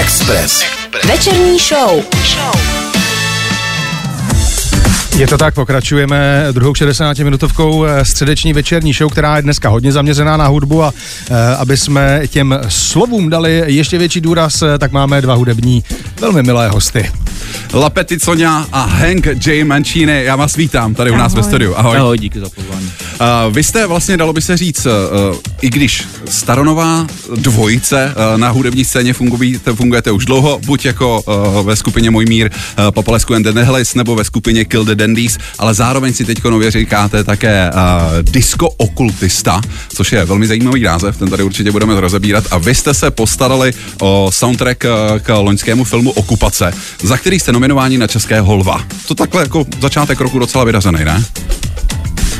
Express. 0.00 0.64
Večerní 1.08 1.58
show. 1.58 2.04
Je 5.16 5.26
to 5.26 5.38
tak, 5.38 5.54
pokračujeme 5.54 6.46
druhou 6.52 6.72
60-minutovkou 6.72 7.86
eh, 7.86 8.04
středeční 8.04 8.52
večerní 8.52 8.92
show, 8.92 9.12
která 9.12 9.36
je 9.36 9.42
dneska 9.42 9.68
hodně 9.68 9.92
zaměřená 9.92 10.36
na 10.36 10.46
hudbu 10.46 10.82
a 10.82 10.92
eh, 11.30 11.56
aby 11.56 11.76
jsme 11.76 12.22
těm 12.28 12.58
slovům 12.68 13.30
dali 13.30 13.62
ještě 13.66 13.98
větší 13.98 14.20
důraz, 14.20 14.62
eh, 14.62 14.78
tak 14.78 14.92
máme 14.92 15.20
dva 15.20 15.34
hudební 15.34 15.84
velmi 16.20 16.42
milé 16.42 16.68
hosty. 16.68 17.10
La 17.74 17.90
Peticonia 17.90 18.66
a 18.72 18.80
Hank 18.82 19.26
J. 19.46 19.64
Mancini. 19.64 20.24
Já 20.24 20.36
vás 20.36 20.56
vítám 20.56 20.94
tady 20.94 21.10
u 21.10 21.16
nás 21.16 21.34
ve 21.34 21.42
studiu. 21.42 21.74
Ahoj. 21.76 21.98
Ahoj, 21.98 22.18
díky 22.18 22.40
za 22.40 22.48
pozvání. 22.48 22.92
Uh, 23.20 23.54
vy 23.54 23.62
jste 23.62 23.86
vlastně, 23.86 24.16
dalo 24.16 24.32
by 24.32 24.42
se 24.42 24.56
říct, 24.56 24.86
uh, 24.86 24.92
i 25.62 25.70
když 25.70 26.04
staronová 26.28 27.06
dvojice 27.36 28.14
uh, 28.16 28.40
na 28.40 28.50
hudební 28.50 28.84
scéně 28.84 29.12
fungujete, 29.12 29.72
fungujete 29.72 30.10
už 30.10 30.24
dlouho, 30.24 30.60
buď 30.66 30.84
jako 30.84 31.20
uh, 31.20 31.66
ve 31.66 31.76
skupině 31.76 32.10
Můj 32.10 32.26
mír, 32.26 32.50
uh, 32.78 32.90
Popalesku 32.90 33.34
and 33.34 33.42
the 33.42 33.64
nebo 33.94 34.14
ve 34.14 34.24
skupině 34.24 34.64
Kill 34.64 34.84
the 34.84 34.94
Dandies, 34.94 35.38
ale 35.58 35.74
zároveň 35.74 36.12
si 36.12 36.24
teď 36.24 36.44
nově 36.44 36.70
říkáte 36.70 37.24
také 37.24 37.70
uh, 37.74 37.80
disco 38.22 38.68
okultista, 38.68 39.60
což 39.94 40.12
je 40.12 40.24
velmi 40.24 40.46
zajímavý 40.46 40.82
název, 40.82 41.16
ten 41.16 41.30
tady 41.30 41.42
určitě 41.42 41.70
budeme 41.70 42.00
rozebírat. 42.00 42.44
A 42.50 42.58
vy 42.58 42.74
jste 42.74 42.94
se 42.94 43.10
postarali 43.10 43.72
o 44.00 44.30
soundtrack 44.32 44.84
k 45.22 45.38
loňskému 45.40 45.84
filmu 45.84 46.10
Okupace, 46.10 46.72
za 47.02 47.16
který 47.16 47.40
jste 47.40 47.52
nominováni 47.52 47.98
na 47.98 48.06
Českého 48.06 48.56
lva. 48.56 48.84
To 49.08 49.14
takhle 49.14 49.42
jako 49.42 49.64
začátek 49.80 50.20
roku 50.20 50.38
docela 50.38 50.64
vydařený, 50.64 51.04
ne? 51.04 51.24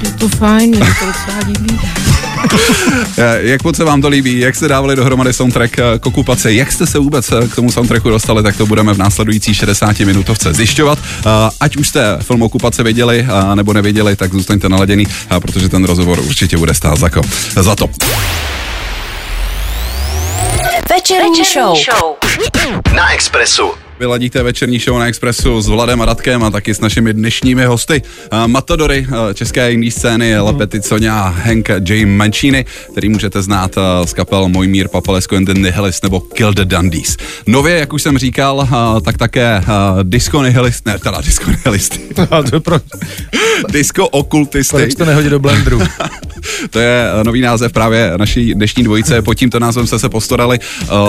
Je 0.03 0.11
to 0.11 0.29
fajn, 0.29 0.75
je 0.75 0.81
to 0.81 1.07
docela 1.07 1.39
líbí. 1.47 1.81
Jak 3.41 3.65
moc 3.65 3.77
se 3.77 3.85
vám 3.85 4.03
to 4.03 4.09
líbí, 4.09 4.39
jak 4.39 4.57
jste 4.57 4.69
dávali 4.69 4.97
dohromady 4.97 5.33
soundtrack 5.33 5.79
eh, 5.79 5.99
k 5.99 6.07
okupaci, 6.07 6.53
jak 6.53 6.73
jste 6.73 6.87
se 6.87 6.99
vůbec 6.99 7.33
eh, 7.33 7.49
k 7.49 7.55
tomu 7.55 7.73
soundtracku 7.73 8.11
dostali, 8.11 8.43
tak 8.43 8.57
to 8.57 8.67
budeme 8.67 8.95
v 8.95 8.99
následující 8.99 9.55
60 9.55 9.99
minutovce 9.99 10.55
zjišťovat. 10.55 10.99
Eh, 10.99 11.51
Ať 11.61 11.77
už 11.77 11.89
jste 11.89 12.19
film 12.21 12.43
okupace 12.43 12.83
věděli 12.83 13.27
nebo 13.55 13.73
nevěděli, 13.73 14.17
tak 14.17 14.33
zůstaňte 14.33 14.69
naladěný, 14.69 15.07
protože 15.39 15.69
ten 15.69 15.85
rozhovor 15.85 16.21
určitě 16.21 16.57
bude 16.57 16.75
stát 16.75 16.99
za, 16.99 17.11
ko, 17.11 17.21
za 17.55 17.77
to. 17.77 17.87
Večerní, 20.91 21.39
Večerní 21.39 21.45
show. 21.45 21.77
show. 21.77 22.15
Na 22.95 23.13
Expressu. 23.13 23.71
Vyladíte 24.01 24.43
večerní 24.43 24.79
show 24.79 24.99
na 24.99 25.07
Expressu 25.07 25.61
s 25.61 25.69
Vladem 25.69 26.03
a 26.03 26.05
Radkem 26.05 26.45
a 26.45 26.51
taky 26.51 26.75
s 26.75 26.81
našimi 26.81 27.13
dnešními 27.13 27.65
hosty. 27.65 28.03
Matadory 28.47 29.07
uh, 29.09 29.33
české 29.35 29.73
indie 29.73 29.93
scény, 29.93 30.39
La 30.39 30.53
Peticonia 30.53 31.21
a 31.21 31.29
Hank 31.29 31.69
J. 31.89 32.07
Mancini, 32.07 32.65
který 32.93 33.09
můžete 33.09 33.43
znát 33.43 33.77
uh, 33.77 34.07
z 34.07 34.13
kapel 34.13 34.49
Můj 34.49 34.69
mír, 34.69 34.89
Papalesko 34.89 35.37
and 35.37 35.45
the 35.45 35.55
Nihilist 35.55 36.03
nebo 36.03 36.21
Kill 36.21 36.55
the 36.55 36.65
Dundies. 36.65 37.17
Nově, 37.47 37.79
jak 37.79 37.93
už 37.93 38.03
jsem 38.03 38.19
říkal, 38.19 38.57
uh, 38.57 39.01
tak 39.01 39.19
také 39.19 39.63
Disco 40.03 40.43
Nihilist, 40.43 40.87
ne, 40.87 40.99
teda 40.99 41.21
Disco 41.21 41.51
Nihilisty. 41.51 42.01
Pro... 42.63 42.81
disco 43.73 44.09
Okultisty. 44.09 44.77
Proč 44.77 44.95
to 44.95 45.05
nehodí 45.05 45.29
do 45.29 45.39
blendru? 45.39 45.81
to 46.71 46.79
je 46.79 47.07
nový 47.23 47.41
název 47.41 47.73
právě 47.73 48.13
naší 48.17 48.55
dnešní 48.55 48.85
dvojice. 48.85 49.23
Pod 49.23 49.35
tímto 49.35 49.59
názvem 49.59 49.87
jste 49.87 49.99
se 49.99 50.09
postarali 50.09 50.59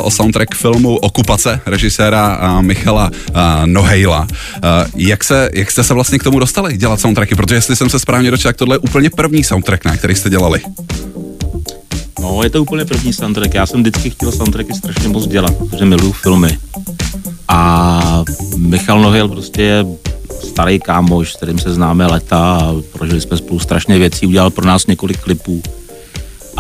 o 0.01 0.11
soundtrack 0.11 0.55
filmu 0.55 0.97
Okupace 0.97 1.59
režiséra 1.65 2.39
uh, 2.55 2.61
Michala 2.81 3.11
Nohejla. 3.65 4.27
Jak, 4.95 5.23
se, 5.23 5.49
jak 5.53 5.71
jste 5.71 5.83
se 5.83 5.93
vlastně 5.93 6.19
k 6.19 6.23
tomu 6.23 6.39
dostali 6.39 6.77
dělat 6.77 6.99
soundtracky? 6.99 7.35
Protože 7.35 7.55
jestli 7.55 7.75
jsem 7.75 7.89
se 7.89 7.99
správně 7.99 8.31
dočetl, 8.31 8.47
tak 8.49 8.57
tohle 8.57 8.75
je 8.75 8.79
úplně 8.79 9.09
první 9.09 9.43
soundtrack, 9.43 9.85
na 9.85 9.97
který 9.97 10.15
jste 10.15 10.29
dělali. 10.29 10.61
No, 12.21 12.43
je 12.43 12.49
to 12.49 12.61
úplně 12.61 12.85
první 12.85 13.13
soundtrack. 13.13 13.53
Já 13.53 13.65
jsem 13.65 13.81
vždycky 13.81 14.09
chtěl 14.09 14.31
soundtracky 14.31 14.73
strašně 14.73 15.09
moc 15.09 15.27
dělat, 15.27 15.53
protože 15.55 15.85
miluju 15.85 16.11
filmy. 16.11 16.57
A 17.47 18.23
Michal 18.57 19.01
Nohejl 19.01 19.27
prostě 19.27 19.61
je 19.61 19.85
starý 20.43 20.79
kámoš, 20.79 21.33
s 21.33 21.35
kterým 21.35 21.59
se 21.59 21.73
známe 21.73 22.05
leta 22.05 22.37
a 22.37 22.73
prožili 22.93 23.21
jsme 23.21 23.37
spolu 23.37 23.59
strašně 23.59 23.99
věcí, 23.99 24.27
udělal 24.27 24.49
pro 24.49 24.65
nás 24.65 24.87
několik 24.87 25.19
klipů. 25.19 25.61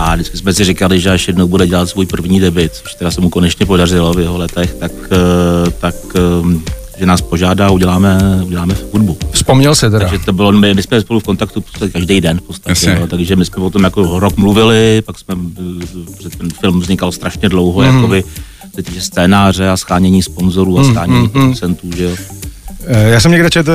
A 0.01 0.15
vždycky 0.15 0.37
jsme 0.37 0.53
si 0.53 0.63
říkali, 0.63 0.99
že 0.99 1.09
až 1.09 1.27
jednou 1.27 1.47
bude 1.47 1.67
dělat 1.67 1.89
svůj 1.89 2.05
první 2.05 2.39
debit, 2.39 2.73
což 2.73 2.93
teda 2.93 3.11
se 3.11 3.21
mu 3.21 3.29
konečně 3.29 3.65
podařilo 3.65 4.13
v 4.13 4.19
jeho 4.19 4.37
letech, 4.37 4.73
tak, 4.73 4.91
eh, 5.11 5.71
tak 5.71 5.95
eh, 6.15 6.99
že 6.99 7.05
nás 7.05 7.21
požádá 7.21 7.67
a 7.67 7.69
uděláme, 7.69 8.19
uděláme 8.45 8.75
hudbu. 8.93 9.17
Vzpomněl 9.31 9.75
se 9.75 9.89
teda. 9.89 10.09
Takže 10.09 10.25
to 10.25 10.33
bylo, 10.33 10.51
my, 10.51 10.73
my 10.73 10.83
jsme 10.83 11.01
spolu 11.01 11.19
v 11.19 11.23
kontaktu 11.23 11.63
každý 11.93 12.21
den 12.21 12.37
v 12.37 12.41
podstatě, 12.41 12.97
no, 12.99 13.07
takže 13.07 13.35
my 13.35 13.45
jsme 13.45 13.63
o 13.63 13.69
tom 13.69 13.83
jako 13.83 14.19
rok 14.19 14.37
mluvili, 14.37 15.01
pak 15.05 15.19
jsme, 15.19 15.35
že 16.21 16.29
ten 16.29 16.49
film 16.49 16.79
vznikal 16.79 17.11
strašně 17.11 17.49
dlouho, 17.49 17.81
mm. 17.81 17.95
jakoby, 17.95 18.23
scénáře 18.99 19.69
a 19.69 19.77
schánění 19.77 20.23
sponzorů 20.23 20.79
a 20.79 20.83
schánění 20.83 21.21
mm, 21.21 21.29
producentů, 21.29 21.89
že 21.97 22.03
jo. 22.03 22.15
Eh, 22.87 23.09
já 23.09 23.19
jsem 23.19 23.31
někde 23.31 23.49
četl, 23.49 23.71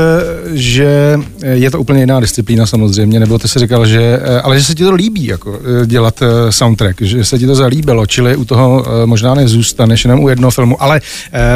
že 0.53 1.19
je 1.43 1.71
to 1.71 1.81
úplně 1.81 2.00
jiná 2.00 2.21
disciplína 2.21 2.67
samozřejmě, 2.67 3.21
nebo 3.21 3.39
ty 3.39 3.49
si 3.49 3.59
říkal, 3.59 3.87
že, 3.87 4.21
eh, 4.22 4.41
ale 4.41 4.59
že 4.59 4.65
se 4.65 4.75
ti 4.75 4.84
to 4.84 4.94
líbí, 4.94 5.27
jako 5.27 5.61
eh, 5.83 5.87
dělat 5.87 6.22
soundtrack, 6.50 7.03
že 7.03 7.25
se 7.25 7.39
ti 7.39 7.47
to 7.47 7.55
zalíbilo, 7.55 8.06
čili 8.06 8.37
u 8.37 8.45
toho 8.45 8.87
možná 9.05 9.34
nezůstaneš 9.34 10.05
jenom 10.05 10.21
u 10.21 10.28
jednoho 10.28 10.50
filmu, 10.50 10.83
ale 10.83 11.00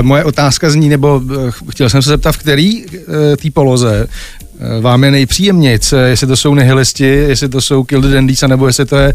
moje 0.02 0.24
otázka 0.24 0.70
zní, 0.70 0.88
nebo 0.88 1.22
chtěl 1.70 1.88
jsem 1.88 2.02
se 2.02 2.10
zeptat, 2.10 2.32
v 2.32 2.38
který 2.38 2.84
té 3.42 3.50
poloze 3.52 4.06
vám 4.80 5.04
je 5.04 5.10
nejpříjemnějc, 5.10 5.94
jestli 6.06 6.26
to 6.26 6.36
jsou 6.36 6.54
nihilisti, 6.54 7.04
jestli 7.04 7.48
to 7.48 7.60
jsou 7.60 7.84
Kill 7.84 8.00
the 8.00 8.08
Dandies, 8.08 8.42
nebo 8.46 8.66
jestli 8.66 8.86
to 8.86 8.96
je 8.96 9.14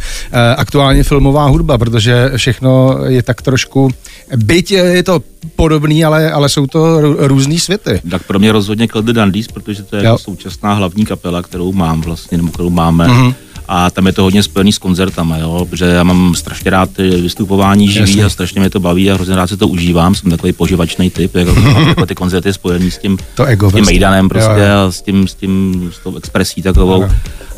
aktuálně 0.57 1.03
filmová 1.03 1.45
hudba, 1.45 1.78
protože 1.78 2.31
všechno 2.35 2.97
je 3.07 3.24
tak 3.24 3.41
trošku, 3.41 3.91
byť 4.36 4.72
je 4.72 5.03
to 5.03 5.22
podobný, 5.56 6.06
ale, 6.06 6.31
ale 6.31 6.50
jsou 6.50 6.68
to 6.68 7.02
různý 7.28 7.59
světy. 7.59 8.02
Tak 8.09 8.24
pro 8.24 8.40
mě 8.40 8.52
rozhodně 8.52 8.88
Kill 8.88 9.02
the 9.02 9.13
Dandies, 9.13 9.47
protože 9.47 9.84
to 9.84 9.96
je 9.96 10.03
jako 10.03 10.18
současná 10.18 10.74
hlavní 10.74 11.06
kapela, 11.06 11.41
kterou 11.41 11.72
mám 11.72 12.02
vlastně, 12.02 12.38
nebo 12.38 12.52
kterou 12.52 12.69
máme. 12.69 13.08
Mm-hmm 13.08 13.34
a 13.68 13.91
tam 13.91 14.08
je 14.08 14.13
to 14.13 14.24
hodně 14.24 14.44
spojený 14.44 14.74
s 14.74 14.78
koncertama, 14.78 15.38
jo, 15.38 15.68
protože 15.69 15.86
já 15.86 16.03
mám 16.03 16.36
strašně 16.36 16.72
rád 16.72 16.97
vystupování 16.97 17.88
živý 17.88 18.09
Jasně. 18.09 18.25
a 18.25 18.30
strašně 18.30 18.62
mě 18.62 18.69
to 18.69 18.80
baví 18.80 19.12
a 19.12 19.13
hrozně 19.13 19.36
rád 19.36 19.47
se 19.47 19.58
to 19.58 19.68
užívám, 19.68 20.16
jsem 20.16 20.31
takový 20.31 20.53
poživačný 20.53 21.09
typ, 21.09 21.36
jako, 21.36 21.56
jako 21.88 22.06
ty 22.06 22.16
koncerty 22.16 22.53
spojený 22.53 22.92
s 22.92 22.97
tím, 22.97 23.18
to 23.36 23.46
ego 23.46 23.69
s 23.69 23.74
tím 23.74 23.86
Mejdanem 23.86 24.30
prostě 24.30 24.52
jo, 24.52 24.57
jo. 24.57 24.88
a 24.88 24.92
s 24.92 25.02
tím, 25.02 25.28
s 25.28 25.36
tím, 25.36 25.92
s 25.96 26.03
tou 26.03 26.18
expresí 26.18 26.62
takovou. 26.62 27.02
Jo. 27.02 27.09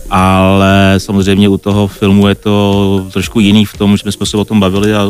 Ale 0.09 0.95
samozřejmě 0.97 1.49
u 1.49 1.57
toho 1.57 1.87
filmu 1.87 2.27
je 2.27 2.35
to 2.35 3.07
trošku 3.13 3.39
jiný 3.39 3.65
v 3.65 3.77
tom, 3.77 3.97
že 3.97 4.11
jsme 4.11 4.25
se 4.25 4.37
o 4.37 4.45
tom 4.45 4.59
bavili 4.59 4.95
a 4.95 5.05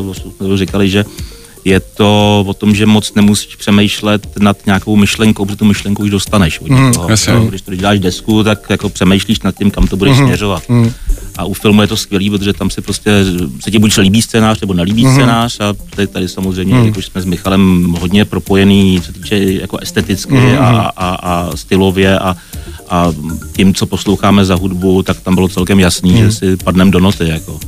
říkali, 0.55 0.89
že 0.89 1.05
je 1.65 1.79
to 1.79 2.43
o 2.47 2.53
tom, 2.53 2.75
že 2.75 2.85
moc 2.85 3.13
nemusíš 3.13 3.55
přemýšlet 3.55 4.27
nad 4.39 4.65
nějakou 4.65 4.95
myšlenkou, 4.95 5.45
protože 5.45 5.57
tu 5.57 5.65
myšlenku 5.65 6.03
už 6.03 6.09
dostaneš. 6.09 6.59
Mm, 6.59 6.93
toho, 6.93 7.09
no, 7.33 7.45
když 7.45 7.61
to 7.61 7.75
děláš 7.75 7.99
desku, 7.99 8.43
tak 8.43 8.69
jako 8.69 8.89
přemýšlíš 8.89 9.39
nad 9.39 9.55
tím, 9.55 9.71
kam 9.71 9.87
to 9.87 9.97
budeš 9.97 10.17
mm, 10.17 10.25
směřovat. 10.25 10.69
Mm. 10.69 10.91
A 11.37 11.45
u 11.45 11.53
filmu 11.53 11.81
je 11.81 11.87
to 11.87 11.97
skvělý, 11.97 12.29
protože 12.29 12.53
tam 12.53 12.69
si 12.69 12.81
prostě, 12.81 13.11
se 13.59 13.71
ti 13.71 13.79
buď 13.79 13.97
líbí 13.97 14.21
scénář, 14.21 14.61
nebo 14.61 14.73
nelíbí 14.73 15.05
mm. 15.05 15.13
scénář 15.13 15.59
a 15.59 15.73
tady, 15.95 16.07
tady 16.07 16.27
samozřejmě, 16.27 16.75
mm. 16.75 16.85
jako 16.85 17.01
jsme 17.01 17.21
s 17.21 17.25
Michalem 17.25 17.95
hodně 17.99 18.25
propojený, 18.25 19.01
co 19.01 19.13
týče 19.13 19.37
jako 19.37 19.77
esteticky 19.77 20.33
mm. 20.33 20.57
a, 20.59 20.91
a, 20.97 21.15
a 21.15 21.57
stylově 21.57 22.19
a, 22.19 22.35
a 22.89 23.13
tím, 23.51 23.73
co 23.73 23.85
posloucháme 23.85 24.45
za 24.45 24.55
hudbu, 24.55 25.03
tak 25.03 25.21
tam 25.21 25.35
bylo 25.35 25.47
celkem 25.47 25.79
jasný, 25.79 26.11
mm. 26.11 26.17
že 26.17 26.31
si 26.31 26.57
padneme 26.57 26.91
do 26.91 26.99
noty. 26.99 27.27
Jako. 27.27 27.59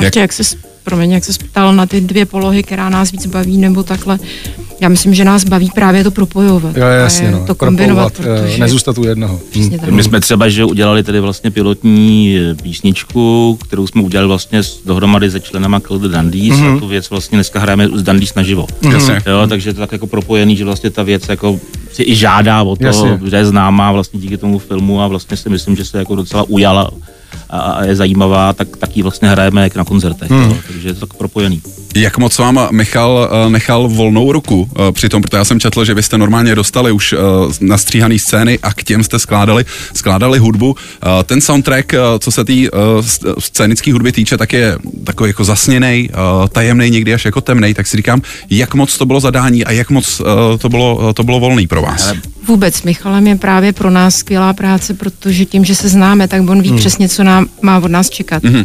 Jak, 0.00 0.16
jak 0.16 0.32
jsi 0.32 0.71
promiň, 0.84 1.10
jak 1.10 1.24
se 1.24 1.32
ptal 1.32 1.74
na 1.74 1.86
ty 1.86 2.00
dvě 2.00 2.26
polohy, 2.26 2.62
která 2.62 2.88
nás 2.88 3.12
víc 3.12 3.26
baví, 3.26 3.56
nebo 3.56 3.82
takhle. 3.82 4.18
Já 4.80 4.88
myslím, 4.88 5.14
že 5.14 5.24
nás 5.24 5.44
baví 5.44 5.70
právě 5.74 6.04
to 6.04 6.10
propojovat. 6.10 6.76
Jo, 6.76 6.86
jasně, 6.86 7.30
no. 7.30 7.46
To 7.46 7.54
kombinovat, 7.54 8.12
protože... 8.12 8.58
nezůstat 8.58 8.98
u 8.98 9.04
jednoho. 9.04 9.40
Hmm. 9.54 9.78
My 9.90 10.02
jsme 10.02 10.20
třeba, 10.20 10.48
že 10.48 10.64
udělali 10.64 11.02
tedy 11.02 11.20
vlastně 11.20 11.50
pilotní 11.50 12.38
eh, 12.38 12.54
písničku, 12.54 13.58
kterou 13.66 13.86
jsme 13.86 14.02
udělali 14.02 14.28
vlastně 14.28 14.60
dohromady 14.86 15.30
se 15.30 15.40
členama 15.40 15.80
the 15.98 16.08
Dandies 16.08 16.56
mm-hmm. 16.56 16.76
a 16.76 16.80
tu 16.80 16.86
věc 16.86 17.10
vlastně 17.10 17.36
dneska 17.36 17.60
hrajeme 17.60 17.88
z 17.94 18.02
Dandies 18.02 18.34
naživo. 18.34 18.66
Mm-hmm. 18.82 19.22
Jo, 19.26 19.46
takže 19.48 19.70
je 19.70 19.74
to 19.74 19.80
tak 19.80 19.92
jako 19.92 20.06
propojený, 20.06 20.56
že 20.56 20.64
vlastně 20.64 20.90
ta 20.90 21.02
věc 21.02 21.28
jako 21.28 21.60
si 21.92 22.02
i 22.02 22.14
žádá 22.14 22.62
o 22.62 22.76
to, 22.76 22.86
Jasně. 22.86 23.20
že 23.30 23.36
je 23.36 23.46
známá 23.46 23.92
vlastně 23.92 24.20
díky 24.20 24.36
tomu 24.36 24.58
filmu 24.58 25.00
a 25.00 25.06
vlastně 25.06 25.36
si 25.36 25.48
myslím, 25.48 25.76
že 25.76 25.84
se 25.84 25.98
jako 25.98 26.14
docela 26.14 26.42
ujala 26.48 26.90
a 27.52 27.84
je 27.84 27.96
zajímavá, 27.96 28.52
tak 28.52 28.76
taky 28.76 29.02
vlastně 29.02 29.28
hrajeme 29.28 29.62
jak 29.62 29.76
na 29.76 29.84
koncertech, 29.84 30.30
hmm. 30.30 30.54
takže 30.66 30.88
je 30.88 30.94
to 30.94 31.06
tak 31.06 31.16
propojený. 31.16 31.62
Jak 31.94 32.18
moc 32.18 32.38
vám 32.38 32.68
Michal 32.70 33.28
eh, 33.30 33.50
nechal 33.50 33.88
volnou 33.88 34.32
ruku 34.32 34.68
eh, 34.70 34.92
při 34.92 35.08
tom, 35.08 35.22
protože 35.22 35.36
já 35.36 35.44
jsem 35.44 35.60
četl, 35.60 35.84
že 35.84 35.94
byste 35.94 36.18
normálně 36.18 36.54
dostali 36.54 36.92
už 36.92 37.12
eh, 37.12 37.16
nastříhané 37.60 38.18
scény 38.18 38.58
a 38.62 38.74
k 38.74 38.82
těm 38.82 39.04
jste 39.04 39.18
skládali, 39.18 39.64
skládali 39.94 40.38
hudbu. 40.38 40.76
Ten 41.24 41.40
soundtrack, 41.40 41.94
co 42.18 42.30
se 42.30 42.44
té 42.44 42.52
scénické 43.38 43.92
hudby 43.92 44.12
týče, 44.12 44.38
tak 44.38 44.52
je 44.52 44.78
takový 45.04 45.30
jako 45.30 45.44
zasněný, 45.44 46.10
tajemný, 46.52 46.90
někdy 46.90 47.14
až 47.14 47.24
jako 47.24 47.40
temný, 47.40 47.74
tak 47.74 47.86
si 47.86 47.96
říkám, 47.96 48.22
jak 48.50 48.74
moc 48.74 48.98
to 48.98 49.06
bylo 49.06 49.20
zadání 49.20 49.64
a 49.64 49.72
jak 49.72 49.90
moc 49.90 50.22
to 50.58 50.68
bylo, 50.68 51.12
to 51.12 51.24
bylo 51.24 51.40
volný 51.40 51.66
pro 51.66 51.82
vás. 51.82 52.12
Vůbec 52.46 52.82
Michalem 52.82 53.26
je 53.26 53.36
právě 53.36 53.72
pro 53.72 53.90
nás 53.90 54.16
skvělá 54.16 54.52
práce, 54.52 54.94
protože 54.94 55.44
tím, 55.44 55.64
že 55.64 55.74
se 55.74 55.88
známe, 55.88 56.28
tak 56.28 56.50
on 56.50 56.62
ví 56.62 56.68
hmm. 56.68 56.78
přesně, 56.78 57.08
co 57.08 57.24
nám 57.24 57.46
má 57.62 57.78
od 57.78 57.90
nás 57.90 58.10
čekat. 58.10 58.44
Hmm. 58.44 58.64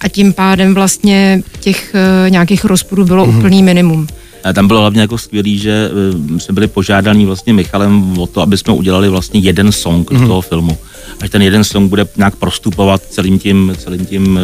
A 0.00 0.08
tím 0.08 0.32
pádem 0.32 0.74
vlastně 0.74 1.42
těch 1.60 1.94
uh, 1.94 2.30
nějakých 2.30 2.64
rozporů 2.64 3.04
bylo 3.04 3.24
hmm. 3.26 3.38
úplný 3.38 3.62
minimum. 3.62 4.06
A 4.44 4.52
tam 4.52 4.66
bylo 4.66 4.80
hlavně 4.80 5.00
jako 5.00 5.18
skvělý, 5.18 5.58
že 5.58 5.90
uh, 6.30 6.38
jsme 6.38 6.54
byli 6.54 6.66
požádaní 6.66 7.26
vlastně 7.26 7.52
Michalem 7.52 8.18
o 8.18 8.26
to, 8.26 8.40
aby 8.40 8.58
jsme 8.58 8.72
udělali 8.72 9.08
vlastně 9.08 9.40
jeden 9.40 9.72
song 9.72 10.10
mm-hmm. 10.10 10.20
do 10.20 10.26
toho 10.26 10.40
filmu. 10.40 10.78
Až 11.20 11.30
ten 11.30 11.42
jeden 11.42 11.64
song 11.64 11.90
bude 11.90 12.06
nějak 12.16 12.36
prostupovat 12.36 13.02
celým 13.02 13.38
tím, 13.38 13.74
celým 13.78 14.06
tím 14.06 14.38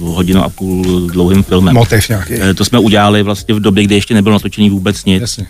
uh, 0.00 0.08
hodinu 0.14 0.42
a 0.42 0.48
půl 0.48 1.00
dlouhým 1.12 1.42
filmem. 1.42 1.74
Motiv 1.74 2.08
nějaký. 2.08 2.34
To 2.56 2.64
jsme 2.64 2.78
udělali 2.78 3.22
vlastně 3.22 3.54
v 3.54 3.60
době, 3.60 3.84
kdy 3.84 3.94
ještě 3.94 4.14
nebylo 4.14 4.32
natočený 4.32 4.70
vůbec 4.70 5.04
nic. 5.04 5.20
Jasně. 5.20 5.46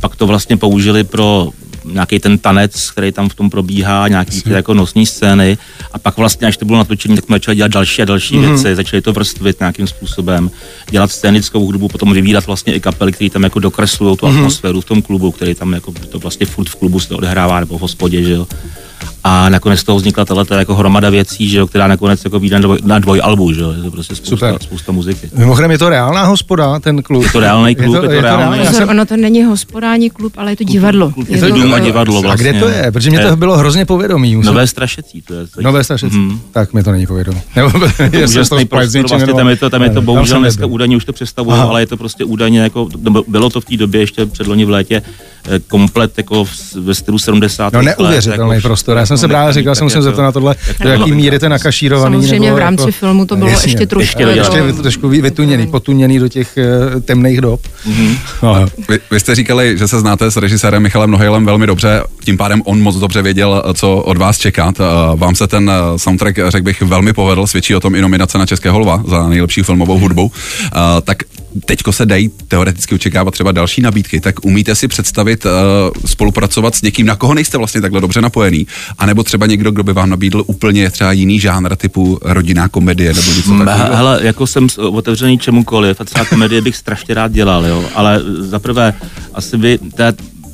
Pak 0.00 0.16
to 0.16 0.26
vlastně 0.26 0.56
použili 0.56 1.04
pro 1.04 1.48
nějaký 1.84 2.18
ten 2.18 2.38
tanec, 2.38 2.90
který 2.90 3.12
tam 3.12 3.28
v 3.28 3.34
tom 3.34 3.50
probíhá, 3.50 4.08
nějaký 4.08 4.42
ty 4.42 4.50
jako 4.50 4.74
nosní 4.74 5.06
scény 5.06 5.58
a 5.92 5.98
pak 5.98 6.16
vlastně, 6.16 6.46
až 6.46 6.56
to 6.56 6.64
bylo 6.64 6.78
natočené, 6.78 7.14
tak 7.14 7.24
jsme 7.24 7.36
začali 7.36 7.56
dělat 7.56 7.72
další 7.72 8.02
a 8.02 8.04
další 8.04 8.34
mm-hmm. 8.34 8.48
věci, 8.48 8.76
začali 8.76 9.02
to 9.02 9.12
vrstvit 9.12 9.60
nějakým 9.60 9.86
způsobem, 9.86 10.50
dělat 10.90 11.12
scénickou 11.12 11.66
hudbu, 11.66 11.88
potom 11.88 12.12
vyvídat 12.12 12.46
vlastně 12.46 12.74
i 12.74 12.80
kapely, 12.80 13.12
které 13.12 13.30
tam 13.30 13.42
jako 13.42 13.58
dokreslují 13.58 14.16
tu 14.16 14.26
mm-hmm. 14.26 14.36
atmosféru 14.38 14.80
v 14.80 14.84
tom 14.84 15.02
klubu, 15.02 15.32
který 15.32 15.54
tam 15.54 15.72
jako 15.72 15.92
to 15.92 16.18
vlastně 16.18 16.46
furt 16.46 16.68
v 16.68 16.74
klubu 16.74 17.00
se 17.00 17.14
odehrává 17.14 17.60
nebo 17.60 17.78
v 17.78 17.80
hospodě, 17.80 18.22
že 18.22 18.32
jo. 18.32 18.46
A 19.26 19.48
nakonec 19.48 19.80
z 19.80 19.84
toho 19.84 19.98
vznikla 19.98 20.24
tato 20.24 20.54
jako 20.54 20.74
hromada 20.74 21.10
věcí, 21.10 21.48
že 21.48 21.58
jo, 21.58 21.66
která 21.66 21.86
nakonec 21.86 22.24
jako 22.24 22.40
vyjde 22.40 22.56
na, 22.56 22.62
dvoj, 22.62 22.78
na 22.84 22.98
dvojalbu, 22.98 23.52
že 23.52 23.60
jo, 23.60 23.70
je 23.72 23.82
to 23.82 23.90
prostě 23.90 24.14
spousta, 24.14 24.36
Super. 24.36 24.62
spousta 24.62 24.92
muziky. 24.92 25.30
Mimochodem 25.34 25.70
je 25.70 25.78
to 25.78 25.88
reálná 25.88 26.24
hospoda, 26.24 26.80
ten 26.80 27.02
klub. 27.02 27.22
Je 27.22 27.30
to 27.30 27.40
reálný 27.40 27.74
klub, 27.74 27.94
je 27.94 28.00
to, 28.00 28.10
je 28.10 28.16
to 28.16 28.22
reálný. 28.22 28.40
reálný. 28.42 28.58
Já 28.58 28.64
Pozor, 28.64 28.80
jsem- 28.80 28.88
ono 28.88 29.06
to 29.06 29.16
není 29.16 29.44
hospodářní 29.44 30.10
klub, 30.10 30.32
ale 30.36 30.52
je 30.52 30.56
to 30.56 30.64
divadlo. 30.64 31.12
Je 31.28 31.38
to 31.38 31.50
dům 31.50 31.74
a 31.74 31.78
divadlo 31.78 32.18
A 32.18 32.20
vlastně. 32.20 32.50
kde 32.50 32.60
to 32.60 32.68
je? 32.68 32.92
Protože 32.92 33.10
mě 33.10 33.18
to 33.18 33.26
Je 33.26 33.36
bylo 33.36 33.56
hrozně 33.58 33.84
povědomí. 33.86 34.36
Musím... 34.36 34.46
Nové 34.46 34.66
strašecí, 34.66 35.22
to 35.22 35.34
je. 35.34 35.46
Nové 35.60 35.84
strašecí. 35.84 36.16
Mhm. 36.18 36.40
Tak 36.52 36.72
mi 36.72 36.82
to 36.82 36.92
není 36.92 37.06
povědomí. 37.06 37.40
Nebo 37.56 37.70
jsem 37.96 38.10
to 38.10 38.18
úžasný 38.24 38.64
prostor, 38.64 39.02
něčím, 39.02 39.18
vlastně 39.18 39.34
tam 39.34 39.48
je 39.48 39.56
to, 39.56 39.70
tam 39.70 39.82
je 39.82 39.90
to 39.90 40.00
Ne, 40.00 40.06
bohužel 40.06 40.40
dneska 40.40 40.66
údajně 40.66 40.96
už 40.96 41.04
to 41.04 41.12
představují, 41.12 41.54
Aha. 41.56 41.64
ale 41.64 41.82
je 41.82 41.86
to 41.86 41.96
prostě 41.96 42.24
údajně 42.24 42.60
jako, 42.60 42.88
bylo 43.28 43.50
to 43.50 43.60
v 43.60 43.64
té 43.64 43.76
době 43.76 44.00
ještě 44.00 44.26
předloni 44.26 44.64
v 44.64 44.70
létě, 44.70 45.02
eh, 45.06 45.33
komplet 45.68 46.18
jako 46.18 46.44
v, 46.44 46.50
ve 46.74 46.94
stylu 46.94 47.18
70. 47.18 47.72
No 47.72 47.78
let, 47.80 47.84
neuvěřitelný 47.98 48.54
jako 48.54 48.68
prostor. 48.68 48.96
Já 48.96 49.06
jsem 49.06 49.16
se 49.16 49.20
všechno 49.20 49.28
právě 49.34 49.52
říkal, 49.52 49.74
jsem 49.74 49.84
musím 49.84 49.96
jako- 49.98 50.04
zeptat 50.04 50.22
na 50.22 50.32
tohle, 50.32 50.54
do 50.68 50.74
to 50.82 50.88
jaký 50.88 51.00
míry 51.12 51.14
to 51.14 51.16
vynikající. 51.20 51.48
nakašírovaný. 51.48 52.14
Samozřejmě 52.22 52.52
v 52.52 52.58
rámci 52.58 52.82
jako- 52.82 52.92
filmu 52.92 53.26
to 53.26 53.36
bylo 53.36 53.50
Jasně. 53.50 53.70
ještě 53.72 53.86
trošku. 53.86 54.22
Ještě 54.22 54.72
trošku 54.82 55.08
vy- 55.08 55.22
vytuněný, 55.22 55.66
potuněný 55.66 56.18
do 56.18 56.28
těch 56.28 56.58
eh, 56.58 57.00
temných 57.00 57.40
dob. 57.40 57.60
Mhm. 57.86 58.16
No, 58.42 58.66
Vy, 58.88 58.98
vy 59.10 59.20
jste 59.20 59.34
říkali, 59.34 59.78
že 59.78 59.88
se 59.88 60.00
znáte 60.00 60.30
s 60.30 60.36
režisérem 60.36 60.82
Michalem 60.82 61.10
Nohejlem 61.10 61.46
velmi 61.46 61.66
dobře, 61.66 62.02
tím 62.24 62.36
pádem 62.36 62.62
on 62.64 62.80
moc 62.80 62.96
dobře 62.96 63.22
věděl, 63.22 63.62
co 63.74 63.96
od 63.96 64.16
vás 64.16 64.38
čekat. 64.38 64.74
Eh, 64.80 64.84
Vám 65.16 65.34
se 65.34 65.46
ten 65.46 65.70
eh, 65.70 65.98
soundtrack, 65.98 66.38
řekl 66.48 66.64
bych, 66.64 66.82
velmi 66.82 67.12
povedl, 67.12 67.46
svědčí 67.46 67.74
o 67.74 67.80
tom 67.80 67.94
i 67.94 68.00
nominace 68.00 68.38
na 68.38 68.46
Českého 68.46 68.78
lva 68.78 69.02
za 69.08 69.28
nejlepší 69.28 69.62
filmovou 69.62 69.98
hudbu. 69.98 70.32
Eh, 70.66 70.70
Tak 71.04 71.16
teďko 71.64 71.92
se 71.92 72.06
dají 72.06 72.30
teoreticky 72.48 72.94
očekávat 72.94 73.30
třeba 73.30 73.52
další 73.52 73.82
nabídky, 73.82 74.20
tak 74.20 74.44
umíte 74.44 74.74
si 74.74 74.88
představit 74.88 75.46
eh, 75.46 75.50
spolupracovat 76.06 76.74
s 76.74 76.82
někým, 76.82 77.06
na 77.06 77.16
koho 77.16 77.34
nejste 77.34 77.58
vlastně 77.58 77.80
takhle 77.80 78.00
dobře 78.00 78.20
napojený, 78.20 78.66
anebo 78.98 79.22
třeba 79.22 79.46
někdo, 79.46 79.70
kdo 79.70 79.82
by 79.82 79.92
vám 79.92 80.10
nabídl 80.10 80.44
úplně 80.46 80.90
třeba 80.90 81.12
jiný 81.12 81.40
žánr 81.40 81.76
typu 81.76 82.18
rodinná 82.22 82.68
komedie 82.68 83.14
nebo 83.14 83.32
něco 83.32 83.50
Mm, 83.54 83.64
takového. 83.64 83.96
Hele, 83.96 84.18
jako 84.22 84.46
jsem 84.46 84.66
otevřený 84.90 85.38
čemukoliv 85.38 86.00
a 86.00 86.04
třeba 86.04 86.24
komedie 86.24 86.60
bych 86.62 86.76
strašně 86.76 87.14
rád 87.14 87.32
dělal, 87.32 87.66
jo, 87.66 87.84
ale 87.94 88.20
za 88.38 88.58
prvé 88.58 88.94
asi 89.34 89.56
by, 89.58 89.68
je- 89.70 89.78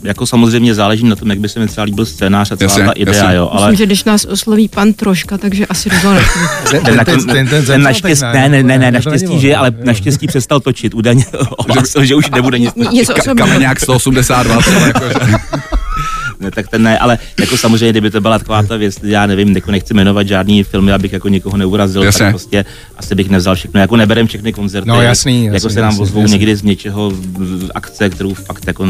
jako 0.03 0.27
samozřejmě 0.27 0.75
záleží 0.75 1.05
na 1.05 1.17
tom, 1.17 1.31
jak 1.31 1.39
by 1.39 1.49
se 1.49 1.61
mi 1.61 1.67
třeba 1.67 1.85
líbil 1.85 2.07
scénář 2.07 2.53
a 2.53 2.57
celá 2.57 2.71
Jasně, 2.71 2.85
ta 2.85 2.93
idea, 2.93 3.15
jasně. 3.15 3.37
jo, 3.37 3.49
ale 3.53 3.61
Myslím, 3.71 3.77
že 3.77 3.87
když 3.87 4.05
nás 4.05 4.25
osloví 4.25 4.69
pan 4.69 4.93
Troška, 4.93 5.39
takže 5.39 5.67
asi 5.67 5.91
do 5.91 5.97
toho 6.03 6.15
nepůjdu. 6.97 7.25
ten, 7.67 7.83
naštěstí, 7.83 8.25
ne, 8.33 8.49
ne, 8.49 8.79
ne, 8.79 8.91
naštěstí, 8.91 9.41
že, 9.41 9.57
ale 9.57 9.73
naštěstí 9.85 10.27
přestal 10.27 10.61
točit, 10.61 10.95
údajně 10.95 11.25
ohlásil, 11.57 12.05
že 12.11 12.15
už 12.15 12.31
nebude 12.31 12.59
nic 12.59 12.75
Něco. 12.93 13.15
Kameňák 13.37 13.81
182, 13.81 14.63
třeba 14.63 14.87
jako, 14.87 15.05
že... 15.09 15.37
Ne, 16.41 16.51
tak 16.51 16.69
ten 16.69 16.83
ne, 16.83 16.99
ale 16.99 17.19
jako 17.41 17.57
samozřejmě, 17.57 17.91
kdyby 17.91 18.11
to 18.11 18.21
byla 18.21 18.39
taková 18.39 18.63
ta 18.63 18.77
věc, 18.77 18.95
já 19.03 19.27
nevím, 19.27 19.49
jako 19.55 19.71
nechci 19.71 19.95
jmenovat 19.95 20.29
žádný 20.29 20.63
filmy, 20.63 20.93
abych 20.93 21.13
jako 21.13 21.29
někoho 21.29 21.57
neurazil, 21.57 22.03
Jasně. 22.03 22.19
tak 22.19 22.31
prostě 22.33 22.65
asi 22.97 23.15
bych 23.15 23.29
nevzal 23.31 23.55
všechno, 23.55 23.81
jako 23.81 23.97
neberem 23.97 24.27
všechny 24.27 24.53
koncerty, 24.53 24.89
No, 24.89 25.03
jasný, 25.03 25.45
jako 25.45 25.55
jasný, 25.57 25.71
se 25.71 25.81
nám 25.81 25.89
jasný, 25.91 26.03
ozvou 26.03 26.21
jasný. 26.21 26.33
někdy 26.37 26.57
z 26.57 26.63
něčeho, 26.63 27.13
z 27.45 27.69
akce, 27.75 28.11
kterou 28.11 28.35
fakt 28.35 28.67
jako 28.67 28.87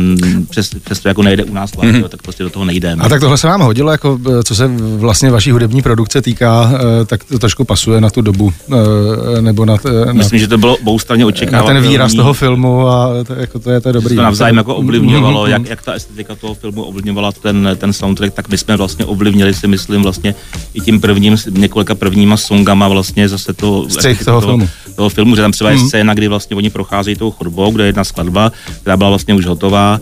přes, 0.51 0.71
přes 0.85 1.01
to 1.01 1.09
jako 1.09 1.23
nejde 1.23 1.45
u 1.45 1.53
nás, 1.55 1.73
mm-hmm. 1.73 2.09
tak 2.09 2.23
prostě 2.23 2.43
do 2.43 2.51
toho 2.51 2.65
nejdeme. 2.65 3.03
A 3.03 3.09
tak 3.09 3.21
tohle 3.21 3.39
se 3.39 3.47
vám 3.47 3.61
hodilo, 3.61 3.91
jako 3.91 4.19
eh, 4.31 4.43
co 4.43 4.55
se 4.55 4.69
vlastně 4.97 5.31
vaší 5.31 5.51
hudební 5.51 5.83
produkce 5.83 6.23
týká, 6.23 6.73
eh, 6.75 7.05
tak 7.05 7.25
to 7.25 7.39
trošku 7.39 7.65
pasuje 7.65 8.01
na 8.01 8.11
tu 8.11 8.21
dobu, 8.21 8.53
eh, 9.39 9.43
nebo 9.43 9.65
na, 9.65 9.77
na, 10.07 10.13
Myslím, 10.13 10.39
že 10.41 10.49
to 10.49 10.59
bylo 10.59 10.77
oboustranně 10.77 11.25
na 11.25 11.29
očekávatelné. 11.29 11.81
ten 11.81 11.91
výraz 11.91 12.15
toho 12.15 12.33
filmu 12.33 12.89
a 12.89 13.11
to, 13.27 13.35
jako 13.35 13.59
to 13.59 13.71
je 13.71 13.81
to 13.81 13.89
je 13.89 13.93
dobrý. 13.93 14.17
to 14.17 14.23
navzájem 14.23 14.57
jako 14.57 14.75
ovlivňovalo, 14.75 15.43
Mhm, 15.43 15.51
jak, 15.53 15.69
jak 15.69 15.83
ta 15.83 15.93
estetika 15.93 16.35
toho 16.35 16.55
filmu 16.55 16.83
ovlivňovala 16.83 17.33
ten, 17.43 17.69
ten 17.77 17.93
soundtrack, 17.93 18.35
tak 18.35 18.49
my 18.49 18.59
jsme 18.59 18.77
vlastně 18.77 19.05
ovlivnili 19.05 19.55
si 19.55 19.67
myslím 19.69 20.03
vlastně 20.03 20.35
i 20.75 20.81
tím 20.81 21.01
prvním, 21.01 21.37
několika 21.51 21.95
prvníma 21.95 22.37
songama 22.37 22.89
vlastně 22.89 23.29
zase 23.29 23.53
to, 23.53 23.87
Střih 23.89 24.25
toho 24.25 24.41
filmu. 24.41 24.69
toho 24.97 25.09
filmu, 25.09 25.37
že 25.37 25.43
tam 25.43 25.53
třeba 25.53 25.71
je 25.71 25.79
scéna, 25.79 26.15
kdy 26.15 26.29
vlastně 26.29 26.57
oni 26.57 26.71
procházejí 26.71 27.17
tou 27.17 27.31
chodbou, 27.31 27.71
kde 27.71 27.85
je 27.85 27.89
jedna 27.89 28.05
skladba, 28.05 28.53
která 28.81 28.97
byla 28.97 29.11
vlastně 29.11 29.35
už 29.35 29.47
hotová, 29.47 30.01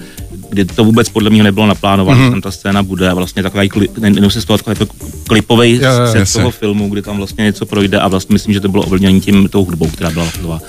kdy 0.51 0.65
to 0.65 0.85
vůbec 0.85 1.09
podle 1.09 1.31
mě 1.31 1.43
nebylo 1.43 1.67
naplánováno, 1.67 2.25
že 2.25 2.31
tam 2.31 2.41
ta 2.41 2.51
scéna 2.51 2.83
bude 2.83 3.11
a 3.11 3.15
vlastně 3.15 3.43
takový, 3.43 3.71
ne, 3.99 4.31
se 4.31 4.41
z 4.41 4.45
toho 4.45 4.59
takový 4.59 4.91
klipový 5.27 5.71
Jo, 5.71 5.91
jo, 5.91 6.13
set 6.13 6.19
jasně. 6.19 6.39
toho 6.41 6.51
filmu, 6.51 6.89
kdy 6.89 7.03
tam 7.03 7.17
vlastně 7.17 7.45
něco 7.45 7.67
projde 7.67 7.99
a 7.99 8.09
vlastně 8.09 8.33
myslím, 8.33 8.55
že 8.55 8.61
to 8.61 8.69
bylo 8.69 8.83
ovlivnění 8.85 9.21
tím 9.21 9.49
tou 9.49 9.65
hudbou, 9.65 9.87
která 9.87 10.11
byla 10.11 10.25
hotová. 10.25 10.61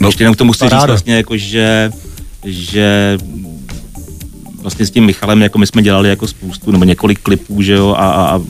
No, 0.00 0.08
Ještě 0.08 0.24
jenom 0.24 0.34
k 0.34 0.38
tomu 0.38 0.52
chci 0.52 0.64
říct 0.64 0.86
vlastně 0.86 1.14
jako, 1.16 1.36
že, 1.36 1.90
že 2.44 3.18
vlastně 4.66 4.86
s 4.86 4.90
tím 4.90 5.04
Michalem, 5.04 5.42
jako 5.42 5.58
my 5.58 5.66
jsme 5.66 5.82
dělali 5.82 6.08
jako 6.08 6.26
spoustu, 6.26 6.70
nebo 6.72 6.84
několik 6.84 7.18
klipů, 7.20 7.62
že 7.62 7.72
jo, 7.72 7.94
a, 7.98 8.06
a, 8.10 8.40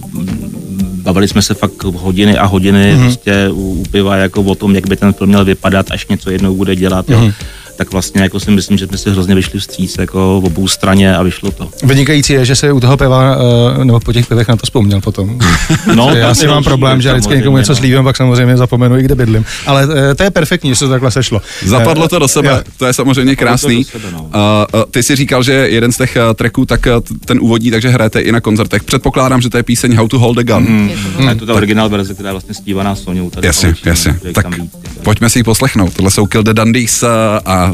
bavili 1.03 1.29
jsme 1.29 1.43
se 1.43 1.55
fakt 1.55 1.85
hodiny 1.85 2.39
a 2.39 2.45
hodiny 2.47 2.93
Mhm. 2.93 3.01
mm-hmm. 3.01 3.05
prostě 3.07 3.49
u, 3.53 3.71
u 3.81 3.85
piva 3.91 4.17
jako 4.17 4.43
o 4.43 4.55
tom, 4.55 4.75
jak 4.75 4.89
by 4.89 4.97
ten 4.97 5.13
film 5.13 5.29
měl 5.29 5.45
vypadat, 5.45 5.87
až 5.91 6.07
něco 6.09 6.31
jednou 6.31 6.55
bude 6.57 6.77
dělat, 6.77 7.11
jo. 7.11 7.33
Tak 7.77 7.93
vlastně 7.93 8.23
jako 8.23 8.41
si 8.41 8.51
myslím, 8.51 8.79
že 8.79 8.87
jsme 8.87 8.99
si 8.99 9.11
hrozně 9.11 9.35
vyšli 9.35 9.61
vstříc 9.61 9.97
jako 9.99 10.41
v 10.41 10.45
obou 10.45 10.69
straně 10.69 11.17
a 11.17 11.23
vyšlo 11.23 11.51
to. 11.51 11.69
Vynikající 11.83 12.33
je, 12.33 12.45
že 12.45 12.57
se 12.57 12.73
u 12.73 12.81
toho 12.81 12.97
piva, 12.97 13.37
eh, 13.81 13.85
nebo 13.85 14.01
po 14.01 14.13
těch 14.13 14.27
pivech 14.27 14.49
na 14.49 14.57
to 14.57 14.67
vzpomněl 14.67 15.01
potom. 15.01 15.39
No, 15.95 16.15
já 16.15 16.35
si 16.35 16.47
mám 16.47 16.65
problém, 16.65 17.01
že 17.01 17.13
vždycky 17.13 17.35
někomu 17.35 17.59
něco 17.59 17.73
no. 17.73 17.77
slívím, 17.77 18.05
pak 18.05 18.17
samozřejmě 18.17 18.57
zapomenu 18.57 18.99
i 18.99 19.03
kde 19.03 19.15
bydlím. 19.15 19.45
Ale 19.67 19.89
eh, 20.11 20.15
to 20.15 20.23
je 20.23 20.31
perfektní, 20.31 20.71
že 20.71 20.77
se 20.77 20.85
to 20.85 20.91
takhle 20.91 21.11
sešlo. 21.11 21.43
Zapadlo 21.65 22.05
Eh, 22.05 22.09
to 22.09 22.19
do 22.19 22.29
sebe, 22.29 22.49
jo. 22.49 22.73
to 22.77 22.87
je 22.87 22.93
samozřejmě 22.93 23.37
krásný. 23.37 23.85
sebe, 23.85 24.05
no. 24.13 24.23
Uh, 24.23 24.83
ty 24.91 25.03
si 25.03 25.17
říkal, 25.17 25.43
že 25.43 25.53
jeden 25.53 25.93
z 25.93 25.97
těch 25.97 26.17
tracků, 26.35 26.67
tak 26.67 26.89
ten 27.25 27.39
úvodní, 27.41 27.71
takže 27.71 27.89
hrajete 27.89 28.21
i 28.21 28.33
na 28.33 28.41
koncertech. 28.41 28.85
Předpokládám, 28.85 29.41
že 29.41 29.51
to 29.51 29.57
je 29.57 29.63
píseň 29.63 29.97
How 29.97 30.09
to 30.09 30.19
Hold 30.19 30.39
a 30.39 30.43
Gun. 30.43 30.67
Mm. 30.69 30.91
A 31.27 31.31
je 31.31 31.37
to 31.37 31.47
ta 31.47 31.55
originál 31.55 31.89
verze, 31.89 32.15
která 32.15 32.29
je 32.29 32.33
vlastně 32.33 32.55
zpívaná 32.55 32.95
Soňou. 32.95 33.31
Tady 33.31 33.47
Jasně, 33.47 33.69
Pavličínem, 33.69 33.93
jasně. 33.93 34.33
Tak 34.33 34.45
jako. 34.45 34.67
pojďme 35.03 35.31
si 35.31 35.39
ji 35.39 35.43
poslechnout. 35.43 35.95
Tohle 35.95 36.11
jsou 36.11 36.27
Kill 36.27 36.43
the 36.43 36.53
Dundies 36.53 37.03
uh, 37.03 37.09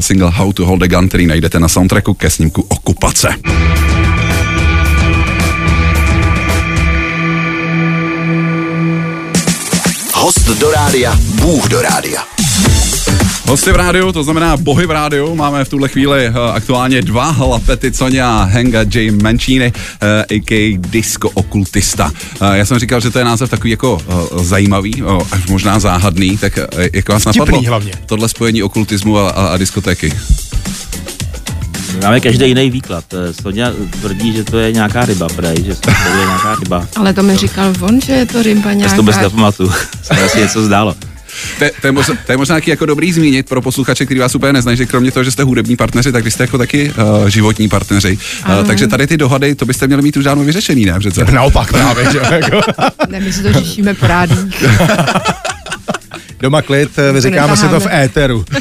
single 0.01 0.31
How 0.31 0.53
to 0.53 0.65
Hold 0.65 0.83
a 0.83 0.87
Gun, 0.87 1.09
který 1.09 1.27
najdete 1.27 1.59
na 1.59 1.67
soundtracku 1.67 2.13
ke 2.13 2.29
snímku 2.29 2.65
Okupace. 2.69 3.35
Host 10.13 10.47
do 10.59 10.71
rádia, 10.71 11.15
Bůh 11.41 11.69
do 11.69 11.81
rádia. 11.81 12.23
Hosty 13.47 13.71
v 13.71 13.75
rádiu, 13.75 14.11
to 14.11 14.23
znamená 14.23 14.57
bohy 14.57 14.85
v 14.85 14.91
rádiu. 14.91 15.35
Máme 15.35 15.65
v 15.65 15.69
tuhle 15.69 15.89
chvíli 15.89 16.29
uh, 16.29 16.35
aktuálně 16.37 17.01
dva 17.01 17.29
hlapety 17.31 17.93
Sonia 17.93 18.43
Henga 18.43 18.79
J. 18.93 19.11
Mancini, 19.11 19.73
uh, 19.75 20.07
a.k.a. 20.37 20.77
disco 20.79 21.29
okultista. 21.29 22.11
Uh, 22.41 22.47
já 22.53 22.65
jsem 22.65 22.79
říkal, 22.79 22.99
že 22.99 23.09
to 23.09 23.19
je 23.19 23.25
název 23.25 23.49
takový 23.49 23.71
jako 23.71 23.93
uh, 24.33 24.43
zajímavý, 24.43 25.03
uh, 25.03 25.21
až 25.31 25.47
možná 25.47 25.79
záhadný, 25.79 26.37
tak 26.37 26.57
uh, 26.57 26.83
jak 26.93 27.09
vás 27.09 27.21
Vtipný 27.21 27.39
napadlo 27.39 27.61
hlavně. 27.61 27.91
tohle 28.05 28.29
spojení 28.29 28.63
okultismu 28.63 29.17
a, 29.17 29.29
a, 29.29 29.45
a 29.47 29.57
diskotéky? 29.57 30.13
Máme 32.01 32.19
každý 32.19 32.47
jiný 32.47 32.69
výklad. 32.69 33.05
Eh, 33.13 33.33
Sonja 33.41 33.71
tvrdí, 34.01 34.33
že 34.33 34.43
to 34.43 34.59
je 34.59 34.71
nějaká 34.71 35.05
ryba, 35.05 35.27
prej, 35.35 35.55
že 35.65 35.75
to 35.75 35.89
je 35.89 36.25
nějaká 36.25 36.55
ryba. 36.55 36.87
Ale 36.95 37.13
to 37.13 37.23
mi 37.23 37.37
říkal 37.37 37.73
on, 37.81 38.01
že 38.01 38.13
je 38.13 38.25
to 38.25 38.43
ryba 38.43 38.69
Já 38.69 38.73
nějaká. 38.75 38.95
to 38.95 39.01
vůbec 39.01 39.17
nepamatuju. 39.17 39.71
Se 40.03 40.13
asi 40.13 40.39
něco 40.39 40.63
zdálo. 40.65 40.95
To, 41.57 41.63
je- 41.63 41.71
to, 41.81 41.87
je 41.87 41.91
možná, 41.91 42.15
to 42.25 42.31
je 42.31 42.37
možná 42.37 42.55
taky 42.55 42.69
jako 42.69 42.85
dobrý 42.85 43.13
zmínit 43.13 43.49
pro 43.49 43.61
posluchače, 43.61 44.05
kteří 44.05 44.19
vás 44.19 44.35
úplně 44.35 44.53
neznají, 44.53 44.77
že 44.77 44.85
kromě 44.85 45.11
toho, 45.11 45.23
že 45.23 45.31
jste 45.31 45.43
hudební 45.43 45.75
partneři, 45.75 46.11
tak 46.11 46.23
vy 46.23 46.31
jste 46.31 46.43
jako 46.43 46.57
taky 46.57 46.93
uh, 47.21 47.27
životní 47.27 47.69
partneři. 47.69 48.17
Uh, 48.61 48.67
takže 48.67 48.87
tady 48.87 49.07
ty 49.07 49.17
dohady, 49.17 49.55
to 49.55 49.65
byste 49.65 49.87
měli 49.87 50.01
mít 50.01 50.17
už 50.17 50.23
dávno 50.23 50.43
vyřešený, 50.43 50.85
ne? 50.85 50.99
Přece. 50.99 51.25
Naopak 51.31 51.69
právě, 51.73 52.11
že 52.11 52.17
jako. 52.31 52.61
Ne, 53.09 53.19
my 53.19 53.33
si 53.33 53.43
to 53.43 53.53
řešíme 53.53 53.93
po 53.93 54.07
rádích. 54.07 54.63
Doma 56.39 56.61
klid, 56.61 56.89
eh, 56.99 57.11
vyříkáme 57.11 57.57
si 57.57 57.67
to 57.67 57.79
v 57.79 57.87
éteru. 57.93 58.45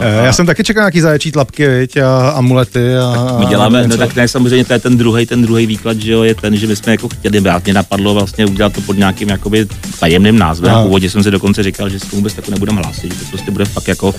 Eh, 0.00 0.24
Já 0.24 0.32
jsem 0.32 0.46
taky 0.46 0.64
čekal 0.64 0.82
nějaký 0.82 1.00
zaječí 1.00 1.32
tlapky, 1.32 1.68
viď, 1.68 1.96
a 1.96 2.28
amulety. 2.28 2.96
A, 2.96 3.36
My 3.38 3.44
a 3.46 3.48
děláme, 3.48 3.78
no 3.78 3.84
něco. 3.84 3.98
tak 3.98 4.14
ne, 4.14 4.28
samozřejmě 4.28 4.64
to 4.64 4.72
je 4.72 4.78
ten 4.78 4.96
druhý, 4.96 5.26
ten 5.26 5.42
druhý 5.42 5.66
výklad, 5.66 6.00
že 6.00 6.12
jo, 6.12 6.22
je 6.22 6.34
ten, 6.34 6.56
že 6.56 6.66
my 6.66 6.76
jsme 6.76 6.92
jako 6.92 7.08
chtěli, 7.08 7.42
já 7.44 7.60
mě 7.64 7.74
napadlo 7.74 8.14
vlastně 8.14 8.46
udělat 8.46 8.72
to 8.72 8.80
pod 8.80 8.98
nějakým 8.98 9.28
jakoby 9.28 9.66
tajemným 10.00 10.38
názvem. 10.38 10.74
Aha. 10.74 10.82
Původně 10.82 11.10
jsem 11.10 11.22
si 11.22 11.30
dokonce 11.30 11.62
říkal, 11.62 11.88
že 11.88 12.00
se 12.00 12.06
tomu 12.06 12.20
vůbec 12.20 12.34
tak 12.34 12.48
nebudeme 12.48 12.82
hlásit, 12.82 13.14
že 13.14 13.20
to 13.20 13.26
prostě 13.30 13.50
bude 13.50 13.64
fakt 13.64 13.88
jako 13.88 14.14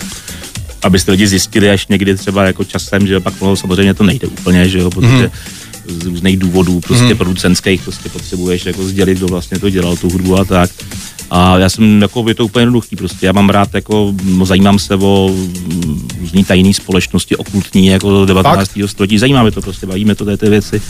abyste 0.84 1.12
lidi 1.12 1.28
zjistili 1.28 1.70
až 1.70 1.88
někdy 1.88 2.16
třeba 2.16 2.44
jako 2.44 2.64
časem, 2.64 3.08
že 3.08 3.20
pak 3.20 3.42
no, 3.42 3.56
samozřejmě 3.56 3.94
to 3.94 4.04
nejde 4.04 4.28
úplně, 4.28 4.70
že 4.70 4.80
jo, 4.80 4.90
protože 4.90 5.32
z 5.88 6.06
různých 6.06 6.38
důvodů, 6.38 6.80
prostě 6.80 7.06
mm. 7.06 7.18
producentských, 7.18 7.82
prostě 7.82 8.10
potřebuješ 8.10 8.66
jako 8.66 8.84
sdělit, 8.84 9.18
kdo 9.18 9.28
vlastně 9.28 9.60
to 9.60 9.70
dělal, 9.70 9.98
tu 9.98 10.10
hudbu 10.10 10.40
a 10.40 10.46
tak. 10.46 10.70
A 11.30 11.58
já 11.58 11.70
jsem, 11.70 12.02
jako, 12.02 12.26
je 12.28 12.36
to 12.36 12.46
úplně 12.46 12.62
jednoduchý, 12.62 12.96
prostě 12.96 13.26
já 13.26 13.32
mám 13.32 13.50
rád, 13.50 13.74
jako, 13.74 14.14
zajímám 14.44 14.80
se 14.80 14.96
o 14.96 15.36
různý 16.20 16.44
tajné 16.44 16.74
společnosti, 16.74 17.36
okultní, 17.36 17.88
jako 17.88 18.10
do 18.10 18.26
19. 18.26 18.72
století, 18.86 19.18
zajímá 19.18 19.42
mě 19.42 19.52
to 19.52 19.62
prostě, 19.62 19.88
bavíme 19.88 20.16
to, 20.16 20.38
ty 20.38 20.50
věci 20.50 20.82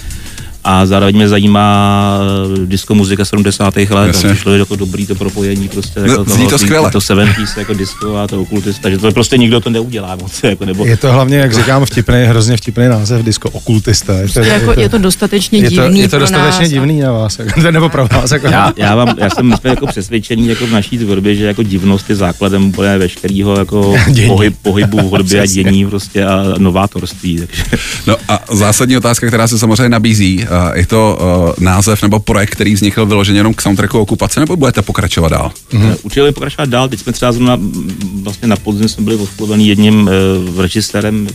a 0.68 0.86
zároveň 0.86 1.16
mě 1.16 1.30
zajímá 1.30 2.18
eh, 2.64 2.66
disco 2.66 2.96
muzika 2.96 3.26
70. 3.26 3.76
let 3.78 4.08
Jasně. 4.08 4.30
přišlo 4.30 4.52
je 4.54 4.60
jako 4.60 4.76
dobrý 4.76 5.06
to 5.06 5.16
propojení 5.16 5.70
prostě 5.70 6.00
No, 6.00 6.06
jako 6.08 6.24
zní 6.24 6.44
to 6.44 6.50
toho, 6.50 6.60
skvěle. 6.60 6.92
to 6.92 7.00
70s 7.00 7.60
jako 7.60 7.74
disco 7.74 8.18
a 8.18 8.28
to 8.28 8.42
okultista, 8.42 8.90
že 8.90 8.98
to 8.98 9.12
prostě 9.12 9.38
nikdo 9.38 9.60
to 9.60 9.70
neudělá 9.70 10.16
moc, 10.16 10.44
jako, 10.44 10.66
nebo 10.66 10.86
Je 10.86 10.98
to 10.98 11.12
hlavně, 11.12 11.38
jak 11.38 11.54
říkám, 11.54 11.86
vtipný, 11.86 12.16
hrozně 12.26 12.58
vtipný 12.58 12.88
název, 12.88 13.26
disco 13.26 13.50
okultista. 13.50 14.14
Je 14.14 14.28
to, 14.30 14.40
Jako, 14.40 14.80
je 14.82 14.90
to 14.90 14.98
dostatečně 14.98 15.60
je 15.60 15.64
to, 15.64 15.70
divný 15.82 16.00
je 16.00 16.10
to 16.10 16.20
dostatečně 16.20 16.62
nás. 16.62 16.70
divný 16.70 17.00
na 17.00 17.12
vás, 17.12 17.40
jako, 17.40 17.62
nebo 17.72 17.90
pro 17.90 18.08
vás. 18.12 18.32
Jako, 18.32 18.48
já, 18.48 18.74
já, 18.78 18.96
vám, 18.96 19.16
já 19.18 19.30
jsem 19.30 19.46
my 19.50 19.56
jsme 19.58 19.70
jako 19.70 19.88
přesvědčený 19.88 20.48
jako 20.48 20.68
v 20.68 20.72
naší 20.72 20.98
tvorbě, 20.98 21.36
že 21.36 21.46
jako 21.46 21.64
divnost 21.64 22.10
je 22.10 22.16
základem 22.16 22.66
úplně 22.66 22.98
veškerého 22.98 23.58
jako 23.60 23.94
Dění. 24.12 24.28
pohyb, 24.28 24.56
pohybu 24.62 24.98
v 24.98 25.12
hudbě 25.12 25.42
a 25.42 25.46
dění 25.46 25.86
prostě 25.86 26.26
a 26.26 26.44
novátorství. 26.58 27.38
Takže. 27.38 27.64
No 28.08 28.16
a 28.30 28.40
zásadní 28.52 28.98
otázka, 28.98 29.28
která 29.28 29.48
se 29.48 29.60
samozřejmě 29.60 29.90
nabízí, 29.90 30.38
uh, 30.44 30.55
je 30.74 30.86
to 30.86 31.18
uh, 31.22 31.64
název 31.64 32.02
nebo 32.02 32.20
projekt, 32.20 32.50
který 32.50 32.74
vznikl 32.74 33.06
vyloženě 33.06 33.40
jenom 33.40 33.54
k 33.54 33.62
soundtracku 33.62 34.00
okupace, 34.00 34.40
nebo 34.40 34.56
budete 34.56 34.82
pokračovat 34.82 35.30
dál? 35.30 35.52
Mm-hmm. 35.74 35.96
Určitě 36.04 36.32
pokračovat 36.32 36.70
dál. 36.70 36.90
Teď 36.90 37.00
jsme 37.00 37.14
třeba 37.14 37.32
zrovna 37.32 37.60
vlastně 38.24 38.48
na 38.48 38.56
podzim 38.56 38.90
jsme 38.90 39.04
byli 39.04 39.16
osloveni 39.16 39.68
jedním 39.68 40.10
uh, 40.56 40.62
režisérem, 40.62 41.28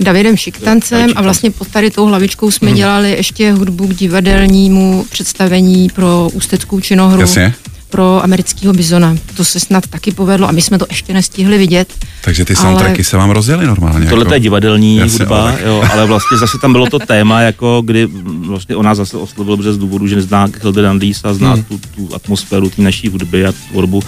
Davidem 0.00 0.36
Šiktancem 0.36 1.10
a 1.16 1.22
vlastně 1.22 1.50
pod 1.50 1.68
tady 1.68 1.90
tou 1.90 2.06
hlavičkou 2.06 2.50
jsme 2.50 2.68
Mhm. 2.68 2.76
dělali 2.76 3.10
ještě 3.10 3.52
hudbu 3.52 3.86
k 3.86 3.94
divadelnímu 3.94 5.06
představení 5.10 5.88
pro 5.94 6.28
ústeckou 6.32 6.80
činohru. 6.80 7.20
Jasně. 7.20 7.54
Pro 7.90 8.24
amerického 8.24 8.72
bizona. 8.74 9.16
To 9.36 9.44
se 9.44 9.60
snad 9.60 9.86
taky 9.86 10.12
povedlo 10.12 10.48
a 10.48 10.52
my 10.52 10.62
jsme 10.62 10.78
to 10.78 10.86
ještě 10.90 11.12
nestihli 11.14 11.58
vidět. 11.58 11.92
Takže 12.24 12.44
ty 12.44 12.54
Ale- 12.54 12.62
soundtracky 12.62 13.04
se 13.04 13.16
vám 13.16 13.30
rozjeli 13.30 13.66
normálně. 13.66 14.06
Tohle 14.06 14.20
jako. 14.22 14.28
to 14.28 14.34
je 14.34 14.40
divadelní 14.40 14.96
Jasně, 14.96 15.18
hudba, 15.18 15.42
ale- 15.42 15.58
jo, 15.66 15.84
ale 15.92 16.06
vlastně 16.06 16.38
zase 16.38 16.58
tam 16.58 16.72
bylo 16.72 16.86
to 16.86 16.98
téma, 16.98 17.40
jako 17.40 17.82
kdy 17.84 18.08
vlastně 18.46 18.76
on 18.76 18.84
nás 18.84 18.96
zase 18.98 19.16
oslovil 19.16 19.56
protože 19.56 19.72
z 19.72 19.78
důvodu, 19.78 20.06
že 20.06 20.16
nezná 20.16 20.48
Hilde 20.62 20.82
Dandys 20.82 21.20
a 21.24 21.34
zná 21.34 21.52
Hmm. 21.52 21.64
tu, 21.64 21.80
tu 21.96 22.14
atmosféru 22.14 22.70
té 22.70 22.82
naší 22.82 23.08
hudby 23.08 23.46
a 23.46 23.52
tvorbu. 23.70 24.02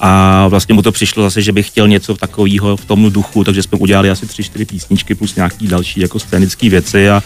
A 0.00 0.46
vlastně 0.48 0.74
mu 0.74 0.82
to 0.82 0.92
přišlo 0.92 1.22
zase, 1.22 1.42
že 1.42 1.52
by 1.52 1.62
chtěl 1.62 1.88
něco 1.88 2.14
takového 2.14 2.76
v 2.76 2.84
tom 2.84 3.10
duchu, 3.12 3.44
takže 3.44 3.62
jsme 3.62 3.78
udělali 3.78 4.10
asi 4.10 4.26
tři, 4.26 4.44
čtyři 4.44 4.64
písničky 4.64 5.14
plus 5.14 5.34
nějaký 5.34 5.66
další 5.66 6.00
jako 6.00 6.18
scénické 6.18 6.68
věci 6.68 7.10
a, 7.10 7.22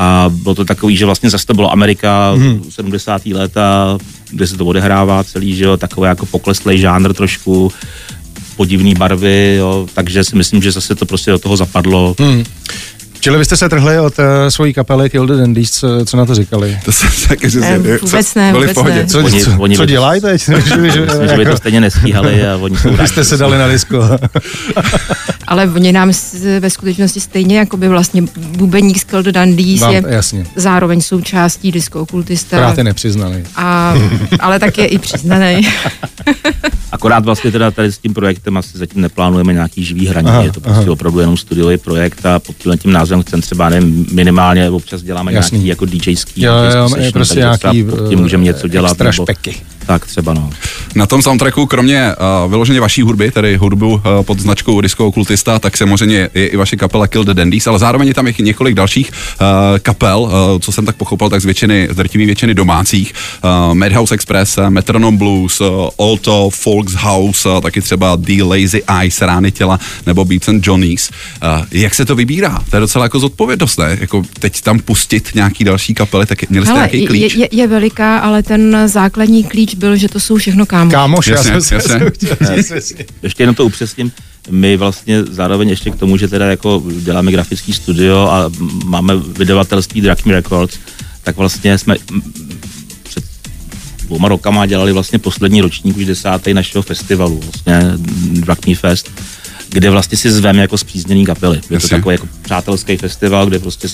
a 0.00 0.30
bylo 0.32 0.54
to 0.54 0.64
takový, 0.64 0.96
že 0.96 1.06
vlastně 1.06 1.30
zase 1.30 1.46
to 1.46 1.54
bylo 1.54 1.72
Amerika, 1.72 2.32
hmm. 2.32 2.64
70. 2.70 3.26
léta, 3.26 3.98
kde 4.30 4.46
se 4.46 4.56
to 4.56 4.66
odehrává 4.66 5.24
celý, 5.24 5.56
že 5.56 5.64
jo, 5.64 5.76
takový 5.76 6.06
jako 6.06 6.26
pokleslej 6.26 6.78
žánr 6.78 7.14
trošku, 7.14 7.72
podivné 8.56 8.94
barvy, 8.94 9.56
jo, 9.58 9.86
takže 9.94 10.24
si 10.24 10.36
myslím, 10.36 10.62
že 10.62 10.72
zase 10.72 10.94
to 10.94 11.06
prostě 11.06 11.30
do 11.30 11.38
toho 11.38 11.56
zapadlo. 11.56 12.14
Hmm. 12.18 12.44
Čili 13.20 13.38
vy 13.38 13.44
jste 13.44 13.56
se 13.56 13.68
trhli 13.68 13.98
od 13.98 14.18
uh, 14.18 14.24
svojí 14.48 14.72
kapely 14.74 15.10
Kill 15.10 15.26
the 15.26 15.32
Dandies, 15.36 15.70
co, 15.70 15.88
co 16.06 16.16
na 16.16 16.26
to 16.26 16.34
říkali? 16.34 16.78
To 16.84 16.92
se 16.92 17.28
taky, 17.28 17.50
že 17.50 17.60
Ne, 17.60 17.78
vůbec 17.78 18.34
ne, 18.34 18.52
byli 18.52 18.64
v 18.64 18.68
vůbec 18.68 18.74
pohodě. 18.74 18.94
ne. 18.94 19.06
Co, 19.06 19.18
Oni- 19.24 19.44
co, 19.44 19.50
oni 19.58 19.76
co 19.76 19.82
by- 19.82 19.88
dělají 19.88 20.20
teď? 20.20 20.40
že, 20.44 20.60
že, 20.62 20.76
Myslím, 21.00 21.28
že 21.28 21.36
by 21.36 21.44
to 21.44 21.56
stejně 21.56 21.80
nestíhali 21.80 22.46
a 22.46 22.56
oni 22.56 22.76
jsou 22.76 22.90
vy 22.96 23.08
jste 23.08 23.24
se 23.24 23.36
dali 23.36 23.58
na 23.58 23.68
disko. 23.68 24.04
Ale 25.46 25.68
oni 25.74 25.92
nám 25.92 26.12
ve 26.60 26.70
skutečnosti 26.70 27.20
stejně 27.20 27.58
jako 27.58 27.76
by 27.76 27.88
vlastně 27.88 28.22
bubeník 28.36 28.98
z 28.98 29.04
Kill 29.04 29.22
the 29.22 29.32
Dandies 29.32 29.80
Vám, 29.80 29.94
je 29.94 30.02
jasně, 30.08 30.46
zároveň 30.56 31.00
součástí 31.00 31.72
disco 31.72 32.00
okultista. 32.00 32.56
akorát 32.56 32.78
je 32.78 32.84
nepřiznali. 32.84 33.44
A, 33.56 33.94
ale 34.40 34.58
tak 34.58 34.78
je 34.78 34.86
i 34.86 34.98
přiznaný. 34.98 35.68
Akorát 36.92 37.24
vlastně 37.24 37.50
teda 37.52 37.70
tady 37.70 37.92
s 37.92 37.98
tím 37.98 38.14
projektem 38.14 38.56
asi 38.56 38.78
zatím 38.78 39.02
neplánujeme 39.02 39.52
nějaký 39.52 39.84
živý 39.84 40.06
hraní, 40.06 40.28
Aha, 40.28 40.42
je 40.42 40.52
to 40.52 40.60
prostě 40.60 40.80
aha. 40.80 40.90
opravdu 40.92 41.20
jenom 41.20 41.36
studiový 41.36 41.76
projekt 41.78 42.26
a 42.26 42.38
pod 42.38 42.56
tím 42.78 42.92
názvem 42.92 43.09
chcem 43.22 43.40
třeba 43.40 43.68
nevím, 43.68 44.06
minimálně 44.12 44.70
občas 44.70 45.02
děláme 45.02 45.32
Jasný. 45.32 45.58
nějaký 45.58 45.68
jako 45.68 45.84
DJský, 45.86 46.42
Jo, 46.42 46.52
jo, 46.52 46.64
je 46.64 46.88
session, 46.88 47.12
prostě 47.12 47.38
nějaký 47.38 47.84
pod 47.84 48.08
tím 48.08 48.18
můžeme 48.18 48.44
něco 48.44 48.68
dělat. 48.68 48.90
extra 48.90 49.10
nebo, 49.10 49.22
špeky. 49.24 49.54
tak 49.86 50.06
třeba 50.06 50.34
no. 50.34 50.50
Na 50.94 51.06
tom 51.06 51.22
soundtracku, 51.22 51.66
kromě 51.66 52.14
uh, 52.44 52.50
vyloženě 52.50 52.80
vaší 52.80 53.02
hudby, 53.02 53.30
tedy 53.30 53.56
hudbu 53.56 53.92
uh, 53.92 54.00
pod 54.22 54.40
značkou 54.40 54.80
Disco 54.80 55.06
Okultista, 55.06 55.58
tak 55.58 55.76
samozřejmě 55.76 56.30
je 56.34 56.46
i 56.46 56.56
vaše 56.56 56.76
kapela 56.76 57.06
Kill 57.06 57.24
the 57.24 57.34
Dandies, 57.34 57.66
ale 57.66 57.78
zároveň 57.78 58.08
je 58.08 58.14
tam 58.14 58.26
i 58.26 58.34
několik 58.40 58.74
dalších 58.74 59.10
uh, 59.40 59.46
kapel, 59.78 60.20
uh, 60.20 60.30
co 60.60 60.72
jsem 60.72 60.86
tak 60.86 60.96
pochopil, 60.96 61.28
tak 61.30 61.40
z 61.40 61.44
většiny, 61.44 61.88
z 61.90 61.96
drtivé 61.96 62.26
většiny 62.26 62.54
domácích. 62.54 63.12
Uh, 63.44 63.74
Madhouse 63.74 64.14
Express, 64.14 64.58
uh, 64.58 64.70
Metronom 64.70 65.16
Blues, 65.16 65.60
uh, 65.60 65.66
Alto, 65.98 66.50
Folks 66.50 66.92
House, 66.94 67.48
uh, 67.48 67.60
taky 67.60 67.82
třeba 67.82 68.16
The 68.16 68.42
Lazy 68.44 68.82
Eyes, 69.00 69.22
Rány 69.22 69.52
těla, 69.52 69.78
nebo 70.06 70.24
Beats 70.24 70.48
and 70.48 70.66
Johnnies. 70.66 71.10
Uh, 71.42 71.66
jak 71.72 71.94
se 71.94 72.04
to 72.04 72.14
vybírá? 72.14 72.58
To 72.70 72.76
je 72.76 72.80
docela 72.80 72.99
jako 73.02 73.18
zodpovědnost, 73.20 73.78
ne? 73.78 73.96
Jako 74.00 74.22
teď 74.38 74.60
tam 74.60 74.78
pustit 74.78 75.30
nějaký 75.34 75.64
další 75.64 75.94
kapely, 75.94 76.26
tak 76.26 76.50
měli 76.50 76.66
jste 76.66 76.72
Hele, 76.74 76.88
nějaký 76.92 77.06
klíč? 77.06 77.34
je, 77.34 77.40
je, 77.40 77.48
je 77.52 77.66
veliká, 77.66 78.18
ale 78.18 78.42
ten 78.42 78.76
základní 78.86 79.44
klíč 79.44 79.74
byl, 79.74 79.96
že 79.96 80.08
to 80.08 80.20
jsou 80.20 80.36
všechno 80.36 80.66
kámoši. 80.66 80.94
Kámoš, 80.94 81.26
já 81.26 81.36
Jasně, 81.36 81.50
jsem 81.50 81.60
se 81.60 81.74
jasně. 81.74 81.88
jsem 81.98 82.10
chtěl 82.10 82.56
říct, 82.56 82.70
jasně. 82.70 83.04
Ještě 83.22 83.42
jenom 83.42 83.54
to 83.54 83.66
upřesním, 83.66 84.12
my 84.50 84.76
vlastně 84.76 85.24
zároveň 85.24 85.68
ještě 85.68 85.90
k 85.90 85.96
tomu, 85.96 86.16
že 86.16 86.28
teda 86.28 86.46
jako 86.46 86.82
děláme 87.00 87.32
grafický 87.32 87.72
studio 87.72 88.28
a 88.28 88.50
máme 88.84 89.16
vydavatelství 89.16 90.00
Drag 90.00 90.24
Me 90.24 90.32
Records, 90.34 90.78
tak 91.22 91.36
vlastně 91.36 91.78
jsme 91.78 91.96
před 93.02 93.24
dvouma 94.02 94.28
rokama 94.28 94.66
dělali 94.66 94.92
vlastně 94.92 95.18
poslední 95.18 95.60
ročník, 95.60 95.96
už 95.96 96.04
desátý 96.04 96.54
našeho 96.54 96.82
festivalu, 96.82 97.40
vlastně 97.40 97.80
Drag 98.40 98.66
Me 98.66 98.74
Fest, 98.74 99.10
kde 99.70 99.90
vlastně 99.90 100.18
si 100.18 100.30
zveme 100.30 100.60
jako 100.60 100.78
zpřízněný 100.78 101.26
kapely. 101.26 101.60
Je 101.70 101.80
to 101.80 101.88
takový 101.88 102.14
jako 102.14 102.28
přátelský 102.42 102.96
festival, 102.96 103.46
kde 103.46 103.58
prostě 103.58 103.88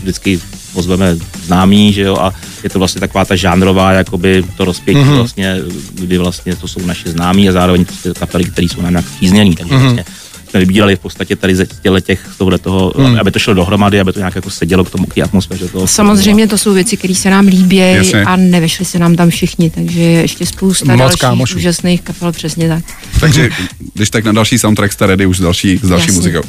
vždycky 0.00 0.40
pozveme 0.72 1.16
známí, 1.44 1.92
že 1.92 2.02
jo, 2.02 2.16
a 2.20 2.32
je 2.62 2.70
to 2.70 2.78
vlastně 2.78 3.00
taková 3.00 3.24
ta 3.24 3.36
žánrová, 3.36 3.92
jakoby 3.92 4.44
to 4.56 4.64
rozpětí 4.64 5.00
mm-hmm. 5.00 5.16
vlastně, 5.16 5.56
kdy 5.94 6.18
vlastně 6.18 6.56
to 6.56 6.68
jsou 6.68 6.86
naše 6.86 7.10
známí 7.10 7.48
a 7.48 7.52
zároveň 7.52 7.84
prostě 7.84 8.12
kapely, 8.18 8.44
které 8.44 8.66
jsou 8.68 8.82
nám 8.82 8.92
nějak 8.92 9.06
přízněný, 9.16 9.54
takže 9.54 9.74
mm-hmm. 9.74 9.80
vlastně 9.80 10.04
jsme 10.52 10.60
vybírali 10.60 10.96
v 10.96 10.98
podstatě 10.98 11.36
tady 11.36 11.56
ze 11.56 11.66
těle 11.66 12.00
těch, 12.00 12.28
tohle 12.38 12.58
toho, 12.58 12.92
mm. 12.98 13.16
aby 13.20 13.30
to 13.30 13.38
šlo 13.38 13.54
dohromady, 13.54 14.00
aby 14.00 14.12
to 14.12 14.18
nějak 14.18 14.34
jako 14.34 14.50
sedělo 14.50 14.84
k 14.84 14.90
tomu, 14.90 15.06
k 15.06 15.14
té 15.14 15.22
atmosféře 15.22 15.68
toho. 15.68 15.86
Samozřejmě 15.86 16.46
to 16.48 16.58
jsou 16.58 16.74
věci, 16.74 16.96
které 16.96 17.14
se 17.14 17.30
nám 17.30 17.46
líbí 17.46 17.76
Jasně. 17.76 18.24
a 18.24 18.36
nevešly 18.36 18.84
se 18.84 18.98
nám 18.98 19.16
tam 19.16 19.30
všichni, 19.30 19.70
takže 19.70 20.00
je 20.00 20.20
ještě 20.20 20.46
spousta 20.46 20.92
Moc 20.92 20.98
dalších 20.98 21.20
kámošů. 21.20 21.56
úžasných 21.56 22.02
kapel, 22.02 22.32
přesně 22.32 22.68
tak. 22.68 22.84
Takže 23.20 23.50
když 23.94 24.10
tak 24.10 24.24
na 24.24 24.32
další 24.32 24.58
soundtrack 24.58 24.92
jste 24.92 25.06
ready 25.06 25.26
už 25.26 25.36
s 25.36 25.40
další, 25.40 25.80
s 25.82 25.88
další 25.88 26.06
Jasně. 26.06 26.16
muzikou. 26.16 26.40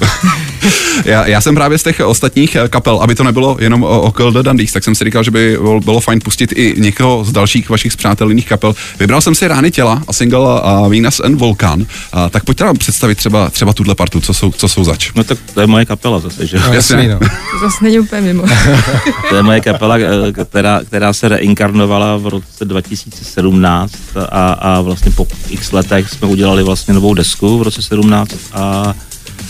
já, 1.06 1.28
já, 1.28 1.42
jsem 1.42 1.56
právě 1.56 1.78
z 1.78 1.84
těch 1.84 2.00
ostatních 2.00 2.56
eh, 2.56 2.68
kapel, 2.68 2.98
aby 2.98 3.16
to 3.16 3.24
nebylo 3.24 3.58
jenom 3.60 3.84
o, 3.84 4.02
o 4.02 4.12
Kill 4.12 4.32
the 4.32 4.44
Dandies, 4.44 4.72
tak 4.72 4.84
jsem 4.84 4.96
si 4.96 5.04
říkal, 5.04 5.24
že 5.24 5.32
by 5.32 5.58
bylo, 5.84 6.00
fajn 6.00 6.20
pustit 6.20 6.52
i 6.52 6.76
někoho 6.78 7.24
z 7.24 7.32
dalších 7.32 7.70
vašich 7.70 7.94
zpřátelných 7.94 8.48
kapel. 8.48 8.76
Vybral 9.00 9.22
jsem 9.22 9.36
si 9.36 9.48
Rány 9.48 9.72
těla 9.72 10.04
a 10.08 10.14
single 10.14 10.62
a 10.62 10.88
Venus 10.88 11.20
and 11.20 11.36
Volcan. 11.36 11.86
A, 12.12 12.30
tak 12.30 12.44
pojďte 12.44 12.64
nám 12.64 12.78
představit 12.78 13.16
třeba, 13.16 13.50
třeba 13.50 13.74
tuhle 13.74 13.93
partu, 13.96 14.22
co 14.22 14.34
jsou, 14.34 14.52
co 14.52 14.68
jsou 14.68 14.84
zač. 14.84 15.12
No 15.16 15.24
tak 15.24 15.38
to 15.54 15.62
je 15.62 15.68
moje 15.68 15.86
kapela 15.86 16.20
zase, 16.20 16.48
že. 16.48 16.60
No, 16.60 16.74
jasný, 16.74 17.08
no. 17.08 17.20
To 17.20 17.60
zase 17.62 17.84
není 17.84 18.00
úplně 18.00 18.22
mimo. 18.22 18.44
To 19.30 19.36
je 19.36 19.44
moje 19.44 19.62
kapela, 19.62 19.98
eh, 19.98 20.46
která, 20.46 20.82
která 20.86 21.14
se 21.14 21.28
reinkarnovala 21.28 22.18
v 22.18 22.28
roce 22.28 22.66
2017 22.66 23.94
a, 24.30 24.54
a 24.54 24.82
vlastně 24.82 25.12
po 25.12 25.28
x 25.50 25.72
letech 25.72 26.10
jsme 26.10 26.28
udělali 26.28 26.64
vlastně 26.64 26.94
novou 26.94 27.14
desku 27.14 27.58
v 27.58 27.62
roce 27.62 27.82
17 27.82 28.32
a, 28.54 28.94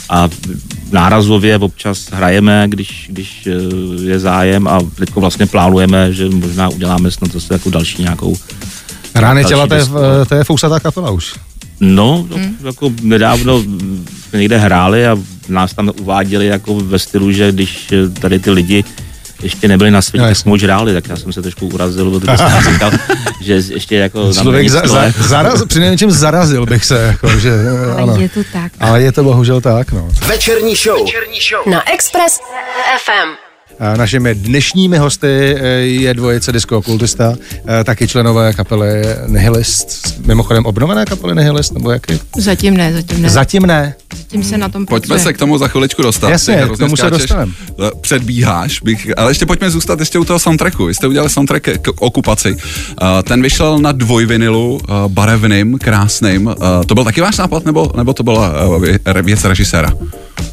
a 0.09 0.29
nárazově 0.91 1.57
občas 1.57 2.09
hrajeme, 2.11 2.65
když, 2.67 3.07
když 3.09 3.47
eh, 3.47 3.51
je 4.03 4.19
zájem 4.19 4.67
a 4.67 4.79
teď 4.95 5.15
vlastně 5.15 5.45
plánujeme, 5.45 6.13
že 6.13 6.29
možná 6.29 6.69
uděláme 6.69 7.11
snad 7.11 7.31
zase 7.31 7.53
jako 7.53 7.69
další 7.69 8.01
nějakou 8.01 8.37
Rány 9.15 9.41
další 9.41 9.49
těla, 9.49 9.67
to 9.67 9.75
je, 9.75 9.85
to 10.29 10.35
je 10.35 10.43
fousatá 10.43 10.79
kapela 10.79 11.11
už. 11.11 11.33
No, 11.85 12.27
hmm. 12.33 12.57
jako 12.65 12.91
nedávno 13.01 13.61
jsme 14.29 14.39
někde 14.39 14.57
hráli 14.57 15.07
a 15.07 15.17
nás 15.49 15.73
tam 15.73 15.91
uváděli 16.01 16.47
jako 16.47 16.75
ve 16.75 16.99
stylu, 16.99 17.31
že 17.31 17.51
když 17.51 17.93
tady 18.21 18.39
ty 18.39 18.51
lidi 18.51 18.83
ještě 19.43 19.67
nebyli 19.67 19.91
na 19.91 20.01
světě, 20.01 20.21
No, 20.21 20.27
tak 20.27 20.37
jsme 20.37 20.51
už 20.51 20.63
hráli, 20.63 20.93
tak 20.93 21.09
já 21.09 21.15
jsem 21.15 21.33
se 21.33 21.41
trošku 21.41 21.67
urazil, 21.67 22.19
protože 22.19 22.37
jsem 22.37 22.73
říkal, 22.73 22.91
že 23.41 23.53
ještě 23.53 23.95
jako 23.95 24.33
Člověk 24.33 24.69
za, 24.69 24.81
za, 24.85 25.13
zaraz, 25.19 25.65
přinejmenším 25.65 26.11
zarazil 26.11 26.65
bych 26.65 26.85
se, 26.85 26.99
jako, 26.99 27.39
že 27.39 27.51
ano. 27.97 28.13
Ale 28.13 28.21
je 28.21 28.29
to 28.29 28.39
tak. 28.53 28.71
Ale 28.79 29.01
je 29.01 29.11
to 29.11 29.23
bohužel 29.23 29.61
tak, 29.61 29.91
no. 29.91 30.09
Večerní 30.27 30.75
show. 30.75 31.07
Na 31.65 31.91
Express 31.93 32.39
FM. 33.05 33.52
A 33.79 33.97
Našimi 33.97 34.35
dnešními 34.35 34.97
hosty 34.97 35.27
eh, 35.57 35.67
je 35.77 36.13
dvojice 36.13 36.51
disco 36.51 36.77
okultista, 36.77 37.33
eh, 37.67 37.83
taky 37.83 38.07
členové 38.07 38.53
kapely 38.53 38.87
Nihilist, 39.27 40.19
mimochodem 40.25 40.65
obnovené 40.65 41.05
kapely 41.05 41.35
Nihilist, 41.35 41.73
nebo 41.73 41.91
jak 41.91 42.09
je? 42.09 42.19
Zatím 42.37 42.77
ne, 42.77 42.93
zatím 42.93 43.21
ne. 43.21 43.29
Zatím 43.29 43.65
ne. 43.65 43.95
Zatím 44.17 44.43
se 44.43 44.57
na 44.57 44.69
tom 44.69 44.85
Pojďme 44.85 45.07
pracuje. 45.07 45.23
se 45.23 45.33
k 45.33 45.37
tomu 45.37 45.57
za 45.57 45.67
chviličku 45.67 46.01
dostat. 46.01 46.29
Jasně, 46.29 46.63
k 46.75 46.77
tomu 46.77 46.97
se 46.97 47.09
dostaneme. 47.09 47.51
eh, 47.87 47.91
Předbíháš, 48.01 48.79
bych, 48.81 49.07
ale 49.17 49.31
ještě 49.31 49.45
pojďme 49.45 49.69
zůstat 49.69 49.99
ještě 49.99 50.19
u 50.19 50.23
toho 50.25 50.39
soundtracku. 50.39 50.85
Vy 50.85 50.93
jste 50.93 51.07
udělali 51.07 51.29
soundtrack 51.29 51.63
k 51.81 51.87
okupaci. 52.01 52.57
Ten 53.23 53.41
vyšel 53.41 53.79
na 53.79 53.91
dvojvinilu, 53.91 54.81
barevným, 55.07 55.77
krásným. 55.77 56.55
To 56.85 56.95
byl 56.95 57.03
taky 57.03 57.21
váš 57.21 57.37
nápad, 57.37 57.65
nebo, 57.65 57.91
nebo 57.97 58.13
to 58.13 58.23
byla 58.23 58.53
vě- 58.79 59.23
věc 59.23 59.43
režiséra? 59.43 59.89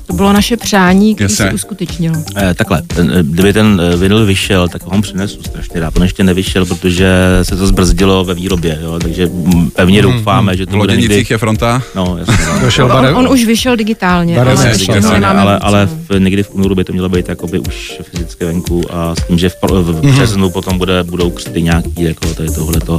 To 0.06 0.12
bylo 0.12 0.32
naše 0.32 0.56
přání, 0.56 1.14
které 1.14 1.28
se 1.28 1.52
uskutečnilo. 1.52 2.16
Eh, 2.37 2.54
takhle, 2.54 2.82
ten, 2.82 3.12
eh, 3.14 3.23
kdyby 3.23 3.52
ten 3.52 3.80
eh, 3.92 3.97
vinyl 3.97 4.26
vyšel, 4.26 4.68
tak 4.68 4.82
ho 4.82 4.90
vám 4.90 5.02
přinesu 5.02 5.42
strašně 5.42 5.80
rád. 5.80 5.97
On 5.97 6.02
ještě 6.02 6.25
nevyšel, 6.25 6.66
protože 6.66 7.09
se 7.42 7.56
to 7.56 7.66
zbrzdilo 7.66 8.25
ve 8.25 8.35
výrobě, 8.35 8.78
jo, 8.82 8.99
takže 8.99 9.26
mm, 9.26 9.70
pevně 9.70 10.02
doufáme, 10.02 10.56
že 10.56 10.66
V 10.66 10.68
to 10.68 10.76
bude 10.76 10.97
někdy... 10.97 11.25
Je 11.30 11.38
fronta. 11.38 11.82
No, 11.97 12.16
jasně, 12.18 12.47
no. 12.47 12.61
Došel 12.61 12.85
On, 12.85 12.92
barev... 12.92 13.16
on 13.16 13.28
už 13.28 13.44
vyšel 13.44 13.76
digitálně, 13.76 14.40
ale 14.40 14.68
ještě 14.68 14.92
ho 14.92 14.97
jasně, 14.97 15.11
nemáme 15.11 15.40
ale, 15.40 15.59
ale 15.59 15.88
v, 16.09 16.20
někdy 16.20 16.42
v 16.42 16.54
únoru 16.54 16.75
by 16.75 16.85
to 16.85 16.92
mělo 16.92 17.09
být 17.09 17.28
jakoby 17.28 17.59
už 17.59 18.00
fyzicky 18.02 18.44
venku 18.44 18.82
a 18.90 19.14
s 19.14 19.26
tím, 19.26 19.38
že 19.38 19.49
v, 19.49 19.54
v 19.70 20.00
březnu 20.00 20.50
potom 20.50 20.78
bude, 20.78 21.04
budou 21.04 21.30
křty 21.30 21.62
nějaký, 21.62 22.02
jako 22.02 22.35
tady 22.35 22.49
tohleto. 22.49 22.99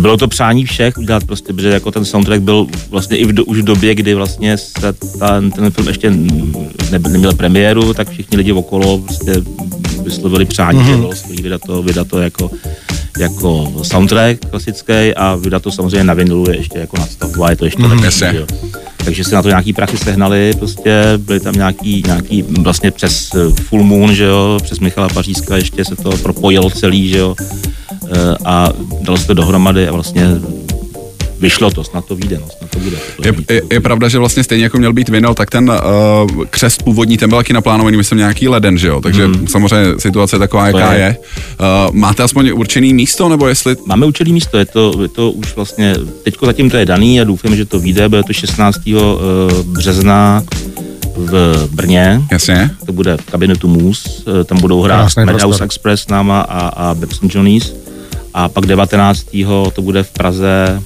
Bylo 0.00 0.16
to 0.16 0.28
přání 0.28 0.64
všech 0.64 0.98
udělat 0.98 1.24
prostě, 1.24 1.52
protože 1.52 1.68
jako 1.68 1.90
ten 1.90 2.04
soundtrack 2.04 2.42
byl 2.42 2.66
vlastně 2.90 3.16
i 3.16 3.24
v, 3.24 3.32
do, 3.32 3.44
už 3.44 3.58
v 3.58 3.64
době, 3.64 3.94
kdy 3.94 4.14
vlastně 4.14 4.58
se 4.58 4.92
ta, 5.18 5.40
ten 5.54 5.70
film 5.70 5.88
ještě 5.88 6.10
ne, 6.90 6.98
neměl 6.98 7.34
premiéru, 7.34 7.94
tak 7.94 8.10
všichni 8.10 8.36
lidi 8.36 8.52
okolo 8.52 8.98
prostě 8.98 9.32
vyslovili 10.04 10.44
přání, 10.44 10.78
mm-hmm. 10.78 10.90
že 10.90 10.96
bylo 10.96 11.42
vydat 11.42 11.60
to, 11.66 11.82
vydat 11.82 12.08
to 12.08 12.18
jako, 12.18 12.50
jako 13.18 13.72
soundtrack 13.82 14.50
klasický 14.50 15.14
a 15.16 15.34
vydat 15.34 15.62
to 15.62 15.70
samozřejmě 15.70 16.04
na 16.04 16.14
vinilu 16.14 16.50
je 16.50 16.56
ještě 16.56 16.78
jako 16.78 16.98
nadstavbu 16.98 17.44
a 17.44 17.50
je 17.50 17.56
to 17.56 17.64
ještě 17.64 17.82
mm-hmm. 17.82 18.02
Lepší. 18.02 18.54
Takže 19.04 19.24
si 19.24 19.34
na 19.34 19.42
to 19.42 19.48
nějaký 19.48 19.72
prachy 19.72 19.98
sehnali, 19.98 20.52
prostě 20.58 21.02
byly 21.18 21.40
tam 21.40 21.54
nějaký, 21.54 22.02
nějaký 22.06 22.42
vlastně 22.42 22.90
přes 22.90 23.30
Full 23.54 23.82
Moon, 23.82 24.14
že 24.14 24.24
jo, 24.24 24.58
přes 24.62 24.78
Michala 24.80 25.08
Pařízka 25.08 25.56
ještě 25.56 25.84
se 25.84 25.96
to 25.96 26.10
propojilo 26.10 26.70
celý, 26.70 27.08
že 27.08 27.18
jo, 27.18 27.34
eh, 27.40 28.36
a 28.44 28.68
dalo 29.00 29.18
se 29.18 29.26
to 29.26 29.34
dohromady 29.34 29.88
a 29.88 29.92
vlastně 29.92 30.26
vyšlo 31.44 31.70
to, 31.70 31.84
snad 31.84 32.04
to 32.04 32.16
vyjde, 32.16 32.38
no, 32.40 32.48
snad 32.58 32.70
to 32.70 32.78
bude. 32.78 32.96
Je, 33.24 33.32
je, 33.50 33.62
je 33.72 33.80
pravda, 33.80 34.08
že 34.08 34.18
vlastně 34.18 34.44
stejně 34.44 34.64
jako 34.64 34.78
měl 34.78 34.92
být 34.92 35.08
vinyl, 35.08 35.34
tak 35.34 35.50
ten 35.50 35.70
uh, 35.70 36.44
křest 36.50 36.82
původní, 36.82 37.16
ten 37.16 37.28
byl 37.28 37.38
taky 37.38 37.52
naplánovaný, 37.52 37.96
myslím, 37.96 38.18
nějaký 38.18 38.48
leden, 38.48 38.78
že 38.78 38.88
jo? 38.88 39.00
Takže 39.00 39.26
mm. 39.26 39.46
samozřejmě 39.46 40.00
situace 40.00 40.36
je 40.36 40.40
taková, 40.40 40.70
To 40.70 40.78
jaká 40.78 40.92
je. 40.92 41.00
je. 41.00 41.16
Uh, 41.60 41.94
máte 41.94 42.22
aspoň 42.22 42.50
určený 42.54 42.94
místo, 42.94 43.28
nebo 43.28 43.48
jestli... 43.48 43.76
Máme 43.86 44.06
určitý 44.06 44.32
místo, 44.32 44.58
je 44.58 44.64
to, 44.64 45.02
je 45.02 45.08
to 45.08 45.30
už 45.30 45.56
vlastně, 45.56 45.94
teďko 46.22 46.46
zatím 46.46 46.70
to 46.70 46.76
je 46.76 46.86
daný 46.86 47.20
a 47.20 47.24
doufám, 47.24 47.56
že 47.56 47.64
to 47.64 47.80
vyjde, 47.80 48.08
bude 48.08 48.22
to 48.22 48.32
16. 48.32 48.80
eh, 48.88 48.98
března 49.62 50.42
v 51.16 51.68
Brně, 51.70 52.20
Jasně. 52.32 52.70
to 52.86 52.92
bude 52.92 53.16
v 53.16 53.24
kabinetu 53.30 53.68
Mus, 53.68 54.24
tam 54.44 54.60
budou 54.60 54.82
hrát 54.82 55.16
Madhouse 55.16 55.46
prostor. 55.46 55.64
Express 55.64 56.02
s 56.02 56.08
náma 56.08 56.40
a, 56.40 56.68
a 56.68 56.94
Babson 56.94 57.28
Johnnies 57.32 57.74
a 58.34 58.48
pak 58.48 58.66
19. 58.66 59.26
to 59.74 59.82
bude 59.82 60.02
v 60.02 60.10
Praze 60.10 60.82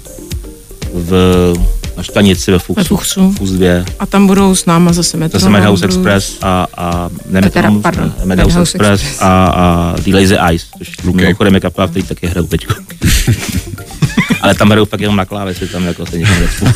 v 0.95 1.53
na 1.97 2.03
Štanici 2.03 2.51
ve 2.53 2.59
Fuchsu. 2.59 2.81
Ve 2.81 2.85
Fuchsu. 2.85 3.35
2. 3.41 3.85
A 3.99 4.07
tam 4.07 4.27
budou 4.27 4.55
s 4.55 4.67
náma 4.67 4.93
zase 4.93 5.17
Metro. 5.17 5.39
Zase 5.41 5.51
Madhouse 5.51 5.87
budou- 5.87 5.99
Express 6.01 6.39
a, 6.43 6.67
a 6.77 7.11
ne 7.31 7.39
A 7.39 7.43
teda, 7.49 7.71
Metronus, 7.71 7.83
pardon, 7.83 8.05
ne, 8.19 8.25
Madhouse 8.25 8.49
Madhouse 8.55 8.61
Express, 8.77 9.01
Express. 9.03 9.21
a, 9.23 9.47
a 9.47 9.95
The 10.05 10.15
Lazy 10.15 10.35
Eyes, 10.51 10.67
což 10.79 10.93
Okay. 11.09 11.13
mimochodem 11.27 11.55
je 11.55 11.61
kapela, 11.61 11.89
který 11.89 12.03
taky 12.03 12.27
hrajou 12.27 12.47
teďko. 12.47 12.75
Ale 14.41 14.55
tam 14.55 14.69
hrajou 14.71 14.85
fakt 14.85 15.01
jenom 15.01 15.17
na 15.17 15.25
klávesi, 15.25 15.67
tam 15.67 15.85
jako 15.87 16.07
se 16.07 16.19
někdo 16.19 16.35
necpu. 16.41 16.67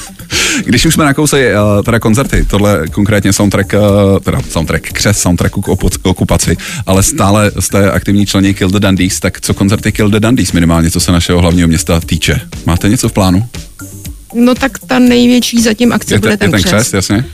Když 0.65 0.87
už 0.87 0.95
jsme 0.95 1.05
nakousli 1.05 1.47
uh, 1.55 1.83
teda 1.83 1.99
koncerty, 2.01 2.45
tohle 2.51 2.89
konkrétně 2.89 3.33
soundtrack, 3.33 3.73
uh, 3.73 4.19
teda 4.19 4.41
soundtrack, 4.51 4.83
křes 4.93 5.19
soundtracku 5.21 5.61
k 5.63 5.69
opu- 5.69 5.99
k 6.03 6.07
okupaci, 6.07 6.57
ale 6.87 7.03
stále 7.03 7.51
jste 7.61 7.91
aktivní 7.91 8.27
členi 8.27 8.55
Kill 8.55 8.71
the 8.71 8.81
Dundies, 8.81 9.21
tak 9.21 9.41
co 9.41 9.55
koncerty 9.55 9.93
Kill 9.93 10.11
the 10.11 10.21
Dundies 10.21 10.53
minimálně, 10.53 10.91
co 10.91 11.01
se 11.01 11.13
našeho 11.13 11.41
hlavního 11.41 11.69
města 11.69 12.01
týče? 12.01 12.41
Máte 12.67 12.89
něco 12.89 13.09
v 13.09 13.13
plánu? 13.13 13.47
No 14.35 14.55
tak 14.55 14.79
ta 14.87 14.99
největší 14.99 15.63
zatím 15.63 15.93
akce 15.93 16.15
Je, 16.15 16.19
bude 16.19 16.37
ten, 16.37 16.51
ten 16.51 16.63
křes, 16.63 16.93
jasně? 16.93 17.25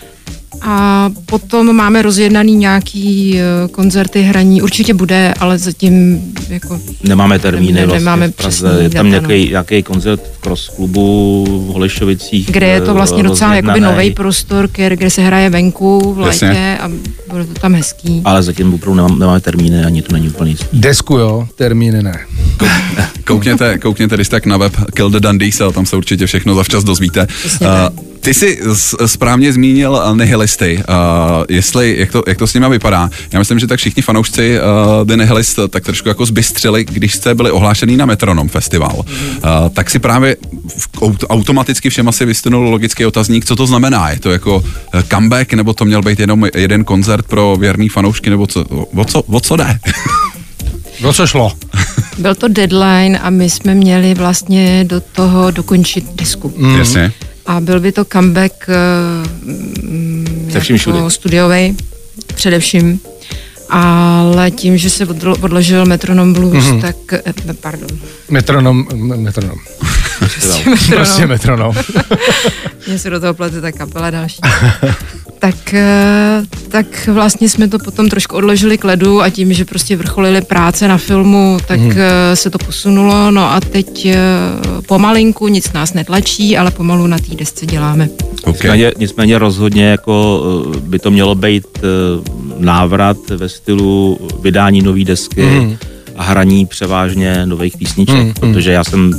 A 0.60 1.10
potom 1.26 1.76
máme 1.76 2.02
rozjednaný 2.02 2.54
nějaký 2.54 3.38
eh, 3.38 3.68
koncerty, 3.68 4.22
hraní, 4.22 4.62
určitě 4.62 4.94
bude, 4.94 5.34
ale 5.40 5.58
zatím 5.58 6.22
jako 6.48 6.80
Nemáme 7.02 7.38
termíny 7.38 7.72
Ne- 7.72 7.86
vlastně 7.86 8.04
nemáme 8.04 8.28
v 8.28 8.34
Praze. 8.34 8.78
Je 8.82 8.90
tam 8.90 9.10
no. 9.10 9.10
nějaký, 9.10 9.48
nějaký 9.50 9.82
koncert 9.82 10.20
v 10.34 10.38
Cross 10.38 10.68
klubu 10.68 11.44
v 11.48 11.72
Holešovicích. 11.72 12.50
kde 12.50 12.66
je 12.66 12.80
to 12.80 12.90
eh, 12.90 12.94
vlastně 12.94 13.22
docela 13.22 13.54
jakoby 13.54 13.68
rozjednaný, 13.68 13.96
nový 13.96 14.10
prostor, 14.14 14.68
kde, 14.72 14.96
kde 14.96 15.10
se 15.10 15.22
hraje 15.22 15.50
venku 15.50 16.14
v 16.14 16.26
Jasně. 16.26 16.48
létě 16.48 16.78
a 16.80 16.90
bude 17.30 17.44
to 17.44 17.54
tam 17.54 17.74
hezký. 17.74 18.22
Ale 18.24 18.42
zatím 18.42 18.74
opravdu 18.74 18.94
nemám, 18.94 19.18
nemáme 19.18 19.40
termíny, 19.40 19.84
ani 19.84 20.02
to 20.02 20.12
není 20.12 20.28
úplně 20.28 20.50
jistý. 20.50 20.66
Desku 20.72 21.16
jo, 21.18 21.48
termíny 21.56 22.02
ne. 22.02 22.18
Koukněte, 23.24 23.78
koukněte 23.78 24.14
když 24.14 24.28
tak 24.28 24.46
na 24.46 24.56
web 24.56 24.76
Kill 24.94 25.10
the 25.10 25.20
Dundies 25.20 25.62
tam 25.72 25.86
se 25.86 25.96
určitě 25.96 26.26
všechno 26.26 26.54
zavčas 26.54 26.84
dozvíte. 26.84 27.26
Uh, 27.60 27.68
ty 28.20 28.34
jsi 28.34 28.60
správně 29.06 29.52
zmínil 29.52 30.02
nihilisty. 30.14 30.82
Uh, 30.88 31.44
jestli, 31.48 31.96
jak 31.98 32.12
to, 32.12 32.22
jak 32.26 32.38
to 32.38 32.46
s 32.46 32.54
nimi 32.54 32.66
vypadá? 32.70 33.10
Já 33.32 33.38
myslím, 33.38 33.58
že 33.58 33.66
tak 33.66 33.78
všichni 33.78 34.02
fanoušci 34.02 34.58
uh, 34.60 35.06
The 35.06 35.16
Nihilist 35.16 35.58
tak 35.70 35.84
trošku 35.84 36.08
jako 36.08 36.26
zbystřili, 36.26 36.84
když 36.84 37.14
jste 37.14 37.34
byli 37.34 37.50
ohlášený 37.50 37.96
na 37.96 38.06
Metronom 38.06 38.48
festival. 38.48 38.96
Uh, 38.96 39.04
tak 39.72 39.90
si 39.90 39.98
právě 39.98 40.36
v, 40.78 40.88
aut, 41.02 41.24
automaticky 41.28 41.90
všem 41.90 42.08
asi 42.08 42.24
vystynul 42.24 42.70
logický 42.70 43.06
otazník, 43.06 43.44
co 43.44 43.56
to 43.56 43.66
znamená. 43.66 44.10
Je 44.10 44.18
to 44.18 44.30
jako 44.30 44.64
comeback, 45.10 45.52
nebo 45.52 45.74
to 45.74 45.84
měl 45.84 46.02
být 46.02 46.20
jenom 46.20 46.46
jeden 46.54 46.84
koncert 46.84 47.26
pro 47.26 47.56
věrný 47.60 47.88
fanoušky, 47.88 48.30
nebo 48.30 48.46
co, 48.46 48.64
o, 48.94 49.04
co, 49.04 49.22
o 49.22 49.40
co 49.40 49.56
jde? 49.56 49.78
O 51.04 51.12
co 51.12 51.26
šlo? 51.26 51.52
Byl 52.18 52.34
to 52.34 52.48
deadline 52.48 53.18
a 53.22 53.30
my 53.30 53.50
jsme 53.50 53.74
měli 53.74 54.14
vlastně 54.14 54.84
do 54.84 55.00
toho 55.00 55.50
dokončit 55.50 56.04
disku. 56.14 56.52
Mm. 56.56 56.78
Jasně. 56.78 57.12
A 57.46 57.60
byl 57.60 57.80
by 57.80 57.92
to 57.92 58.04
comeback 58.04 58.52
uh, 58.68 60.52
Se 60.52 60.60
vším 60.60 60.78
všudy. 60.78 60.98
studiový 61.08 61.76
především. 62.34 63.00
Ale 63.70 64.50
tím, 64.50 64.78
že 64.78 64.90
se 64.90 65.06
odlo- 65.06 65.36
odložil 65.44 65.86
Metronom 65.86 66.32
Blues, 66.32 66.64
mm-hmm. 66.64 66.80
tak, 66.80 66.96
eh, 67.12 67.22
pardon, 67.60 67.88
Metronom, 68.30 68.86
m- 68.92 69.22
metronom. 69.22 69.58
Prostě 70.90 71.26
metronom. 71.26 71.74
mě 72.86 72.98
se 72.98 73.10
do 73.10 73.20
toho 73.20 73.34
plete 73.34 73.60
ta 73.60 73.72
kapela 73.72 74.10
další. 74.10 74.40
tak, 75.38 75.74
eh, 75.74 76.42
tak 76.68 77.08
vlastně 77.12 77.48
jsme 77.48 77.68
to 77.68 77.78
potom 77.78 78.08
trošku 78.08 78.36
odložili 78.36 78.78
k 78.78 78.84
ledu 78.84 79.22
a 79.22 79.30
tím, 79.30 79.52
že 79.52 79.64
prostě 79.64 79.96
vrcholily 79.96 80.40
práce 80.42 80.88
na 80.88 80.98
filmu, 80.98 81.58
tak 81.68 81.80
Mhm. 81.80 81.88
mm. 81.90 81.96
se 82.34 82.50
to 82.50 82.58
posunulo. 82.58 83.30
No 83.30 83.50
a 83.52 83.60
teď 83.60 84.06
eh, 84.06 84.16
pomalinku, 84.86 85.48
nic 85.48 85.72
nás 85.72 85.94
netlačí, 85.94 86.56
ale 86.56 86.70
pomalu 86.70 87.06
na 87.06 87.18
té 87.18 87.34
desce 87.34 87.66
děláme. 87.66 88.08
Okay. 88.40 88.52
Nicméně, 88.52 88.92
nicméně 88.98 89.38
rozhodně 89.38 89.84
jako 89.84 90.42
by 90.80 90.98
to 90.98 91.10
mělo 91.10 91.34
být 91.34 91.64
návrat 92.58 93.16
ve 93.30 93.48
stylu 93.48 94.18
vydání 94.42 94.82
nové 94.82 95.04
desky 95.04 95.42
Mhm. 95.42 95.76
A 96.18 96.22
hraní 96.22 96.66
převážně 96.66 97.46
nových 97.46 97.76
písniček, 97.76 98.16
Mm, 98.16 98.24
mm. 98.26 98.32
protože 98.34 98.72
já 98.72 98.84
jsem 98.84 99.12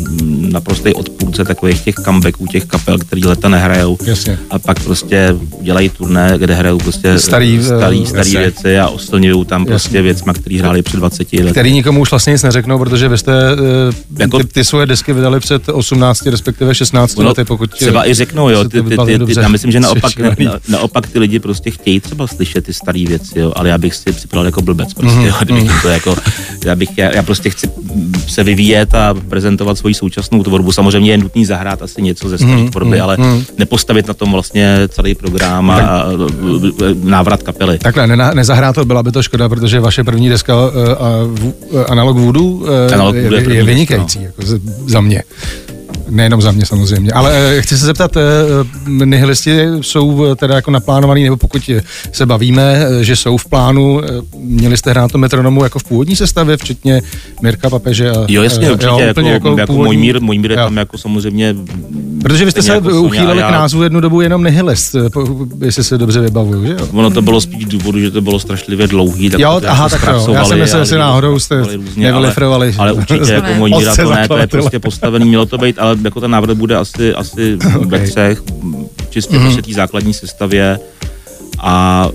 naprostý 0.52 0.94
odpůrce 0.94 1.46
takových 1.46 1.82
těch 1.82 1.96
comebacků, 1.96 2.48
těch 2.48 2.66
kapel, 2.66 2.98
který 2.98 3.26
leta 3.26 3.50
nehrajou 3.50 3.98
Jasně. 4.06 4.40
a 4.50 4.60
pak 4.60 4.84
prostě 4.84 5.36
dělají 5.62 5.90
turné, 5.90 6.34
kde 6.38 6.54
hrajou 6.56 6.78
prostě 6.78 7.20
Starý, 7.20 7.60
eh, 7.62 7.64
starý, 7.64 8.06
starý 8.06 8.30
jasně. 8.34 8.40
věci 8.40 8.80
a 8.80 8.88
oslňují 8.88 9.46
tam 9.46 9.66
prostě 9.66 9.88
Jasně. 9.88 10.02
věcma, 10.02 10.34
který 10.34 10.60
hráli 10.60 10.82
před 10.82 10.98
20 10.98 11.34
lety. 11.40 11.52
Který 11.52 11.74
nikomu 11.74 12.02
už 12.02 12.10
vlastně 12.12 12.34
nic 12.34 12.44
neřeknou, 12.44 12.80
protože 12.80 13.08
vy 13.08 13.18
jste 13.18 13.34
eh, 13.52 14.22
Jako- 14.22 14.38
ty, 14.38 14.44
ty 14.44 14.64
svoje 14.64 14.86
desky 14.86 15.14
vydali 15.14 15.40
před 15.40 15.70
18, 15.70 16.26
respektive 16.30 16.76
16 16.76 17.18
Ono 17.18 17.28
lety, 17.30 17.44
pokud... 17.46 17.72
třeba 17.72 18.08
i 18.10 18.14
řeknou, 18.14 18.50
jo, 18.50 18.64
ty, 18.64 18.82
ty, 18.84 18.98
ty, 19.06 19.20
ty, 19.34 19.40
já 19.42 19.48
myslím, 19.48 19.72
že 19.72 19.80
naopak, 19.80 20.18
na, 20.20 20.54
naopak 20.68 21.08
ty 21.08 21.20
lidi 21.20 21.40
prostě 21.40 21.72
chtějí 21.72 22.00
třeba 22.00 22.28
slyšet 22.28 22.66
ty 22.66 22.74
staré 22.74 23.04
věci, 23.08 23.40
jo, 23.40 23.54
ale 23.56 23.70
já 23.70 23.78
bych 23.78 23.96
si 23.96 24.12
připadal 24.12 24.46
jako 24.46 24.62
blbec 24.62 24.94
prostě, 24.94 25.18
Mhm, 25.20 25.28
jo, 25.28 25.34
kdybych 25.42 25.64
jim 25.64 25.74
to 25.82 25.88
jako, 25.90 26.16
já 26.66 26.76
bych, 26.76 26.89
já, 26.98 27.16
já 27.16 27.24
prostě 27.24 27.50
chci 27.50 27.68
mm, 27.68 28.14
se 28.28 28.44
vyvíjet 28.44 28.94
a 28.96 29.16
prezentovat 29.30 29.78
svoji 29.78 29.94
současnou 29.94 30.44
tvorbu. 30.44 30.72
Samozřejmě 30.72 31.12
je 31.12 31.18
nutný 31.18 31.46
zahrát 31.46 31.82
asi 31.82 32.02
něco 32.02 32.30
ze 32.30 32.38
staré 32.38 32.54
Mhm, 32.54 32.70
tvorby, 32.70 32.96
mhm, 32.96 33.02
ale 33.04 33.18
mhm. 33.18 33.44
nepostavit 33.58 34.08
na 34.08 34.14
tom 34.14 34.32
vlastně 34.32 34.78
celý 34.88 35.16
program 35.16 35.72
a, 35.72 35.76
a 35.78 36.06
návrat 37.04 37.44
kapely. 37.44 37.80
Takhle, 37.80 38.08
ne, 38.08 38.32
nezahrá 38.34 38.74
to, 38.74 38.86
byla 38.86 39.04
by 39.04 39.12
to 39.12 39.24
škoda, 39.24 39.50
protože 39.50 39.80
vaše 39.80 40.04
první 40.04 40.30
deska 40.30 40.56
uh, 40.56 40.72
uh, 41.72 41.84
Analog 41.88 42.18
Voodoo 42.18 42.44
uh, 42.44 42.70
Analog 42.94 43.16
je, 43.16 43.22
je 43.22 43.30
deska, 43.30 43.66
vynikající, 43.66 44.24
jako 44.24 44.42
z, 44.42 44.62
za 44.88 45.02
mě. 45.02 45.24
Nejenom 46.10 46.42
za 46.42 46.52
mě 46.52 46.66
samozřejmě, 46.66 47.12
ale 47.12 47.32
eh, 47.58 47.62
chci 47.62 47.78
se 47.78 47.86
zeptat, 47.86 48.18
eh, 48.18 49.06
nihilisti 49.06 49.58
jsou 49.82 50.26
eh, 50.26 50.36
teda 50.36 50.56
jako 50.56 50.72
naplánovaný, 50.72 51.24
nebo 51.24 51.38
pokud 51.38 51.70
se 52.12 52.26
bavíme, 52.26 52.86
eh, 53.00 53.04
že 53.04 53.16
jsou 53.16 53.38
v 53.38 53.46
plánu, 53.50 54.02
eh, 54.04 54.08
měli 54.38 54.78
jste 54.78 54.90
hrát 54.92 55.12
to 55.12 55.18
metronomu 55.18 55.64
jako 55.64 55.80
v 55.80 55.84
původní 55.84 56.16
sestavě, 56.16 56.58
včetně 56.58 57.02
Mirka 57.42 57.70
Papeže 57.70 58.12
a... 58.12 58.26
Jo, 58.28 58.44
jasně, 58.44 58.68
eh, 58.68 58.72
určitě, 58.72 58.86
jako, 59.04 59.20
jako, 59.22 59.22
jako, 59.22 59.60
jako 59.60 59.74
původní- 59.74 59.86
můj 59.86 59.98
mír, 59.98 60.22
můj 60.22 60.38
mír 60.40 60.52
je 60.52 60.58
Jo. 60.58 60.64
tam 60.64 60.78
jako 60.78 60.98
samozřejmě... 60.98 61.56
Protože 62.24 62.46
vy 62.46 62.52
jste 62.52 62.62
se 62.62 62.72
jako 62.74 63.02
uchýlili 63.02 63.38
k 63.44 63.52
názvu 63.52 63.84
jednu 63.84 64.00
dobu 64.00 64.22
jenom 64.22 64.44
nihilist, 64.44 64.96
eh, 64.96 65.10
jestli 65.66 65.84
se 65.84 65.98
dobře 65.98 66.20
vybavuju, 66.22 66.66
že 66.66 66.72
jo? 66.80 66.88
Ono 66.94 67.10
to 67.12 67.22
bylo 67.22 67.42
spíš 67.42 67.66
důvodu, 67.66 68.00
že 68.00 68.12
to 68.12 68.22
bylo 68.22 68.40
strašlivě 68.40 68.88
dlouhý. 68.88 69.30
Tak 69.30 69.40
Jo, 69.40 69.60
to 69.62 69.70
aha, 69.70 69.84
jako 69.92 70.06
tak 70.06 70.16
jo. 70.16 70.34
Já 70.34 70.46
jsem 70.46 70.60
myslel, 70.60 70.86
že 70.86 70.98
náhodou 70.98 71.40
jste 71.40 71.56
různě, 71.76 72.12
ale- 72.12 72.16
nevylifrovali. 72.16 72.76
Ale 72.78 72.94
určitě 72.94 73.32
jako 73.34 73.48
Otce 73.76 74.04
to 74.04 74.10
ne, 74.14 74.28
to 74.28 74.38
je 74.38 74.48
prostě 74.48 74.80
postavený, 74.80 75.26
mělo 75.26 75.46
to 75.46 75.58
být, 75.58 75.80
ale 75.80 75.98
jako 76.04 76.22
ten 76.22 76.32
návrh 76.32 76.58
bude 76.58 76.76
asi, 76.76 77.14
asi 77.14 77.56
ve 77.86 78.00
třech, 78.00 78.44
čistě 79.10 79.36
Mhm. 79.36 79.46
prostě 79.46 79.62
té 79.62 79.74
základní 79.74 80.14
sestavě 80.14 80.80
a 81.60 82.08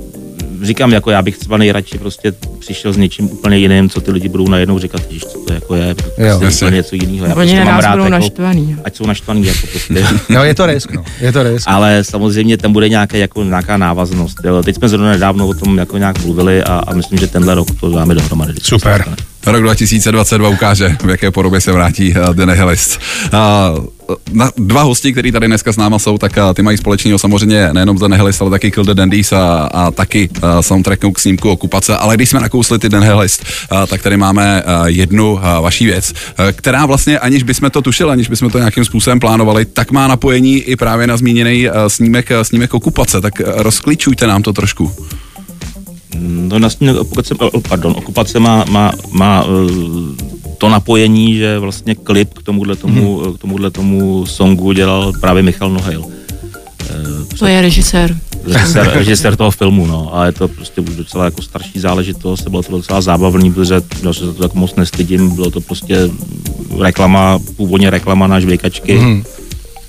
říkám, 0.64 0.92
jako 0.92 1.10
já 1.10 1.22
bych 1.22 1.38
třeba 1.38 1.56
nejradši 1.56 1.98
prostě 1.98 2.32
přišel 2.58 2.92
s 2.92 2.96
něčím 2.96 3.30
úplně 3.30 3.56
jiným, 3.58 3.90
co 3.90 4.00
ty 4.00 4.10
lidi 4.10 4.28
budou 4.28 4.48
najednou 4.48 4.78
říkat, 4.78 5.00
že 5.10 5.20
co 5.20 5.38
to 5.38 5.52
jako 5.52 5.74
je, 5.74 5.94
prostě 5.94 6.22
Jo. 6.22 6.38
Jasně. 6.42 6.66
úplně 6.66 6.76
něco 6.76 6.94
jiného. 6.96 7.26
Já 7.26 7.34
Oni 7.34 7.34
prostě 7.34 7.58
na 7.58 7.64
mám 7.64 7.74
nás 7.74 7.84
rád, 7.84 7.90
budou 7.90 8.04
jako, 8.04 8.10
naštvaný. 8.14 8.76
ať 8.84 8.96
jsou 8.96 9.06
naštvaný, 9.06 9.46
jako 9.46 9.66
prostě. 9.72 10.06
No, 10.34 10.44
je 10.44 10.54
to 10.54 10.66
risk, 10.66 10.92
no. 10.92 11.04
Je 11.20 11.32
to 11.32 11.42
risk. 11.42 11.64
Ale 11.68 12.04
samozřejmě 12.04 12.56
tam 12.56 12.72
bude 12.72 12.88
nějaké, 12.88 13.18
jako, 13.18 13.44
nějaká 13.44 13.76
návaznost. 13.76 14.36
Jo. 14.44 14.62
Teď 14.62 14.76
jsme 14.76 14.88
zrovna 14.88 15.10
nedávno 15.10 15.48
o 15.48 15.54
tom 15.54 15.78
jako 15.78 15.98
nějak 15.98 16.24
mluvili 16.24 16.62
a, 16.62 16.72
a 16.86 16.94
myslím, 16.94 17.18
že 17.18 17.26
tenhle 17.26 17.54
rok 17.54 17.68
to 17.80 17.90
dáme 17.90 18.14
dohromady. 18.14 18.54
Super. 18.62 19.04
Rok 19.46 19.62
2022 19.62 20.48
ukáže, 20.48 20.96
v 21.04 21.08
jaké 21.08 21.30
podobě 21.30 21.60
se 21.60 21.72
vrátí 21.72 22.14
uh, 22.14 22.34
The 22.34 22.46
Nihilist. 22.46 23.00
Uh, 23.32 24.18
na, 24.32 24.50
dva 24.56 24.82
hosti, 24.82 25.12
kteří 25.12 25.32
tady 25.32 25.46
dneska 25.46 25.72
s 25.72 25.76
náma 25.76 25.98
jsou, 25.98 26.18
tak 26.18 26.36
uh, 26.36 26.54
ty 26.54 26.62
mají 26.62 26.76
společného 26.78 27.18
samozřejmě 27.18 27.68
nejenom 27.72 27.96
The 27.96 28.08
Nihilist, 28.08 28.42
ale 28.42 28.50
taky 28.50 28.70
Kill 28.70 28.84
the 28.84 28.94
Dandies 28.94 29.32
a, 29.32 29.68
a 29.72 29.90
taky 29.90 30.28
soundtrackou 30.60 31.12
k 31.12 31.18
snímku 31.18 31.50
Okupace. 31.50 31.96
Ale 31.96 32.16
když 32.16 32.28
jsme 32.28 32.40
nakousli 32.40 32.78
ty 32.78 32.88
Nihilist, 32.88 33.44
uh, 33.72 33.86
tak 33.86 34.02
tady 34.02 34.16
máme 34.16 34.62
jednu 34.84 35.40
vaší 35.60 35.86
věc, 35.86 36.12
která 36.52 36.86
vlastně, 36.86 37.18
aniž 37.18 37.42
bychom 37.42 37.70
to 37.70 37.82
tušili, 37.82 38.10
aniž 38.10 38.28
bychom 38.28 38.50
to 38.50 38.58
nějakým 38.58 38.84
způsobem 38.84 39.20
plánovali, 39.20 39.64
tak 39.64 39.90
má 39.90 40.06
napojení 40.06 40.58
i 40.58 40.76
právě 40.76 41.06
na 41.06 41.16
zmíněný 41.16 41.68
snímek, 41.88 42.28
snímek 42.42 42.74
Okupace. 42.74 43.20
Tak 43.20 43.40
rozklíčujte 43.40 44.26
nám 44.26 44.42
to 44.42 44.52
trošku. 44.52 44.92
No, 46.18 46.58
na 46.58 46.70
snímek 46.70 46.96
okupace, 46.96 47.34
oh, 47.34 47.62
pardon, 47.68 47.94
okupace 47.96 48.38
má, 48.40 48.64
má, 48.70 48.92
má 49.10 49.44
eh, 49.46 50.54
to 50.58 50.68
napojení, 50.68 51.36
že 51.36 51.58
vlastně 51.58 51.94
klip 51.94 52.34
k 52.34 52.42
tomuhle 52.42 52.76
tomu, 52.76 53.20
Mhm. 53.20 53.32
k 53.34 53.38
tomuhle 53.38 53.70
tomu 53.70 54.26
songu 54.26 54.72
dělal 54.72 55.12
právě 55.20 55.42
Michal 55.42 55.70
Nohejl. 55.70 56.04
To 57.38 57.46
je 57.46 57.62
režisér. 57.62 58.16
režisér, 58.46 58.90
režisér 58.94 59.36
toho 59.36 59.50
filmu, 59.50 59.86
no, 59.86 60.16
a 60.16 60.26
je 60.26 60.32
to 60.32 60.48
prostě 60.48 60.80
už 60.80 60.96
docela 60.96 61.24
jako 61.24 61.42
starší 61.42 61.80
záležitost, 61.80 62.48
bylo 62.48 62.62
to 62.62 62.72
docela 62.76 63.00
zábavný, 63.00 63.52
protože 63.52 63.74
já 64.02 64.12
se 64.12 64.26
za 64.26 64.32
to 64.32 64.42
tak 64.42 64.54
moc 64.54 64.74
nestydím, 64.76 65.30
bylo 65.34 65.50
to 65.50 65.60
prostě 65.60 66.10
reklama, 66.80 67.38
původně 67.56 67.90
reklama 67.90 68.26
na 68.26 68.40
žvejkačky, 68.40 68.96
hmm. 68.98 69.24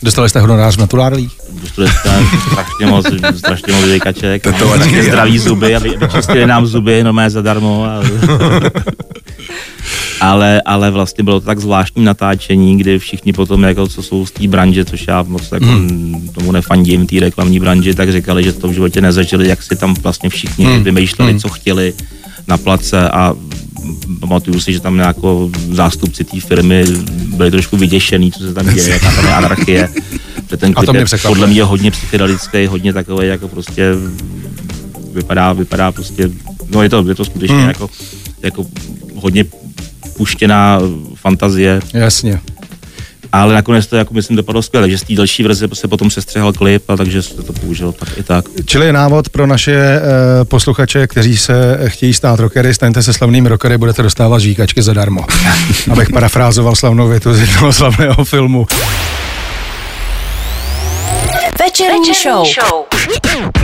Dostali 0.04 0.30
jste 0.30 0.40
honorář 0.40 0.76
v 0.76 0.80
naturálích? 0.80 1.32
dostali 1.62 1.90
jste 1.90 2.10
strašně 2.52 2.86
moc, 2.86 3.06
strašně 3.38 3.74
moc 3.74 3.86
žvejkaček, 3.86 4.44
Tetovačky. 4.44 5.04
zdraví 5.04 5.40
zuby, 5.40 5.76
aby 5.76 5.90
vyčistili 5.90 6.48
nám 6.48 6.66
zuby, 6.66 7.04
no 7.04 7.14
mé 7.14 7.30
zadarmo. 7.30 7.86
A... 7.86 8.04
ale, 10.22 10.62
ale 10.66 10.92
vlastně 10.92 11.24
bylo 11.24 11.40
to 11.40 11.46
tak 11.46 11.60
zvláštní 11.60 12.04
natáčení, 12.04 12.78
kdy 12.78 13.00
všichni 13.00 13.34
potom, 13.34 13.64
jako 13.64 13.88
co 13.88 14.04
jsou 14.04 14.26
z 14.26 14.32
té 14.32 14.48
branže, 14.48 14.86
což 14.86 15.08
já 15.08 15.24
moc 15.24 15.52
jako 15.52 15.66
hmm. 15.66 16.30
tomu 16.36 16.52
nefandím, 16.52 17.08
té 17.08 17.20
reklamní 17.20 17.60
branži, 17.60 17.94
tak 17.94 18.12
říkali, 18.12 18.44
že 18.44 18.54
to 18.54 18.68
v 18.68 18.74
životě 18.74 19.02
nezažili, 19.02 19.48
jak 19.48 19.64
si 19.64 19.76
tam 19.76 19.94
vlastně 19.94 20.30
všichni 20.30 20.66
hmm. 20.66 20.84
vymýšleli, 20.84 21.32
hmm. 21.32 21.40
co 21.40 21.50
chtěli 21.50 21.94
na 22.48 22.58
place 22.58 23.10
a 23.10 23.34
pamatuju 24.20 24.60
si, 24.60 24.74
že 24.74 24.80
tam 24.80 25.00
jako 25.00 25.52
zástupci 25.72 26.24
té 26.24 26.40
firmy 26.40 26.86
byli 27.36 27.52
trošku 27.52 27.78
vyděšený, 27.78 28.32
co 28.32 28.40
se 28.40 28.54
tam 28.54 28.74
děje, 28.74 28.90
jaká 28.90 29.12
tam 29.12 29.26
je 29.26 29.34
anarchie. 29.34 29.90
Že 30.50 30.58
ten 30.58 30.74
klip 30.74 30.90
mě 30.90 31.00
je 31.00 31.18
podle 31.28 31.48
mě 31.48 31.64
hodně 31.64 31.92
psychedelický, 31.92 32.66
hodně 32.66 32.94
takový, 32.94 33.28
jako 33.28 33.48
prostě 33.48 33.92
vypadá, 35.14 35.54
vypadá 35.54 35.92
prostě, 35.92 36.30
no 36.70 36.84
je 36.84 36.90
to, 36.90 37.10
je 37.10 37.16
to 37.16 37.26
skutečně 37.26 37.58
hmm. 37.58 37.68
jako, 37.68 37.90
jako 38.42 38.66
hodně 39.16 39.46
puštěná 40.18 40.80
fantazie, 41.16 41.80
Jasně. 41.94 42.40
Ale 43.42 43.54
nakonec 43.54 43.88
to 43.88 43.96
jako 43.96 44.14
myslím 44.14 44.38
dopadlo 44.38 44.62
skvěle, 44.62 44.90
že 44.90 44.98
z 44.98 45.04
té 45.04 45.14
další 45.14 45.44
verze 45.44 45.68
se 45.74 45.88
potom 45.88 46.12
sestřihal 46.12 46.54
klip 46.54 46.90
a 46.90 46.98
takže 46.98 47.22
se 47.22 47.44
to 47.44 47.54
použil 47.54 47.92
tak 47.92 48.18
i 48.18 48.24
tak. 48.24 48.46
Čili 48.66 48.86
je 48.86 48.94
návod 48.94 49.30
pro 49.30 49.48
naše 49.48 49.76
uh, 49.76 50.48
posluchače, 50.48 51.08
kteří 51.08 51.38
se 51.38 51.80
chtějí 51.88 52.14
stát 52.14 52.40
rockery, 52.40 52.74
staňte 52.74 53.04
se 53.04 53.14
slavnými 53.14 53.50
rockery, 53.50 53.78
budete 53.78 54.04
dostávat 54.04 54.40
žvíkačky 54.40 54.82
zadarmo. 54.82 55.26
Abych 55.92 56.10
parafrázoval 56.10 56.76
slavnou 56.76 57.08
větu 57.08 57.34
z 57.34 57.40
jednoho 57.40 57.74
slavného 57.74 58.26
filmu. 58.26 58.68
Večerní 61.60 62.14
show. 62.24 62.48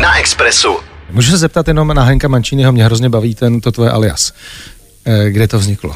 Na 0.01 0.19
Expressu. 0.19 0.77
Můžu 1.11 1.31
se 1.31 1.37
zeptat 1.37 1.67
jenom 1.67 1.93
na 1.93 2.03
Henka 2.03 2.27
Mančínyho, 2.27 2.71
mě 2.71 2.85
hrozně 2.85 3.09
baví 3.09 3.35
ten, 3.35 3.61
to 3.61 3.71
tvoje 3.71 3.91
alias. 3.91 4.33
Eh, 5.05 5.29
Kde 5.29 5.47
to 5.47 5.59
vzniklo? 5.59 5.95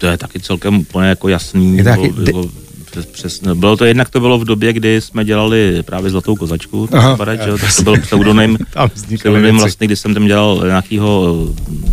To 0.00 0.06
je 0.06 0.16
taky 0.16 0.40
celkem 0.40 0.76
úplně 0.78 1.08
jako 1.08 1.28
jasný. 1.28 1.76
Je 1.76 1.84
to 1.84 1.90
taky- 1.90 2.08
bylo, 2.12 2.24
bylo, 2.24 2.44
přes, 2.90 3.06
přes, 3.06 3.40
bylo 3.54 3.76
to 3.76 3.84
jednak 3.84 4.08
to 4.10 4.20
bylo 4.20 4.38
v 4.38 4.44
době, 4.44 4.72
kdy 4.72 5.00
jsme 5.00 5.24
dělali 5.24 5.82
právě 5.84 6.10
Zlatou 6.10 6.36
kozačku, 6.36 6.88
Aha. 6.92 7.18
Že, 7.44 7.50
jo, 7.50 7.58
tak 7.58 7.76
to 7.76 7.82
byl 7.82 7.96
pseudonym, 8.00 8.58
pseudonym 9.18 9.56
vlastně, 9.58 9.86
kdy 9.86 9.96
jsem 9.96 10.14
tam 10.14 10.26
dělal 10.26 10.60
nějakého 10.66 11.36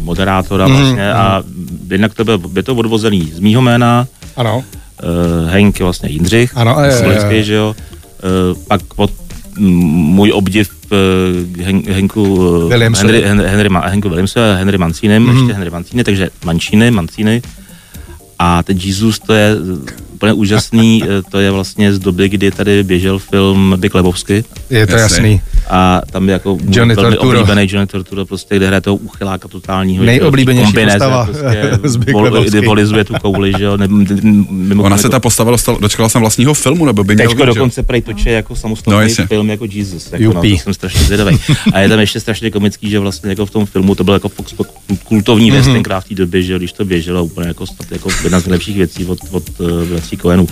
moderátora 0.04 0.68
Mhm, 0.68 0.78
vlastně 0.78 1.14
a 1.14 1.44
jednak 1.90 2.14
to 2.14 2.26
bylo, 2.26 2.40
je 2.56 2.64
to 2.64 2.76
odvozený 2.76 3.32
z 3.36 3.40
mýho 3.40 3.62
jména, 3.62 4.08
Ano. 4.36 4.58
uh, 5.04 5.50
Henk 5.50 5.80
je 5.80 5.84
vlastně 5.84 6.10
Jindřich, 6.10 6.52
Ano, 6.58 6.76
jo, 6.80 6.86
jo. 6.92 6.98
Smolický, 6.98 7.44
že 7.44 7.54
jo, 7.54 7.76
uh, 8.52 8.58
pak 8.68 8.82
pod 8.96 9.12
můj 9.58 10.32
obdiv 10.32 10.70
uh, 10.92 11.64
Hen, 11.66 11.82
Henku 11.92 12.24
uh, 12.36 12.70
Williamsovi. 12.70 13.14
Henry, 13.14 13.28
Henry, 13.28 13.50
Henry, 13.50 13.70
Henku 13.92 14.10
Williamsovi 14.10 14.46
Henry 14.58 14.78
Mancínem, 14.78 15.24
mm. 15.24 15.38
ještě 15.38 15.54
Henry 15.54 15.70
Mancíny, 15.70 16.04
takže 16.04 16.30
Mancíny, 16.46 16.92
Mancíny. 16.92 17.42
A 18.40 18.64
ten 18.64 18.78
Jesus, 18.78 19.20
to 19.20 19.34
je 19.34 19.56
úplně 20.18 20.34
úžasný, 20.34 21.04
eh, 21.08 21.22
to 21.32 21.40
je 21.40 21.52
vlastně 21.52 21.94
z 21.94 22.00
doby, 22.00 22.30
kdy 22.30 22.52
tady 22.52 22.84
běžel 22.84 23.20
film 23.20 23.74
Big 23.78 23.96
Lebowski 23.96 24.44
Je 24.70 24.88
to 24.88 24.96
jasný. 24.96 25.42
a 25.70 26.02
tam 26.12 26.28
je 26.30 26.34
jako 26.34 26.58
Johnny 26.70 26.96
velmi 26.96 27.16
Torturo. 27.16 27.40
oblíbený 27.40 27.68
Johnny 27.72 27.88
Torturo, 27.88 28.26
prostě, 28.26 28.56
kde 28.56 28.68
hraje 28.68 28.82
toho 28.82 28.96
uchyláka 28.96 29.48
totálního. 29.48 30.04
Nejoblíbenější 30.04 30.74
postava 30.74 31.26
prostě, 31.26 31.72
z 31.84 31.96
Big 31.96 32.14
vol, 32.14 32.24
Lebowski. 32.24 32.50
kdy 32.50 32.68
volizuje 32.68 33.04
tu 33.04 33.14
kouli, 33.22 33.54
že 33.58 33.64
jo. 33.64 33.78
Ne, 33.78 33.88
mimochodem 33.88 34.80
Ona 34.86 34.98
se 34.98 35.10
ta 35.10 35.20
postava 35.20 35.52
dostala, 35.52 35.78
dočkala 35.82 36.10
jsem 36.10 36.22
vlastního 36.22 36.54
filmu, 36.54 36.86
nebo 36.86 37.04
by 37.04 37.16
měl 37.16 37.28
Teďko 37.28 37.44
být, 37.44 37.48
dokonce 37.48 37.84
prej 37.84 38.02
toče 38.02 38.30
jako 38.32 38.56
samostatný 38.56 39.16
No, 39.20 39.26
film 39.28 39.50
jako 39.50 39.66
Jesus. 39.72 40.12
Jako, 40.12 40.34
no, 40.34 40.42
to 40.42 40.48
jsem 40.48 40.74
strašně 40.74 41.02
zvědavý. 41.02 41.38
A 41.74 41.80
je 41.80 41.90
tam 41.90 42.00
ještě 42.00 42.20
strašně 42.20 42.52
komický, 42.52 42.90
že 42.90 43.00
vlastně 43.00 43.30
jako 43.30 43.46
v 43.46 43.52
tom 43.52 43.66
filmu 43.66 43.96
to 43.96 44.04
byl 44.04 44.14
jako 44.14 44.30
Fox 44.30 44.54
kultovní 45.04 45.52
věc 45.52 45.66
Mhm. 45.66 45.74
tenkrát 45.76 46.00
v 46.00 46.08
té 46.10 46.16
době, 46.16 46.42
že 46.44 46.58
když 46.58 46.72
to 46.72 46.86
běželo 46.86 47.24
úplně 47.24 47.48
jako, 47.48 47.68
snad 47.68 47.92
jako 47.92 48.10
jedna 48.24 48.40
z 48.40 48.46
nejlepších 48.46 48.78
věcí 48.78 49.06
od, 49.06 49.20
od 49.32 49.44
uh, 49.60 49.68
bratří 50.08 50.18
Coenů. 50.18 50.48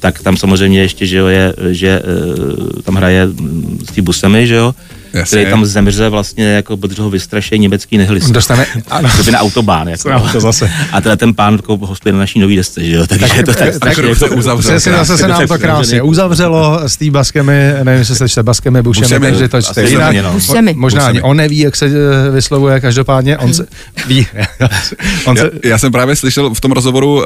Tak 0.00 0.22
tam 0.22 0.36
samozřejmě 0.36 0.80
ještě, 0.80 1.06
že 1.06 1.16
jo, 1.16 1.26
je, 1.26 1.54
že 1.70 2.02
uh, 2.02 2.82
tam 2.82 2.94
hraje 2.94 3.26
mm, 3.26 3.80
Steve 3.84 4.04
Buscemi, 4.04 4.46
že 4.46 4.54
jo, 4.54 4.74
Jasně. 5.12 5.38
který 5.38 5.50
tam 5.50 5.66
zemře 5.66 6.08
vlastně 6.08 6.44
jako, 6.44 6.76
protože 6.76 7.02
ho 7.02 7.10
vystraší 7.10 7.58
německý 7.58 7.98
nihilista. 7.98 8.32
Dostane, 8.32 8.66
ano. 8.88 9.08
To 9.16 9.22
by 9.22 9.30
na 9.30 9.38
autobán. 9.38 9.88
Jako. 9.88 10.10
No, 10.10 10.28
to 10.32 10.40
zase. 10.40 10.70
A 10.92 11.00
teda 11.00 11.16
ten 11.16 11.34
pán 11.34 11.54
jako 11.54 11.76
hostuje 11.76 12.12
na 12.12 12.18
naší 12.18 12.38
nový 12.38 12.56
desce, 12.56 12.84
že 12.84 12.94
jo, 12.94 13.06
takže 13.06 13.26
je 13.36 13.44
to 13.44 13.54
tak, 13.54 13.64
tak 13.64 13.74
strašně 13.74 14.02
ruce 14.02 14.24
jako, 14.24 14.36
uzavřel. 14.36 14.70
Přesně, 14.70 14.92
zase 14.92 15.18
se 15.18 15.28
nám 15.28 15.40
to 15.40 15.48
Tak 15.48 15.60
krásně 15.60 16.02
uzavřelo 16.02 16.80
s 16.86 16.96
tý 16.96 17.10
baskemi, 17.10 17.72
nevím, 17.82 17.98
jestli 17.98 18.16
se 18.16 18.28
čte 18.28 18.42
baskemi, 18.42 18.82
bušemi, 18.82 19.20
takže 19.20 19.48
to 19.48 19.62
čte 19.62 19.84
jinak. 19.84 20.16
no. 20.22 20.40
Možná 20.74 21.06
ani 21.06 21.22
on 21.22 21.36
neví, 21.36 21.58
jak 21.58 21.76
se 21.76 21.86
eh, 21.86 22.30
vyslovuje, 22.30 22.80
každopádně 22.80 23.38
on 23.38 23.54
se 23.54 23.66
ví. 24.06 24.26
on 25.26 25.36
Já, 25.36 25.42
se, 25.42 25.50
já 25.64 25.78
jsem 25.78 25.92
právě 25.92 26.16
slyšel 26.16 26.54
v 26.54 26.60
tom 26.60 26.72
rozhovoru, 26.72 27.14
uh, 27.14 27.24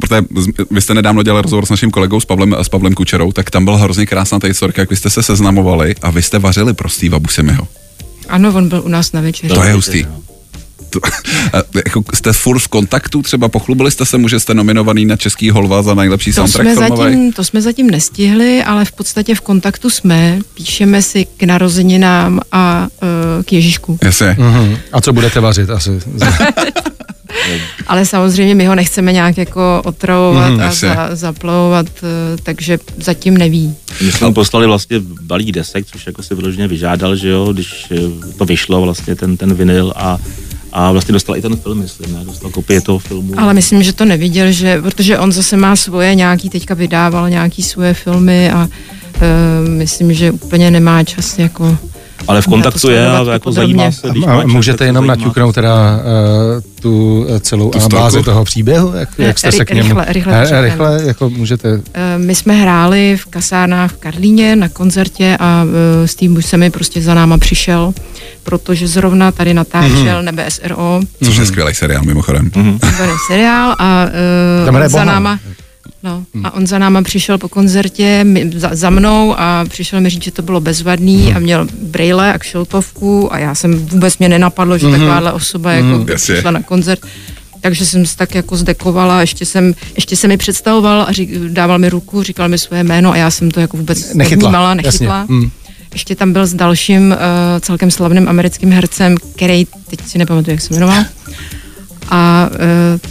protože 0.00 0.22
vy 0.70 0.80
jste 0.80 0.94
nedávno 0.94 1.22
dělali 1.22 1.42
rozhovor 1.42 1.66
s 1.66 1.70
naším 1.70 1.90
kolegou, 1.90 2.20
s 2.20 2.24
Pavlem, 2.24 2.56
s 2.58 2.68
Pavlem 2.68 2.94
Kučerou, 2.94 3.32
tak 3.32 3.50
tam 3.50 3.64
byla 3.64 3.76
hrozně 3.76 4.06
krásná 4.06 4.38
ta 4.38 4.46
historka, 4.46 4.82
jak 4.82 4.90
vy 4.90 4.96
jste 4.96 5.10
se 5.10 5.22
seznamovali 5.22 5.94
a 6.02 6.10
vy 6.10 6.22
jste 6.22 6.38
vařili 6.38 6.74
pro 6.74 6.88
Steva 7.08 7.18
Busemiho. 7.18 7.68
Ano, 8.28 8.52
on 8.54 8.68
byl 8.68 8.82
u 8.84 8.88
nás 8.88 9.12
na 9.12 9.20
večeři. 9.20 9.54
To 9.54 9.62
je 9.62 9.72
hustý. 9.72 10.06
To, 10.90 11.00
a, 11.52 11.62
jako 11.74 12.02
jste 12.14 12.32
furt 12.32 12.58
v 12.58 12.68
kontaktu, 12.68 13.22
třeba 13.22 13.48
pochlubili 13.48 13.90
jste 13.90 14.04
se 14.06 14.18
mu, 14.18 14.28
že 14.28 14.40
jste 14.40 14.54
nominovaný 14.54 15.04
na 15.04 15.16
Český 15.16 15.50
holva 15.50 15.82
za 15.82 15.94
nejlepší 15.94 16.32
To 16.32 16.34
soundtrack 16.34 16.70
jsme, 16.76 16.86
filmový? 16.86 17.12
zatím, 17.12 17.32
to 17.32 17.44
jsme 17.44 17.62
zatím 17.62 17.90
nestihli, 17.90 18.62
ale 18.64 18.84
v 18.84 18.92
podstatě 18.92 19.34
v 19.34 19.40
kontaktu 19.40 19.90
jsme. 19.90 20.38
Píšeme 20.54 21.02
si 21.02 21.26
k 21.36 21.42
narozeninám 21.42 22.40
a 22.52 22.88
uh, 23.02 23.42
k 23.44 23.52
Ježíšku. 23.52 23.98
Jasně. 24.02 24.36
Mhm. 24.38 24.76
A 24.92 25.00
co 25.00 25.12
budete 25.12 25.40
vařit 25.40 25.70
asi? 25.70 25.90
ale 27.86 28.06
samozřejmě 28.06 28.54
my 28.54 28.66
ho 28.66 28.74
nechceme 28.74 29.12
nějak 29.12 29.38
jako 29.38 29.82
otravovat 29.84 30.50
Mhm, 30.50 30.60
a 30.60 30.72
za, 30.72 31.08
zaplavovat, 31.12 31.86
eh, 32.02 32.36
takže 32.42 32.78
zatím 32.96 33.36
neví. 33.36 33.74
My 34.00 34.12
jsme 34.12 34.26
mu 34.26 34.34
poslali 34.34 34.66
vlastně 34.66 35.00
balík 35.22 35.52
desek, 35.52 35.86
což 35.86 36.06
jako 36.06 36.22
si 36.22 36.34
vyloženě 36.34 36.68
vyžádal, 36.68 37.16
že 37.16 37.28
jo, 37.28 37.52
když 37.52 37.86
eh, 37.90 37.96
to 38.38 38.44
vyšlo 38.44 38.80
vlastně 38.82 39.14
ten, 39.16 39.36
ten 39.36 39.54
vinyl 39.54 39.92
a, 39.96 40.18
a 40.72 40.92
vlastně 40.92 41.12
dostal 41.12 41.36
i 41.36 41.42
ten 41.42 41.56
film, 41.56 41.78
myslím, 41.78 42.12
ne? 42.14 42.24
dostal 42.24 42.50
kopie 42.50 42.80
toho 42.80 42.98
filmu. 42.98 43.34
Ale 43.40 43.54
myslím, 43.54 43.82
že 43.82 43.92
to 43.92 44.04
neviděl, 44.04 44.52
že, 44.52 44.82
protože 44.82 45.18
on 45.18 45.32
zase 45.32 45.56
má 45.56 45.76
svoje 45.76 46.14
nějaký, 46.14 46.50
teďka 46.50 46.74
vydával 46.74 47.30
nějaký 47.30 47.62
svoje 47.62 47.94
filmy 47.94 48.50
a 48.50 48.68
uh, 48.68 49.68
myslím, 49.68 50.12
že 50.14 50.30
úplně 50.32 50.70
nemá 50.70 51.04
čas 51.04 51.38
jako 51.38 51.78
Ale 52.26 52.42
v 52.42 52.46
kontaktu 52.46 52.90
je 52.90 53.06
a 53.08 53.32
jako 53.32 53.52
zajímá 53.52 53.92
se, 53.92 54.08
když 54.10 54.24
A 54.26 54.42
můžete 54.46 54.84
jenom 54.84 55.06
naťuknout 55.06 55.54
teda 55.54 55.74
uh, 55.96 56.62
tu 56.82 57.26
eh, 57.28 57.40
celou 57.40 57.70
Tu 57.70 57.78
anabázi 57.78 58.10
storku. 58.14 58.24
toho 58.30 58.44
příběhu, 58.44 58.92
jak, 58.96 59.08
jak 59.18 59.38
jste 59.38 59.52
se 59.52 59.64
k 59.64 59.70
němu... 59.70 59.88
rychle- 59.88 60.04
rychle 60.08 60.48
Eh, 60.50 60.62
rychle, 60.62 61.00
jako 61.06 61.30
můžete... 61.30 61.80
Eh, 61.94 62.18
My 62.18 62.34
jsme 62.34 62.54
hráli 62.54 63.16
v 63.20 63.26
kasárnách 63.26 63.92
v 63.92 63.96
Karlíně 63.96 64.56
na 64.56 64.68
koncertě 64.68 65.36
a 65.40 65.64
eh, 66.04 66.08
Steve 66.08 66.34
Buscemi 66.34 66.70
prostě 66.70 67.00
za 67.02 67.14
náma 67.14 67.38
přišel, 67.38 67.92
protože 68.42 68.88
zrovna 68.88 69.32
tady 69.32 69.54
natáčel 69.54 70.22
Nebe 70.22 70.44
SRO, 70.50 71.00
Což 71.24 71.36
je 71.36 71.46
skvělý 71.46 71.74
seriál 71.74 72.02
mimochodem. 72.04 72.44
výborný 72.54 73.14
seriál 73.28 73.74
a 73.78 74.06
uh, 74.80 74.86
za 74.86 75.04
náma 75.04 75.38
No, 76.02 76.24
a 76.44 76.50
on 76.50 76.66
za 76.66 76.78
náma 76.78 77.02
přišel 77.02 77.38
po 77.38 77.48
koncertě 77.48 78.24
my, 78.24 78.50
za, 78.56 78.70
za 78.72 78.90
mnou 78.90 79.34
a 79.38 79.64
přišel 79.68 80.00
mi 80.00 80.10
říct, 80.10 80.22
že 80.22 80.30
to 80.30 80.42
bylo 80.42 80.60
bezvadný 80.60 81.34
a 81.34 81.38
měl 81.38 81.66
brejle 81.82 82.32
a 82.32 82.38
kšeltovku 82.38 83.32
a 83.32 83.38
já 83.38 83.54
jsem 83.54 83.86
vůbec 83.86 84.18
mě 84.18 84.28
nenapadlo, 84.28 84.78
že 84.78 84.90
takováhle 84.90 85.32
osoba 85.32 85.72
jako 85.72 86.10
Jasně. 86.10 86.34
přišla 86.34 86.50
na 86.50 86.62
koncert. 86.62 87.00
Takže 87.60 87.86
jsem 87.86 88.06
se 88.06 88.16
tak 88.16 88.34
jako 88.34 88.56
zdekovala, 88.56 89.20
ještě 89.20 89.46
jsem, 89.46 89.74
ještě 89.94 90.16
se 90.16 90.28
mi 90.28 90.36
představoval 90.36 91.04
a 91.08 91.12
řík, 91.12 91.30
dával 91.48 91.78
mi 91.78 91.88
ruku, 91.88 92.22
říkal 92.22 92.48
mi 92.48 92.58
svoje 92.58 92.84
jméno 92.84 93.12
a 93.12 93.16
já 93.16 93.30
jsem 93.30 93.50
to 93.50 93.60
jako 93.60 93.76
vůbec 93.76 94.14
Nechytla, 94.14 94.50
nevnímala, 94.50 94.68
jasně. 94.70 94.84
nechytla. 94.84 95.26
Mm. 95.28 95.50
Ještě 95.92 96.16
tam 96.16 96.32
byl 96.32 96.46
s 96.46 96.54
dalším 96.54 97.10
uh, 97.10 97.16
celkem 97.60 97.90
slavným 97.90 98.28
americkým 98.28 98.72
hercem, 98.72 99.16
který 99.34 99.66
teď 99.90 100.00
si 100.06 100.18
nepamatuju, 100.18 100.54
jak 100.54 100.60
se 100.60 100.74
jmenoval. 100.74 101.04
A 102.10 102.50
uh, 102.52 102.58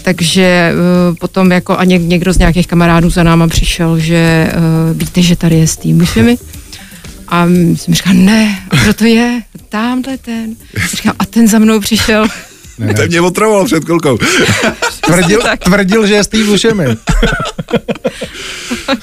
takže 0.02 0.74
uh, 1.10 1.16
potom 1.16 1.52
jako 1.52 1.78
a 1.78 1.84
něk, 1.84 2.02
někdo 2.02 2.34
z 2.34 2.38
nějakých 2.38 2.68
kamarádů 2.68 3.10
za 3.10 3.24
náma 3.24 3.48
přišel, 3.48 4.00
že 4.00 4.52
uh, 4.92 4.98
víte, 4.98 5.22
že 5.22 5.36
tady 5.36 5.56
je 5.56 5.68
Steve 5.68 5.94
Buscemi. 5.94 6.38
A 7.28 7.46
jsem 7.76 7.94
říkal, 7.94 8.14
ne, 8.14 8.60
kdo 8.84 8.94
to 8.94 9.06
je? 9.06 9.42
Tamhle 9.70 10.18
ten. 10.18 10.56
Říkám, 10.92 11.14
a 11.20 11.26
ten 11.26 11.48
za 11.48 11.60
mnou 11.60 11.80
přišel. 11.80 12.28
Ten 12.96 13.08
mě 13.08 13.22
otravoval 13.22 13.66
před 13.66 13.84
chvilkou. 13.84 14.18
Tvrdil, 15.08 15.42
tak. 15.42 15.60
tvrdil, 15.60 16.08
že 16.08 16.14
je 16.14 16.24
Steve 16.24 16.44
Buscemi. 16.44 16.86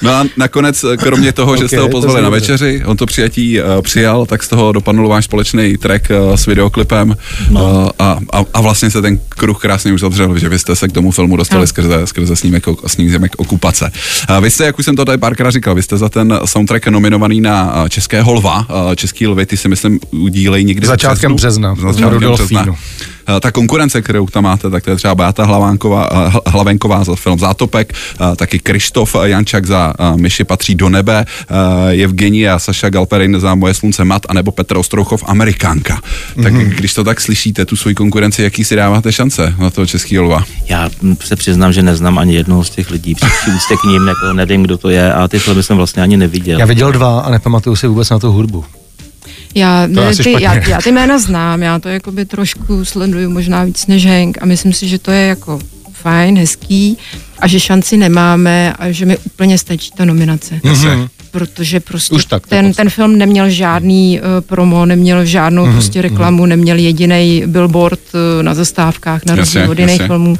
No 0.02 0.10
a 0.10 0.24
nakonec, 0.36 0.84
eh, 0.84 0.96
kromě 0.96 1.32
toho, 1.32 1.56
že 1.56 1.68
jste 1.68 1.78
ho 1.78 1.88
pozvali 1.88 2.22
na 2.22 2.28
večeři, 2.28 2.82
on 2.86 2.96
to 2.96 3.06
přijatí 3.06 3.60
uh, 3.60 3.66
přijal, 3.82 4.26
tak 4.26 4.42
z 4.42 4.48
toho 4.48 4.72
dopadnul 4.72 5.08
váš 5.08 5.24
společný 5.24 5.76
track 5.76 6.10
uh, 6.10 6.34
s 6.34 6.46
videoklipem 6.46 7.16
no. 7.50 7.64
uh, 7.64 7.88
a, 7.98 8.18
a, 8.32 8.44
a 8.54 8.60
vlastně 8.60 8.90
se 8.90 9.02
ten 9.02 9.18
kruh 9.28 9.60
krásně 9.60 9.92
uzavřel, 9.92 10.38
že 10.38 10.48
vy 10.48 10.58
jste 10.58 10.76
se 10.76 10.88
k 10.88 10.92
tomu 10.92 11.10
filmu 11.10 11.36
dostali 11.36 11.60
No. 11.60 11.66
skrze, 11.66 12.06
skrze 12.06 12.36
snímek, 12.36 12.64
snímek 12.86 13.32
Okupace. 13.36 13.90
Uh, 14.30 14.40
vy 14.40 14.50
jste, 14.50 14.64
jak 14.64 14.78
už 14.78 14.84
jsem 14.84 14.96
to 14.96 15.04
tady 15.04 15.18
párkrát 15.18 15.50
říkal, 15.50 15.74
vy 15.74 15.82
jste 15.82 15.96
za 15.98 16.08
ten 16.08 16.38
soundtrack 16.44 16.86
nominovaný 16.86 17.40
na 17.40 17.82
uh, 17.82 17.88
Českého 17.88 18.32
lva, 18.32 18.58
uh, 18.58 18.94
Český 18.94 19.26
lvy, 19.26 19.46
ty 19.46 19.56
si 19.56 19.68
myslím 19.68 20.00
udílej 20.10 20.64
někdy 20.64 20.86
v 20.86 20.88
Začátkem 20.88 21.34
březnu. 21.34 21.74
března, 21.74 21.86
na 21.86 21.92
Začátkem 21.92 22.32
března. 22.32 22.66
Eh, 23.28 23.40
ta 23.40 23.50
konkurence, 23.50 24.02
kterou 24.02 24.26
tam 24.26 24.44
máte, 24.44 24.70
tak 24.70 24.84
to 24.84 24.90
je 24.90 24.96
třeba 24.96 25.14
Beata 25.14 25.44
Hlavánková, 25.44 25.93
eh, 25.96 26.28
Hl- 26.30 26.40
Hlavenková 26.46 27.04
za 27.04 27.16
film 27.16 27.38
Zátopek, 27.38 27.92
eh, 28.32 28.36
taky 28.36 28.58
Krištof 28.58 29.16
Jančak 29.22 29.66
za 29.66 29.94
eh, 30.00 30.16
Myši 30.16 30.44
patří 30.44 30.74
do 30.74 30.88
nebe, 30.88 31.24
eh, 31.90 32.02
Evgenie 32.04 32.50
a 32.52 32.58
Saša 32.58 32.88
Galperin 32.90 33.40
za 33.40 33.54
Moje 33.54 33.74
slunce 33.74 34.04
mat, 34.04 34.22
anebo 34.28 34.50
Petr 34.52 34.76
Ostrouchov 34.76 35.22
Amerikánka. 35.26 36.00
Tak 36.42 36.52
Mhm. 36.52 36.64
když 36.70 36.94
to 36.94 37.04
tak 37.04 37.20
slyšíte, 37.20 37.64
tu 37.64 37.76
svoji 37.76 37.94
konkurenci, 37.94 38.42
jaký 38.42 38.64
si 38.64 38.76
dáváte 38.76 39.12
šance 39.12 39.54
na 39.58 39.70
toho 39.70 39.86
českého 39.86 40.24
lva? 40.24 40.44
Já 40.68 40.90
se 41.24 41.36
přiznám, 41.36 41.72
že 41.72 41.82
neznám 41.82 42.18
ani 42.18 42.34
jednoho 42.34 42.64
z 42.64 42.70
těch 42.70 42.90
lidí. 42.90 43.14
Při 43.14 43.76
k 43.80 43.84
ním, 43.90 44.06
jako 44.08 44.32
nevím, 44.32 44.62
kdo 44.62 44.78
to 44.78 44.88
je 44.88 45.12
a 45.12 45.28
ty 45.28 45.38
filmy 45.38 45.62
jsem 45.62 45.76
vlastně 45.76 46.02
ani 46.02 46.16
neviděl. 46.16 46.58
Já 46.60 46.66
viděl 46.66 46.92
dva 46.92 47.20
a 47.20 47.30
nepamatuju 47.30 47.76
si 47.76 47.86
vůbec 47.86 48.10
na 48.10 48.18
tu 48.18 48.32
hudbu. 48.32 48.64
Já, 49.54 49.86
ne, 49.86 50.16
ty, 50.16 50.32
já, 50.42 50.54
já 50.54 50.78
ty 50.82 50.92
jména 50.92 51.18
znám, 51.18 51.62
já 51.62 51.78
to 51.78 51.88
jakoby 51.88 52.24
trošku 52.24 52.84
sleduju 52.84 53.30
možná 53.30 53.64
víc 53.64 53.86
než 53.86 54.06
Henk 54.06 54.38
a 54.42 54.46
myslím 54.46 54.72
si, 54.72 54.88
že 54.88 54.98
to 54.98 55.10
je 55.10 55.26
jako 55.26 55.58
fajn, 56.04 56.38
hezký 56.38 56.98
a 57.38 57.48
že 57.48 57.60
šanci 57.60 57.96
nemáme 57.96 58.72
a 58.72 58.90
že 58.90 59.06
mi 59.06 59.16
úplně 59.16 59.58
stačí 59.58 59.90
ta 59.96 60.04
nominace. 60.04 60.60
Mhm. 60.62 61.08
Protože 61.30 61.80
prostě 61.80 62.14
Už 62.14 62.24
tak, 62.24 62.46
ten, 62.46 62.72
ten 62.74 62.90
film 62.90 63.18
neměl 63.18 63.50
žádný 63.50 64.20
uh, 64.20 64.26
promo, 64.40 64.86
neměl 64.86 65.24
žádnou 65.24 65.64
Mhm, 65.64 65.72
prostě 65.72 66.02
reklamu, 66.02 66.46
neměl 66.46 66.76
jediný 66.76 67.42
billboard 67.46 68.00
uh, 68.14 68.42
na 68.42 68.54
zastávkách, 68.54 69.24
na 69.24 69.34
rozdíl 69.34 69.70
od 69.70 69.78
jiných 69.78 70.02
filmů. 70.02 70.36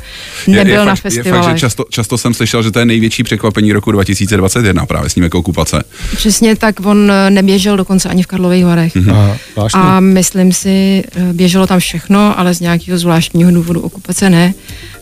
Nebyl 0.47 0.73
je, 0.73 0.77
na 0.79 0.83
je 0.83 0.97
fakt, 0.97 1.01
festivalech. 1.01 1.57
že 1.57 1.61
často, 1.61 1.85
často 1.91 2.19
jsem 2.19 2.35
slyšel, 2.35 2.63
že 2.63 2.71
to 2.71 2.79
je 2.79 2.85
největší 2.85 3.23
překvapení 3.23 3.73
roku 3.73 3.93
2021 3.93 4.87
právě 4.87 5.11
snímek 5.11 5.35
Okupace. 5.35 5.85
Přesně 6.17 6.57
tak, 6.57 6.87
on 6.87 7.13
eh, 7.13 7.31
neběžel 7.31 7.77
dokonce 7.77 8.09
ani 8.09 8.23
v 8.23 8.27
Karlových 8.27 8.65
Varech. 8.65 8.97
A, 8.97 9.37
zvláštní. 9.53 9.81
A 9.81 10.01
myslím 10.01 10.53
si, 10.53 11.05
běželo 11.33 11.67
tam 11.67 11.79
všechno, 11.79 12.39
ale 12.39 12.55
z 12.55 12.61
nějakého 12.61 12.99
zvláštního 12.99 13.51
důvodu 13.51 13.81
okupace 13.81 14.31
ne. 14.31 14.55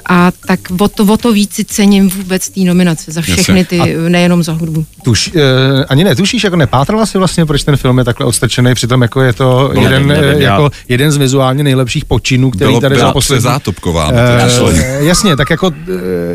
A 0.06 0.32
tak 0.46 0.60
o 0.80 0.88
to, 0.88 1.04
o 1.04 1.16
to 1.16 1.32
víc 1.32 1.54
si 1.54 1.64
cením 1.64 2.08
vůbec 2.10 2.48
té 2.48 2.60
nominace 2.60 3.12
za 3.12 3.22
všechny 3.22 3.64
ty, 3.64 3.80
nejenom 4.08 4.42
za 4.42 4.52
hudbu. 4.52 4.86
Tuš, 5.02 5.30
eh, 5.34 5.84
ani 5.84 6.04
netušíš, 6.04 6.44
jako 6.44 6.56
nepátrala 6.56 7.06
si 7.06 7.18
vlastně, 7.18 7.46
proč 7.46 7.62
ten 7.64 7.76
film 7.76 7.98
je 7.98 8.04
takhle 8.04 8.26
odstrčený, 8.26 8.74
přitom 8.74 9.02
jako 9.02 9.20
je 9.20 9.32
to 9.32 9.70
No, 9.74 9.82
jeden, 9.82 10.06
nevím, 10.06 10.22
nevím, 10.22 10.40
eh, 10.40 10.44
já- 10.44 10.50
jako 10.52 10.70
jeden 10.88 11.10
z 11.12 11.16
vizuálně 11.16 11.64
nejlepších 11.64 12.04
počinů, 12.04 12.50
který 12.50 12.68
Bylo, 12.68 12.80
tady 12.80 12.98
za 12.98 13.12
poslední... 13.12 13.38
přezátopková. 13.40 14.10
Eh, 14.14 15.04
jasně, 15.04 15.36
tak 15.36 15.50
jako, 15.50 15.70
eh, 15.88 15.92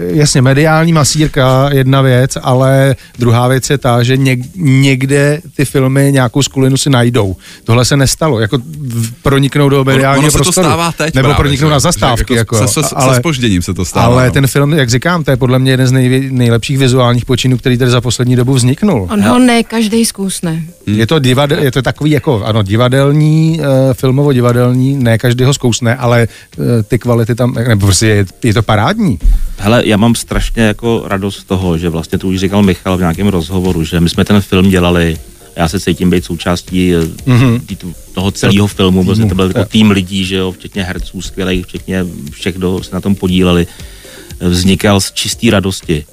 jasně, 0.09 0.41
mediální 0.41 0.93
masírka 0.93 1.69
jedna 1.73 2.01
věc, 2.01 2.37
ale 2.41 2.95
druhá 3.19 3.47
věc 3.47 3.69
je 3.69 3.77
ta, 3.77 4.03
že 4.03 4.17
něk, 4.17 4.39
někde 4.55 5.41
ty 5.55 5.65
filmy 5.65 6.09
nějakou 6.11 6.43
skulinu 6.43 6.77
si 6.77 6.89
najdou. 6.89 7.35
Tohle 7.63 7.85
se 7.85 7.97
nestalo, 7.97 8.39
jako 8.39 8.57
proniknou 9.21 9.69
do 9.69 9.83
mediálního 9.83 10.19
ono 10.23 10.31
se 10.31 10.37
to 10.37 10.43
prostoru. 10.43 10.67
stává 10.67 10.91
teď 10.91 11.13
Nebo 11.15 11.25
právě, 11.27 11.35
proniknou 11.37 11.67
že- 11.67 11.71
na 11.71 11.77
že 11.79 11.81
zastávky. 11.81 12.33
Jako, 12.33 12.67
se, 12.67 12.67
se, 12.83 12.95
ale, 12.95 13.13
se 13.15 13.19
spožděním 13.19 13.61
se 13.67 13.73
to 13.73 13.85
stává. 13.85 14.05
ale 14.05 14.25
no. 14.25 14.31
ten 14.31 14.47
film, 14.47 14.73
jak 14.73 14.89
říkám, 14.89 15.23
to 15.23 15.31
je 15.31 15.37
podle 15.37 15.59
mě 15.59 15.71
jeden 15.71 15.87
z 15.87 15.91
nej, 15.91 16.29
nejlepších 16.31 16.77
vizuálních 16.77 17.25
počinů, 17.25 17.57
který 17.57 17.77
tady 17.77 17.91
za 17.91 18.01
poslední 18.01 18.35
dobu 18.35 18.53
vzniknul. 18.53 19.07
On 19.11 19.21
ho 19.21 19.39
ne 19.39 19.63
každý 19.63 20.05
zkousne. 20.05 20.63
Je 20.87 21.07
to, 21.07 21.19
divadel, 21.19 21.63
je 21.63 21.71
to 21.71 21.81
takový 21.81 22.11
jako, 22.11 22.43
ano, 22.45 22.63
divadelní, 22.63 23.59
uh, 23.59 23.65
filmovo-divadelní, 23.93 25.03
ne 25.03 25.17
každý 25.17 25.43
ho 25.43 25.53
zkousne, 25.53 25.95
ale 25.95 26.27
uh, 26.57 26.65
ty 26.87 26.99
kvality 26.99 27.35
tam, 27.35 27.53
nebo 27.67 27.85
prostě 27.85 28.07
je, 28.07 28.25
je 28.43 28.53
to 28.53 28.63
parádní. 28.63 29.19
Hele, 29.57 29.81
já 29.85 29.97
mám 29.97 30.15
strašně 30.15 30.63
jako 30.63 31.03
radost 31.05 31.37
z 31.37 31.43
toho, 31.43 31.77
že 31.77 31.89
vlastně 31.89 32.17
to 32.17 32.27
už 32.27 32.39
říkal 32.39 32.63
Michal 32.63 32.97
v 32.97 32.99
nějakém 32.99 33.27
rozhovoru, 33.27 33.83
že 33.83 33.99
my 33.99 34.09
jsme 34.09 34.25
ten 34.25 34.41
film 34.41 34.69
dělali, 34.69 35.17
já 35.57 35.67
se 35.67 35.79
cítím 35.79 36.09
být 36.09 36.25
součástí 36.25 36.93
mm-hmm. 36.93 37.93
toho 38.13 38.31
celého 38.31 38.67
filmu, 38.67 39.05
protože 39.05 39.25
to 39.25 39.35
byl 39.35 39.47
jako 39.47 39.65
tým 39.65 39.91
lidí, 39.91 40.25
že 40.25 40.35
jo, 40.35 40.51
včetně 40.51 40.83
herců 40.83 41.21
skvělých, 41.21 41.65
včetně 41.65 42.05
všech, 42.31 42.55
kdo 42.55 42.83
se 42.83 42.95
na 42.95 43.01
tom 43.01 43.15
podíleli, 43.15 43.67
vznikal 44.39 45.01
z 45.01 45.11
čisté 45.11 45.51
radosti. 45.51 46.05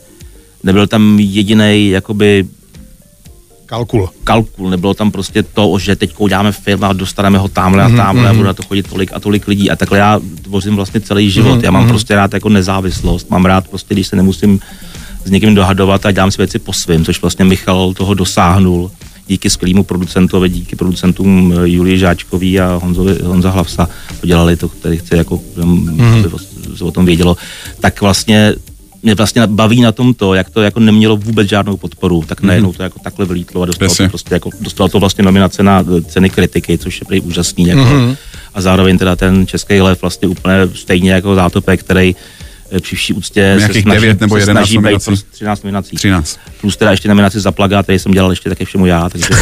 Nebyl 0.62 0.86
tam 0.86 1.18
jediný 1.18 1.90
jakoby 1.90 2.46
Kalkul. 3.66 4.10
kalkul, 4.24 4.70
nebylo 4.70 4.94
tam 4.94 5.10
prostě 5.10 5.42
to, 5.42 5.78
že 5.78 5.96
teď 5.96 6.14
uděláme 6.18 6.52
film 6.52 6.84
a 6.84 6.92
dostaneme 6.92 7.38
ho 7.38 7.48
tamhle 7.48 7.82
a 7.82 7.88
tamhle 7.88 8.28
a 8.28 8.34
bude 8.34 8.46
na 8.46 8.54
to 8.54 8.62
chodit 8.62 8.88
tolik 8.88 9.10
a 9.12 9.20
tolik 9.20 9.48
lidí 9.48 9.70
a 9.70 9.76
takhle 9.76 9.98
já 9.98 10.20
tvořím 10.42 10.76
vlastně 10.76 11.00
celý 11.00 11.30
život. 11.30 11.62
Já 11.62 11.70
mám 11.70 11.88
prostě 11.88 12.14
rád 12.14 12.34
jako 12.34 12.48
nezávislost, 12.48 13.30
mám 13.30 13.44
rád 13.44 13.68
prostě, 13.68 13.94
když 13.94 14.06
se 14.06 14.16
nemusím 14.16 14.60
s 15.24 15.30
někým 15.30 15.54
dohadovat 15.54 16.06
a 16.06 16.10
dělám 16.10 16.30
si 16.30 16.38
věci 16.38 16.58
po 16.58 16.72
svým, 16.72 17.04
což 17.04 17.22
vlastně 17.22 17.44
Michal 17.44 17.94
toho 17.94 18.14
dosáhnul 18.14 18.90
díky 19.26 19.50
skvělému 19.50 19.84
producentovi, 19.84 20.48
díky 20.48 20.76
producentům 20.76 21.54
eh, 21.56 21.68
Julii 21.68 21.98
Žáčkový 21.98 22.60
a 22.60 22.80
Honzovi, 22.82 23.18
Honza 23.22 23.50
Hlavsa, 23.50 23.88
podělali 24.20 24.56
to, 24.56 24.68
který 24.68 24.96
chci 24.96 25.16
jako, 25.16 25.40
mm-hmm. 25.56 26.38
se 26.74 26.84
o 26.84 26.90
tom 26.90 27.06
vědělo, 27.06 27.36
tak 27.80 28.00
vlastně 28.00 28.54
mě 29.04 29.14
vlastně 29.14 29.46
baví 29.46 29.80
na 29.80 29.92
tom 29.92 30.14
to, 30.14 30.34
jak 30.34 30.50
to 30.50 30.62
jako 30.62 30.80
nemělo 30.80 31.16
vůbec 31.16 31.48
žádnou 31.48 31.76
podporu, 31.76 32.24
tak 32.26 32.42
najednou 32.42 32.72
to 32.72 32.82
jako 32.82 32.98
takhle 32.98 33.26
vylítlo 33.26 33.62
a 33.62 33.66
dostalo 33.66 33.90
Jasně. 33.90 34.06
to 34.06 34.10
prostě 34.10 34.34
jako, 34.34 34.50
dostalo 34.60 34.88
to 34.88 35.00
vlastně 35.00 35.24
nominace 35.24 35.62
na 35.62 35.84
eh, 35.98 36.02
ceny 36.02 36.30
kritiky, 36.30 36.78
což 36.78 37.00
je 37.00 37.04
prý 37.06 37.20
úžasný. 37.20 37.66
Jako, 37.66 37.80
mm-hmm. 37.80 38.16
A 38.54 38.60
zároveň 38.60 38.98
teda 38.98 39.16
ten 39.16 39.46
český 39.46 39.80
lev 39.80 40.00
vlastně 40.00 40.28
úplně 40.28 40.54
stejně 40.74 41.12
jako 41.12 41.34
zátopek, 41.34 41.80
který 41.80 42.16
při 42.80 42.96
vší 42.96 43.12
úctě 43.12 43.40
Nějakých 43.58 43.76
se 43.76 43.82
snaží, 43.82 44.00
devět 44.00 44.20
nebo 44.20 44.34
se 44.36 44.40
11 44.40 44.64
snaží 44.64 44.76
nominací. 44.76 45.04
prostě 45.04 45.26
13 45.30 45.62
nominací. 45.62 45.96
13. 45.96 46.38
Plus 46.60 46.76
teda 46.76 46.90
ještě 46.90 47.08
nominaci 47.08 47.40
za 47.40 47.52
plagát, 47.52 47.86
který 47.86 47.98
jsem 47.98 48.12
dělal 48.12 48.30
ještě 48.30 48.48
také 48.48 48.64
všemu 48.64 48.86
já. 48.86 49.08
Takže... 49.08 49.28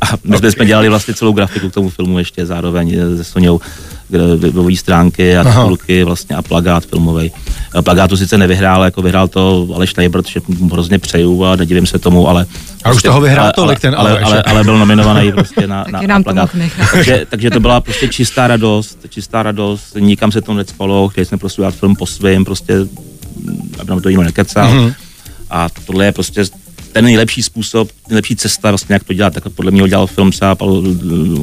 a 0.00 0.06
my 0.24 0.38
jsme, 0.38 0.50
jsme 0.52 0.66
dělali 0.66 0.88
vlastně 0.88 1.14
celou 1.14 1.32
grafiku 1.32 1.70
k 1.70 1.74
tomu 1.74 1.90
filmu 1.90 2.18
ještě 2.18 2.46
zároveň 2.46 2.98
eh, 2.98 3.16
se 3.16 3.24
Soňou. 3.24 3.60
Kde 4.08 4.36
webové 4.36 4.76
stránky 4.76 5.36
a 5.36 5.44
titulky 5.44 6.04
vlastně 6.04 6.36
a 6.36 6.42
plagát 6.42 6.84
filmový. 6.86 7.32
Plagátu 7.80 8.16
sice 8.16 8.38
nevyhrál, 8.38 8.84
jako 8.84 9.02
vyhrál 9.02 9.28
to 9.28 9.68
Aleš 9.74 9.94
Nejbr, 9.94 10.22
protože 10.22 10.40
mu 10.48 10.68
hrozně 10.68 10.98
přeju 10.98 11.44
a 11.44 11.56
nedivím 11.56 11.86
se 11.86 11.98
tomu, 11.98 12.28
ale... 12.28 12.46
A 12.84 12.92
už 12.92 13.02
toho 13.02 13.20
vyhrál 13.20 13.44
ale, 13.44 13.52
tolik, 13.52 13.80
ten 13.80 13.94
ale, 13.98 14.10
Aleš. 14.10 14.24
ale, 14.24 14.42
ale, 14.42 14.64
byl 14.64 14.78
nominovaný 14.78 15.32
prostě 15.32 15.66
na, 15.66 15.84
na, 15.90 16.00
na 16.00 16.18
to 16.18 16.24
plagát. 16.24 16.50
Takže, 16.92 17.26
takže 17.28 17.50
to 17.50 17.60
byla 17.60 17.80
prostě 17.80 18.08
čistá 18.08 18.46
radost, 18.46 18.98
čistá 19.08 19.42
radost, 19.42 19.96
nikam 19.98 20.32
se 20.32 20.40
to 20.40 20.54
necpalo, 20.54 21.08
chtěli 21.08 21.24
jsme 21.24 21.38
prostě 21.38 21.62
udělat 21.62 21.74
film 21.74 21.96
po 21.96 22.06
svém, 22.06 22.44
prostě, 22.44 22.74
aby 23.78 23.90
nám 23.90 24.00
to 24.00 24.08
nikdo 24.08 24.22
nekecal. 24.22 24.68
Mhm. 24.68 24.78
Mm-hmm. 24.78 24.94
A 25.50 25.68
tohle 25.86 26.04
je 26.04 26.12
prostě 26.12 26.44
ten 26.94 27.04
nejlepší 27.04 27.42
způsob, 27.42 27.88
nejlepší 28.08 28.36
cesta, 28.36 28.70
vlastně, 28.70 28.92
jak 28.92 29.04
to 29.04 29.12
dělat. 29.12 29.34
Tak 29.34 29.48
podle 29.48 29.70
mě 29.70 29.80
ho 29.80 29.88
dělal 29.88 30.06
film 30.06 30.30
třeba 30.30 30.54
Pal, 30.54 30.82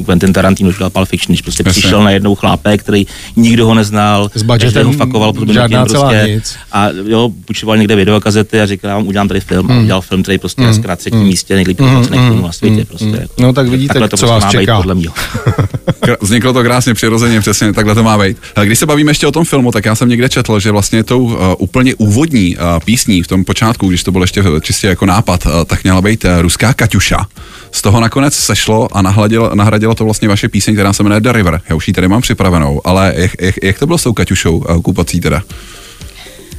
Quentin 0.06 0.32
Tarantino, 0.32 0.70
už 0.70 0.78
dělal 0.78 0.90
Pulp 0.90 1.08
Fiction, 1.08 1.32
když 1.32 1.42
prostě 1.42 1.62
Jasně. 1.66 1.80
přišel 1.80 2.04
na 2.04 2.10
jednou 2.10 2.34
chlápek, 2.34 2.80
který 2.80 3.06
nikdo 3.36 3.66
ho 3.66 3.74
neznal, 3.74 4.30
S 4.34 4.42
budgetem 4.42 4.86
ho 4.86 4.92
fakoval, 4.92 5.32
pod 5.32 5.48
žádná 5.48 5.86
celá 5.86 6.08
prostě, 6.08 6.32
nic. 6.34 6.56
a 6.72 6.88
jo, 7.06 7.30
půjčoval 7.44 7.76
někde 7.76 7.96
videokazety 7.96 8.60
a 8.60 8.66
říkal, 8.66 8.88
já 8.88 8.94
vám 8.96 9.06
udělám 9.06 9.28
tady 9.28 9.40
film 9.40 9.70
a 9.70 9.78
udělal 9.78 10.00
film, 10.00 10.22
který 10.22 10.38
prostě 10.38 10.62
mm. 10.62 10.82
na 10.82 10.96
třetím 10.96 11.22
místě 11.22 11.54
nejlíp 11.54 11.76
filmů 11.76 12.46
na 12.46 12.52
světě. 12.52 12.84
Prostě, 12.84 13.16
jako. 13.20 13.34
No 13.42 13.52
tak 13.52 13.68
vidíte, 13.68 13.94
Takhle 13.94 14.08
to 14.08 14.16
co 14.16 14.26
prostě 14.26 14.34
vás 14.34 14.54
má 14.54 14.60
být 14.60 14.66
čeká. 14.66 14.76
podle 14.76 14.94
mě. 14.94 15.08
Vzniklo 16.20 16.52
to 16.52 16.62
krásně, 16.62 16.94
přirozeně, 16.94 17.40
přesně, 17.40 17.72
takhle 17.72 17.94
to 17.94 18.02
má 18.02 18.18
být. 18.18 18.36
Když 18.64 18.78
se 18.78 18.86
bavíme 18.86 19.10
ještě 19.10 19.26
o 19.26 19.32
tom 19.32 19.44
filmu, 19.44 19.72
tak 19.72 19.84
já 19.84 19.94
jsem 19.94 20.08
někde 20.08 20.28
četl, 20.28 20.60
že 20.60 20.70
vlastně 20.70 21.04
tou 21.04 21.24
uh, 21.24 21.34
úplně 21.58 21.94
úvodní 21.94 22.56
uh, 22.56 22.62
písní 22.84 23.22
v 23.22 23.26
tom 23.26 23.44
počátku, 23.44 23.88
když 23.88 24.02
to 24.02 24.12
bylo 24.12 24.24
ještě 24.24 24.42
čistě 24.60 24.86
jako 24.86 25.06
nápad, 25.06 25.41
uh, 25.46 25.64
tak 25.66 25.82
měla 25.82 26.02
být 26.02 26.24
uh, 26.24 26.30
ruská 26.40 26.74
Kaťuša. 26.74 27.26
Z 27.72 27.82
toho 27.82 28.00
nakonec 28.00 28.34
sešlo 28.34 28.96
a 28.96 29.02
nahradilo, 29.02 29.54
nahradilo 29.54 29.94
to 29.94 30.04
vlastně 30.04 30.28
vaše 30.28 30.48
píseň, 30.48 30.74
která 30.74 30.92
se 30.92 31.02
jmenuje 31.02 31.20
The 31.20 31.32
River. 31.32 31.60
Já 31.68 31.74
už 31.74 31.88
ji 31.88 31.94
tady 31.94 32.08
mám 32.08 32.22
připravenou, 32.22 32.80
ale 32.84 33.14
jak, 33.16 33.30
jak, 33.40 33.54
jak 33.62 33.78
to 33.78 33.86
bylo 33.86 33.98
s 33.98 34.02
tou 34.02 34.12
Kaťušou 34.12 34.56
uh, 34.56 34.76
okupací 34.76 35.20
teda? 35.20 35.42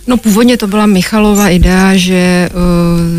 No 0.08 0.18
původně 0.18 0.58
to 0.58 0.68
byla 0.68 0.86
Michalova 0.86 1.50
idea, 1.50 1.96
že, 1.96 2.50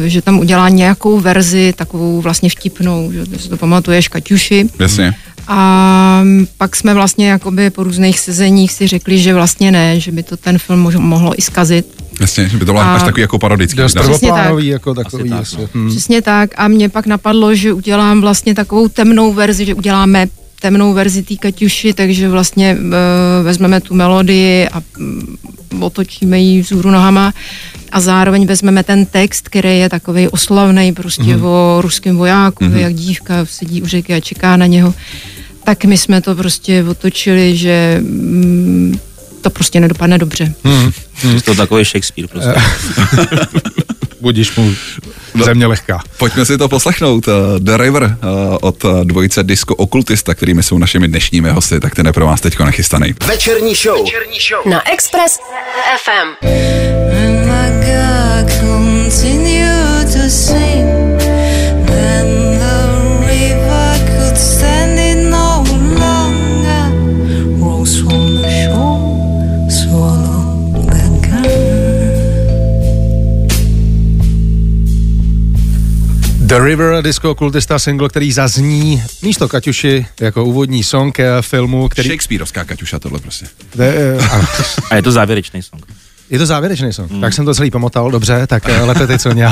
že 0.04 0.22
tam 0.22 0.38
udělá 0.38 0.68
nějakou 0.68 1.20
verzi, 1.20 1.72
takovou 1.76 2.20
vlastně 2.20 2.50
vtipnou, 2.50 3.12
že 3.12 3.38
si 3.38 3.48
to 3.48 3.56
pamatuješ, 3.56 4.08
Kaťuši. 4.08 4.68
Jasně. 4.78 5.14
A 5.48 6.22
pak 6.58 6.76
jsme 6.76 6.94
vlastně 6.94 7.28
jakoby 7.30 7.70
po 7.70 7.82
různých 7.82 8.18
sezeních 8.20 8.72
si 8.72 8.86
řekli, 8.86 9.18
že 9.18 9.34
vlastně 9.34 9.72
ne, 9.72 10.00
že 10.00 10.12
by 10.12 10.22
to 10.22 10.36
ten 10.36 10.58
film 10.58 10.86
mož- 10.88 10.98
mohlo 11.00 11.38
i 11.38 11.42
zkazit. 11.42 11.86
Jasně, 12.20 12.48
že 12.48 12.56
by 12.56 12.64
to 12.64 12.72
bylo 12.72 12.84
A- 12.84 12.94
až 12.94 13.02
takový 13.02 13.20
jako 13.22 13.38
parodický. 13.38 13.76
Dost. 13.78 13.94
Přesně 13.94 14.28
prvoplánový, 14.28 14.66
jako 14.66 14.94
takový. 14.94 15.30
tak, 15.30 15.40
asi. 15.40 15.56
no. 15.56 15.68
Hm. 15.74 15.88
Přesně 15.90 16.22
tak 16.22 16.50
a 16.56 16.68
mě 16.68 16.88
pak 16.88 17.06
napadlo, 17.06 17.54
že 17.54 17.72
udělám 17.72 18.20
vlastně 18.20 18.54
takovou 18.54 18.88
temnou 18.88 19.32
verzi, 19.32 19.64
že 19.64 19.74
uděláme 19.74 20.26
temnou 20.60 20.92
verzi 20.92 21.22
té 21.22 21.36
Kaťuši, 21.36 21.92
takže 21.92 22.28
vlastně 22.28 22.70
e, 22.70 23.42
vezmeme 23.42 23.80
tu 23.80 23.94
melodii 23.94 24.68
a 24.68 24.82
mm, 24.98 25.36
otočíme 25.80 26.38
ji 26.40 26.62
vzhůru 26.62 26.90
nohama 26.90 27.32
a 27.92 28.00
zároveň 28.00 28.46
vezmeme 28.46 28.82
ten 28.82 29.06
text, 29.06 29.48
který 29.48 29.78
je 29.78 29.88
takový 29.88 30.28
oslavný 30.28 30.92
prostě 30.92 31.22
Mhm. 31.22 31.36
mm. 31.38 31.44
o 31.44 31.76
ruském 31.80 32.16
vojáku, 32.16 32.64
mm. 32.64 32.76
jak 32.76 32.94
dívka 32.94 33.34
sedí 33.44 33.82
u 33.82 33.86
řeky 33.86 34.14
a 34.14 34.20
čeká 34.20 34.56
na 34.56 34.66
něho. 34.66 34.94
Tak 35.64 35.84
my 35.84 35.98
jsme 35.98 36.20
to 36.20 36.34
prostě 36.34 36.84
otočili, 36.90 37.56
že 37.56 37.96
mm, 38.00 38.98
to 39.40 39.50
prostě 39.50 39.80
nedopadne 39.80 40.18
dobře. 40.18 40.54
Mhm. 40.64 40.92
Je 41.34 41.42
to 41.42 41.54
takový 41.54 41.84
Shakespeare 41.84 42.28
prostě. 42.28 42.52
Budíš 44.20 44.56
mu 44.56 44.74
země 45.44 45.66
lehká. 45.66 46.00
Pojďme 46.18 46.44
si 46.44 46.58
to 46.58 46.68
poslechnout. 46.68 47.28
Uh, 47.28 47.34
The 47.58 47.76
River 47.76 48.02
uh, 48.02 48.56
od 48.60 48.84
dvojice 49.04 49.42
Disco 49.42 49.74
Okultista, 49.74 50.34
kterými 50.34 50.62
jsou 50.62 50.78
našimi 50.78 51.08
dnešními 51.08 51.50
hosty, 51.50 51.80
tak 51.80 51.94
ten 51.94 52.06
je 52.06 52.12
pro 52.12 52.26
vás 52.26 52.40
teďko 52.40 52.64
nachystaný. 52.64 53.14
Večerní 53.26 53.74
show. 53.74 54.06
Na 54.70 54.90
Express 54.92 55.38
FM. 56.04 56.46
And 56.46 57.46
my 57.46 57.86
God 57.86 58.52
continue 58.60 60.04
to 60.12 60.30
sing. 60.30 61.13
The 76.54 76.60
River 76.64 77.02
Disco 77.02 77.34
Kultista 77.34 77.78
single, 77.78 78.08
který 78.08 78.32
zazní 78.32 79.02
místo 79.22 79.48
Kaťuši 79.48 80.06
jako 80.20 80.44
úvodní 80.44 80.84
song 80.84 81.20
eh, 81.20 81.26
filmu, 81.40 81.88
který... 81.88 82.08
Shakespeareovská 82.08 82.64
Kaťuša 82.64 82.98
tohle 82.98 83.18
prostě. 83.20 83.46
De, 83.74 83.94
eh, 84.18 84.28
ano. 84.30 84.46
A 84.90 84.96
je 84.96 85.02
to 85.02 85.12
závěrečný 85.12 85.62
song. 85.62 85.86
Je 86.30 86.38
to 86.38 86.46
závěrečný 86.46 86.92
song. 86.92 87.10
Mm. 87.10 87.20
Tak 87.20 87.32
jsem 87.32 87.44
to 87.44 87.54
celý 87.54 87.70
pomotal, 87.70 88.10
dobře, 88.10 88.46
tak 88.46 88.68
eh, 88.68 88.80
Lepe 88.82 89.06
Tycoň 89.06 89.42
a, 89.46 89.50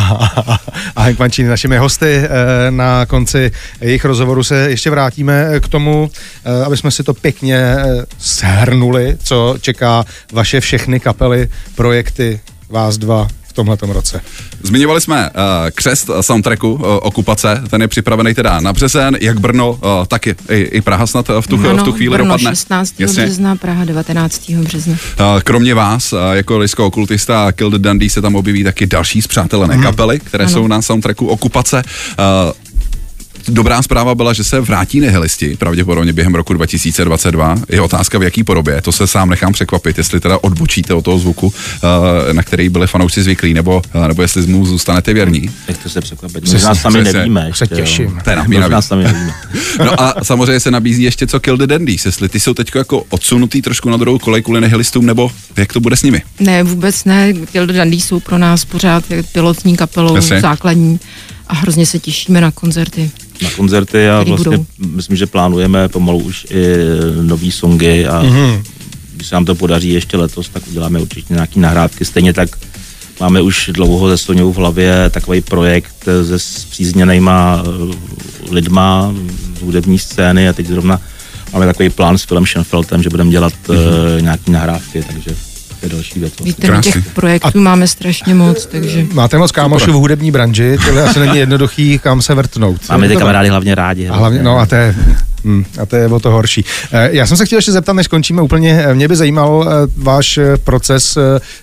a 0.97 1.03
Hank 1.03 1.19
Mančín, 1.19 1.49
našimi 1.49 1.77
hosty. 1.79 2.15
eh, 2.25 2.71
Na 2.71 3.07
konci 3.07 3.51
jejich 3.81 4.05
rozhovoru 4.05 4.45
se 4.45 4.71
ještě 4.71 4.91
vrátíme 4.91 5.47
eh, 5.53 5.61
k 5.61 5.69
tomu, 5.69 6.11
eh, 6.45 6.65
aby 6.65 6.77
jsme 6.77 6.91
si 6.91 7.03
to 7.05 7.15
pěkně 7.15 7.57
eh, 7.57 8.07
shrnuli, 8.21 9.17
co 9.25 9.57
čeká 9.61 10.05
vaše 10.33 10.61
všechny 10.61 11.01
kapely, 11.01 11.49
projekty, 11.75 12.41
vás 12.69 12.99
dva 12.99 13.29
v 13.53 13.55
tomhletom 13.55 13.91
roce. 13.91 14.21
Zmiňovali 14.63 15.01
jsme 15.01 15.31
uh, 15.31 15.37
křest 15.75 16.11
soundtracku 16.21 16.73
uh, 16.73 16.81
Okupace, 16.83 17.63
ten 17.71 17.83
je 17.83 17.89
připravený 17.89 18.35
teda 18.35 18.61
na 18.61 18.73
březen, 18.73 19.17
jak 19.21 19.41
Brno, 19.41 19.71
uh, 19.71 19.79
tak 20.09 20.27
i, 20.27 20.35
i, 20.51 20.61
i 20.61 20.81
Praha 20.81 21.07
snad 21.07 21.29
v 21.41 21.47
tu, 21.47 21.57
v 21.57 21.83
tu 21.83 21.93
chvíli 21.93 22.17
Brno 22.17 22.25
dopadne. 22.25 22.51
16. 22.51 23.01
Jasně. 23.01 23.25
března, 23.25 23.57
Praha 23.57 23.85
19. 23.85 24.51
března. 24.51 24.93
Uh, 24.93 25.41
Kromě 25.41 25.75
vás, 25.75 26.13
uh, 26.13 26.19
jako 26.33 26.59
Lisko 26.59 26.87
Okultista 26.87 27.47
a 27.47 27.53
Kill 27.53 27.71
the 27.71 27.79
Dundee 27.79 28.11
se 28.11 28.21
tam 28.21 28.35
objeví 28.35 28.65
taky 28.65 28.87
další 28.87 29.23
zpřátelené 29.23 29.77
mm. 29.77 29.83
kapely, 29.83 30.21
které 30.21 30.45
ano. 30.45 30.53
jsou 30.53 30.67
na 30.67 30.83
soundtracku 30.83 31.27
Okupace. 31.27 31.83
Uh, 32.19 32.72
Dobrá 33.49 33.83
zpráva 33.83 34.15
byla, 34.15 34.33
že 34.33 34.45
se 34.45 34.61
vrátí 34.61 35.01
nihilisti, 35.01 35.57
pravděpodobně 35.57 36.13
během 36.13 36.35
roku 36.35 36.55
2022. 36.55 37.57
Je 37.69 37.81
otázka, 37.81 38.19
v 38.19 38.23
jaký 38.23 38.45
podobě. 38.45 38.83
To 38.83 38.93
se 38.93 39.07
sám 39.07 39.31
nechám 39.31 39.53
překvapit, 39.53 39.99
jestli 39.99 40.21
teda 40.21 40.39
odbočíte 40.43 40.95
od 40.95 41.05
toho 41.05 41.19
zvuku, 41.19 41.47
uh, 41.47 41.53
na 42.33 42.43
který 42.43 42.69
byli 42.69 42.87
fanoušci 42.87 43.23
zvyklí, 43.23 43.55
nebo, 43.55 43.83
uh, 43.95 44.09
nebo 44.09 44.23
jestli 44.23 44.47
mu 44.47 44.67
zůstanete 44.67 45.13
věrní. 45.15 45.51
Nechte 45.69 45.89
se 45.89 46.01
překvapit. 46.01 46.53
Možná 46.53 46.75
sami 46.75 47.01
přesně. 47.01 47.19
nevíme. 47.19 47.51
Se 47.55 47.67
těším. 47.67 48.21
To 48.25 48.31
je 48.31 48.37
na 48.37 48.45
mě 48.45 48.59
Možná 48.59 48.69
navíc. 48.69 48.87
sami 48.87 49.05
nevíme. 49.05 49.35
No 49.85 50.01
a 50.01 50.15
samozřejmě 50.25 50.61
se 50.61 50.71
nabízí 50.71 51.03
ještě 51.03 51.27
co 51.27 51.41
Kill 51.41 51.57
the 51.57 51.67
Dandies, 51.67 52.07
jestli 52.07 52.29
ty 52.29 52.41
jsou 52.41 52.55
teď 52.55 52.71
jako 52.75 53.05
odsunutý 53.09 53.63
trošku 53.63 53.91
na 53.91 53.97
druhou 53.97 54.19
kolej 54.19 54.43
kvůli 54.43 54.61
nihilistům, 54.61 55.07
nebo 55.07 55.31
jak 55.57 55.73
to 55.73 55.81
bude 55.81 55.97
s 55.97 56.03
nimi? 56.03 56.23
Ne, 56.41 56.63
vůbec 56.63 57.05
ne. 57.05 57.33
Kill 57.33 57.67
the 57.67 57.73
Dundee 57.73 58.01
jsou 58.01 58.21
pro 58.21 58.39
nás 58.39 58.65
pořád 58.65 59.05
pilotní 59.33 59.77
kapelou, 59.77 60.17
Jasně. 60.17 60.41
základní 60.41 61.01
a 61.49 61.55
hrozně 61.55 61.87
se 61.87 61.99
těšíme 61.99 62.41
na 62.41 62.51
koncerty. 62.51 63.11
Na 63.43 63.51
koncerty 63.51 64.09
a 64.09 64.17
Který 64.17 64.31
vlastně 64.31 64.57
budou. 64.57 64.67
myslím, 64.79 65.17
že 65.17 65.27
plánujeme 65.27 65.89
pomalu 65.89 66.19
už 66.19 66.47
i 66.51 66.77
nový 67.23 67.53
songy 67.53 68.07
a 68.07 68.23
mm-hmm. 68.23 68.63
když 69.15 69.29
se 69.29 69.35
nám 69.35 69.45
to 69.45 69.55
podaří 69.55 69.89
ještě 69.89 70.17
letos, 70.17 70.49
tak 70.49 70.63
uděláme 70.69 71.01
určitě 71.01 71.35
nějaký 71.35 71.61
nahrávky. 71.61 72.05
Stejně 72.05 72.33
tak 72.33 72.59
máme 73.21 73.43
už 73.43 73.71
dlouho 73.75 74.09
ze 74.09 74.19
Soňou 74.19 74.53
v 74.53 74.57
hlavě 74.57 75.11
takový 75.11 75.41
projekt 75.41 76.05
se 76.27 76.39
zpřízněnýma 76.39 77.63
eh, 77.67 77.95
lidma 78.51 79.15
z 79.59 79.63
hudební 79.63 79.99
scény 79.99 80.49
a 80.49 80.53
teď 80.53 80.67
zrovna 80.67 81.01
máme 81.53 81.67
takový 81.67 81.91
plán 81.91 82.19
s 82.19 82.25
Filem 82.25 82.47
Schenfeldem, 82.47 83.03
že 83.03 83.11
budeme 83.11 83.31
dělat 83.31 83.53
mm-hmm. 83.67 84.23
nějaký 84.23 84.51
nahrávky, 84.51 85.03
takže 85.03 85.37
to 85.83 85.87
je 85.87 85.91
další 85.93 86.21
věc. 86.21 86.33
Vlastně. 86.33 86.45
Víte, 86.53 86.67
Krásný. 86.67 86.93
těch 86.93 87.07
projektů 87.15 87.61
máme 87.61 87.87
strašně 87.87 88.35
moc, 88.35 88.67
takže 88.67 89.07
Máte 89.13 89.39
moc 89.39 89.53
kámošů 89.53 89.93
v 89.93 89.95
hudební 89.95 90.31
branži, 90.31 90.77
tohle 90.87 91.03
asi 91.03 91.19
není 91.19 91.39
jednoduchý, 91.39 91.99
kam 91.99 92.23
se 92.23 92.35
vrtnout. 92.35 92.81
Máme 92.89 93.09
ty 93.09 93.17
kamarády 93.17 93.49
hlavně 93.49 93.75
rádi. 93.75 94.09
A 94.09 94.17
hlavně, 94.17 94.43
no 94.43 94.59
a 94.59 94.67
to 94.67 94.75
je, 94.75 94.95
hm, 95.45 95.65
a 95.83 95.87
to 95.87 95.97
je 95.97 96.07
o 96.09 96.21
to 96.21 96.31
horší. 96.31 96.65
Eh, 96.93 97.09
Já 97.13 97.27
jsem 97.27 97.37
se 97.37 97.47
chtěl 97.47 97.59
ještě 97.59 97.73
zeptat, 97.73 97.93
než 97.93 98.07
končíme 98.09 98.43
úplně, 98.43 98.85
eh, 98.87 98.95
mě 98.95 99.09
by 99.09 99.17
zajímal 99.17 99.69
eh, 99.69 99.73
váš 99.97 100.39
proces 100.65 101.19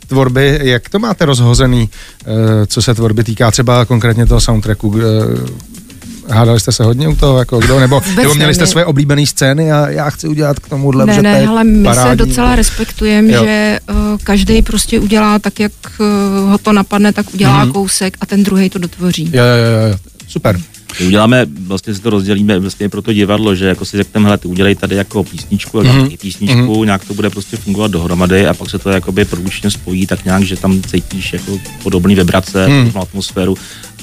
tvorby, 0.07 0.59
jak 0.63 0.89
to 0.89 0.99
máte 0.99 1.25
rozhozený, 1.25 1.89
eh, 2.21 2.25
co 2.67 2.81
se 2.81 2.93
tvorby 2.95 3.23
týká 3.23 3.51
třeba 3.51 3.85
konkrétně 3.85 4.25
toho 4.25 4.41
soundtracku, 4.41 4.95
Hádali 6.29 6.59
jste 6.59 6.71
se 6.71 6.83
hodně 6.83 7.07
u 7.07 7.15
toho, 7.15 7.39
jako 7.39 7.59
kdo, 7.59 7.79
nebo, 7.79 7.99
Vůbec 7.99 8.23
nebo 8.23 8.35
měli 8.35 8.53
jste 8.55 8.67
své 8.67 8.85
oblíbené 8.85 9.25
scény 9.25 9.71
a 9.71 9.89
já 9.89 10.09
chci 10.09 10.27
udělat 10.27 10.59
k 10.59 10.69
tomuhle, 10.69 11.05
ne, 11.05 11.13
že 11.13 11.17
to 11.19 11.23
ne, 11.23 11.39
je 11.41 11.47
ale 11.47 11.63
my 11.63 11.83
parádní. 11.83 12.09
se 12.11 12.15
docela 12.15 12.55
respektujeme, 12.55 13.31
že 13.33 13.79
uh, 13.89 13.95
každý 14.23 14.61
prostě 14.61 14.99
udělá 14.99 15.39
tak, 15.39 15.59
jak 15.59 15.71
uh, 15.99 16.05
ho 16.51 16.57
to 16.57 16.73
napadne, 16.73 17.13
tak 17.13 17.33
udělá 17.33 17.63
Mhm. 17.63 17.73
kousek 17.73 18.17
a 18.21 18.25
ten 18.25 18.43
druhý 18.43 18.69
to 18.69 18.79
dotvoří. 18.79 19.23
Jo, 19.33 19.43
jo, 19.43 19.81
jo, 19.83 19.89
jo, 19.91 19.97
super. 20.27 20.59
My 20.99 21.05
uděláme, 21.05 21.45
vlastně 21.67 21.95
si 21.95 22.01
to 22.01 22.09
rozdělíme 22.09 22.59
vlastně 22.59 22.89
pro 22.89 23.01
to 23.01 23.13
divadlo, 23.13 23.55
že 23.55 23.65
jako 23.65 23.85
si 23.85 23.97
řekneme, 23.97 24.25
hele, 24.25 24.37
ty 24.37 24.47
udělej 24.47 24.75
tady 24.75 24.95
jako 24.95 25.23
písničku, 25.23 25.77
jako 25.77 25.93
Mhm. 25.97 26.05
mm-hmm. 26.05 26.17
písničku, 26.17 26.55
mm-hmm. 26.55 26.85
nějak 26.85 27.05
to 27.05 27.13
bude 27.13 27.29
prostě 27.29 27.57
fungovat 27.57 27.91
dohromady 27.91 28.47
a 28.47 28.53
pak 28.53 28.69
se 28.69 28.79
to 28.79 28.89
jakoby 28.89 29.25
produkčně 29.25 29.71
spojí 29.71 30.07
tak 30.07 30.25
nějak, 30.25 30.43
že 30.43 30.55
tam 30.57 30.81
cítíš 30.81 31.33
jako 31.33 31.59
podobný 31.83 32.15
vibrace, 32.15 32.67
mm. 32.67 32.91
atmosféru 33.01 33.57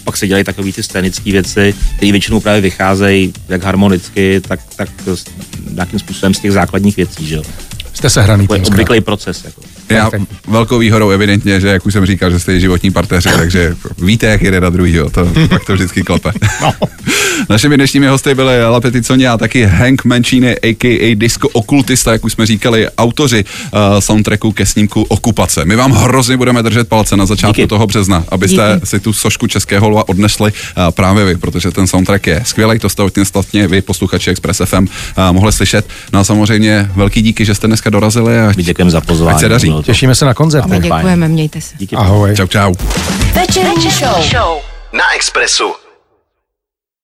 pak 0.06 0.16
se 0.16 0.26
dělají 0.26 0.44
takové 0.44 0.72
ty 0.72 0.82
scénické 0.82 1.32
věci, 1.32 1.74
které 1.96 2.12
většinou 2.12 2.40
právě 2.40 2.60
vycházejí 2.60 3.32
jak 3.48 3.62
harmonicky, 3.62 4.40
tak, 4.40 4.60
tak 4.76 4.88
nějakým 5.70 5.98
způsobem 5.98 6.34
z 6.34 6.40
těch 6.40 6.52
základních 6.52 6.96
věcí, 6.96 7.26
že. 7.26 7.42
Jste 7.96 8.10
se 8.10 8.22
hraný 8.22 8.46
To 8.46 8.54
je 8.54 8.60
tím 8.60 8.74
obvyklý 8.74 9.00
proces. 9.00 9.44
Jako. 9.44 9.60
Já 9.88 10.10
velkou 10.48 10.78
výhodou 10.78 11.10
evidentně, 11.10 11.60
že 11.60 11.68
jak 11.68 11.86
už 11.86 11.92
jsem 11.92 12.06
říkal, 12.06 12.30
že 12.30 12.40
jste 12.40 12.60
životní 12.60 12.90
partneři, 12.90 13.28
takže 13.36 13.76
víte, 13.98 14.26
jak 14.26 14.42
jede 14.42 14.60
na 14.60 14.70
druhýho, 14.70 15.10
to 15.10 15.28
pak 15.48 15.64
to 15.64 15.74
vždycky 15.74 16.02
klepe. 16.02 16.32
No. 16.62 16.72
Našimi 17.48 17.76
dnešními 17.76 18.06
hosty 18.06 18.34
byli 18.34 18.64
La 18.64 18.80
Peticonia 18.80 19.32
a 19.32 19.38
taky 19.38 19.64
Hank 19.64 20.04
Mancini, 20.04 20.56
a.k.a. 20.62 21.14
Disco 21.14 21.48
Okultista, 21.48 22.12
jak 22.12 22.24
už 22.24 22.32
jsme 22.32 22.46
říkali, 22.46 22.88
autoři 22.98 23.44
uh, 23.44 23.80
soundtracku 23.98 24.52
ke 24.52 24.66
snímku 24.66 25.02
Okupace. 25.02 25.64
My 25.64 25.76
vám 25.76 25.92
hrozně 25.92 26.36
budeme 26.36 26.62
držet 26.62 26.88
palce 26.88 27.16
na 27.16 27.26
začátku 27.26 27.60
Díky. 27.60 27.68
toho 27.68 27.86
března, 27.86 28.24
abyste 28.28 28.74
Díky. 28.74 28.86
si 28.86 29.00
tu 29.00 29.12
sošku 29.12 29.46
Českého 29.46 29.88
lva 29.88 30.08
odnesli 30.08 30.52
uh, 30.52 30.90
právě 30.90 31.24
vy, 31.24 31.36
protože 31.36 31.70
ten 31.70 31.86
soundtrack 31.86 32.26
je 32.26 32.42
skvělý, 32.44 32.78
to 32.78 32.88
jste 32.88 33.02
hodně 33.02 33.24
statně 33.24 33.68
vy, 33.68 33.82
posluchači 33.82 34.30
Express 34.30 34.62
FM, 34.64 34.76
uh, 34.76 34.86
mohli 35.32 35.52
slyšet. 35.52 35.86
No 36.12 36.20
a 36.20 36.24
samozřejmě 36.24 36.90
velký 36.96 37.22
díky, 37.22 37.44
že 37.44 37.54
jste 37.54 37.66
dneska 37.66 37.85
dorazili 37.90 38.40
a 38.40 38.52
děkujeme 38.52 38.90
za 38.90 39.00
pozvání. 39.00 39.34
Ať 39.34 39.40
se 39.40 39.48
daří. 39.48 39.74
Těšíme 39.82 40.14
se 40.14 40.24
na 40.24 40.34
koncerty. 40.34 40.70
My 40.70 40.80
děkujeme, 40.80 41.28
mějte 41.28 41.60
se. 41.60 41.74
Díky. 41.78 41.96
Ahoj. 41.96 42.36
čau 42.36 42.46
čau. 42.46 42.74
Večerní 43.34 43.90
show. 43.90 44.58
Na 44.92 45.14
Expressu 45.14 45.85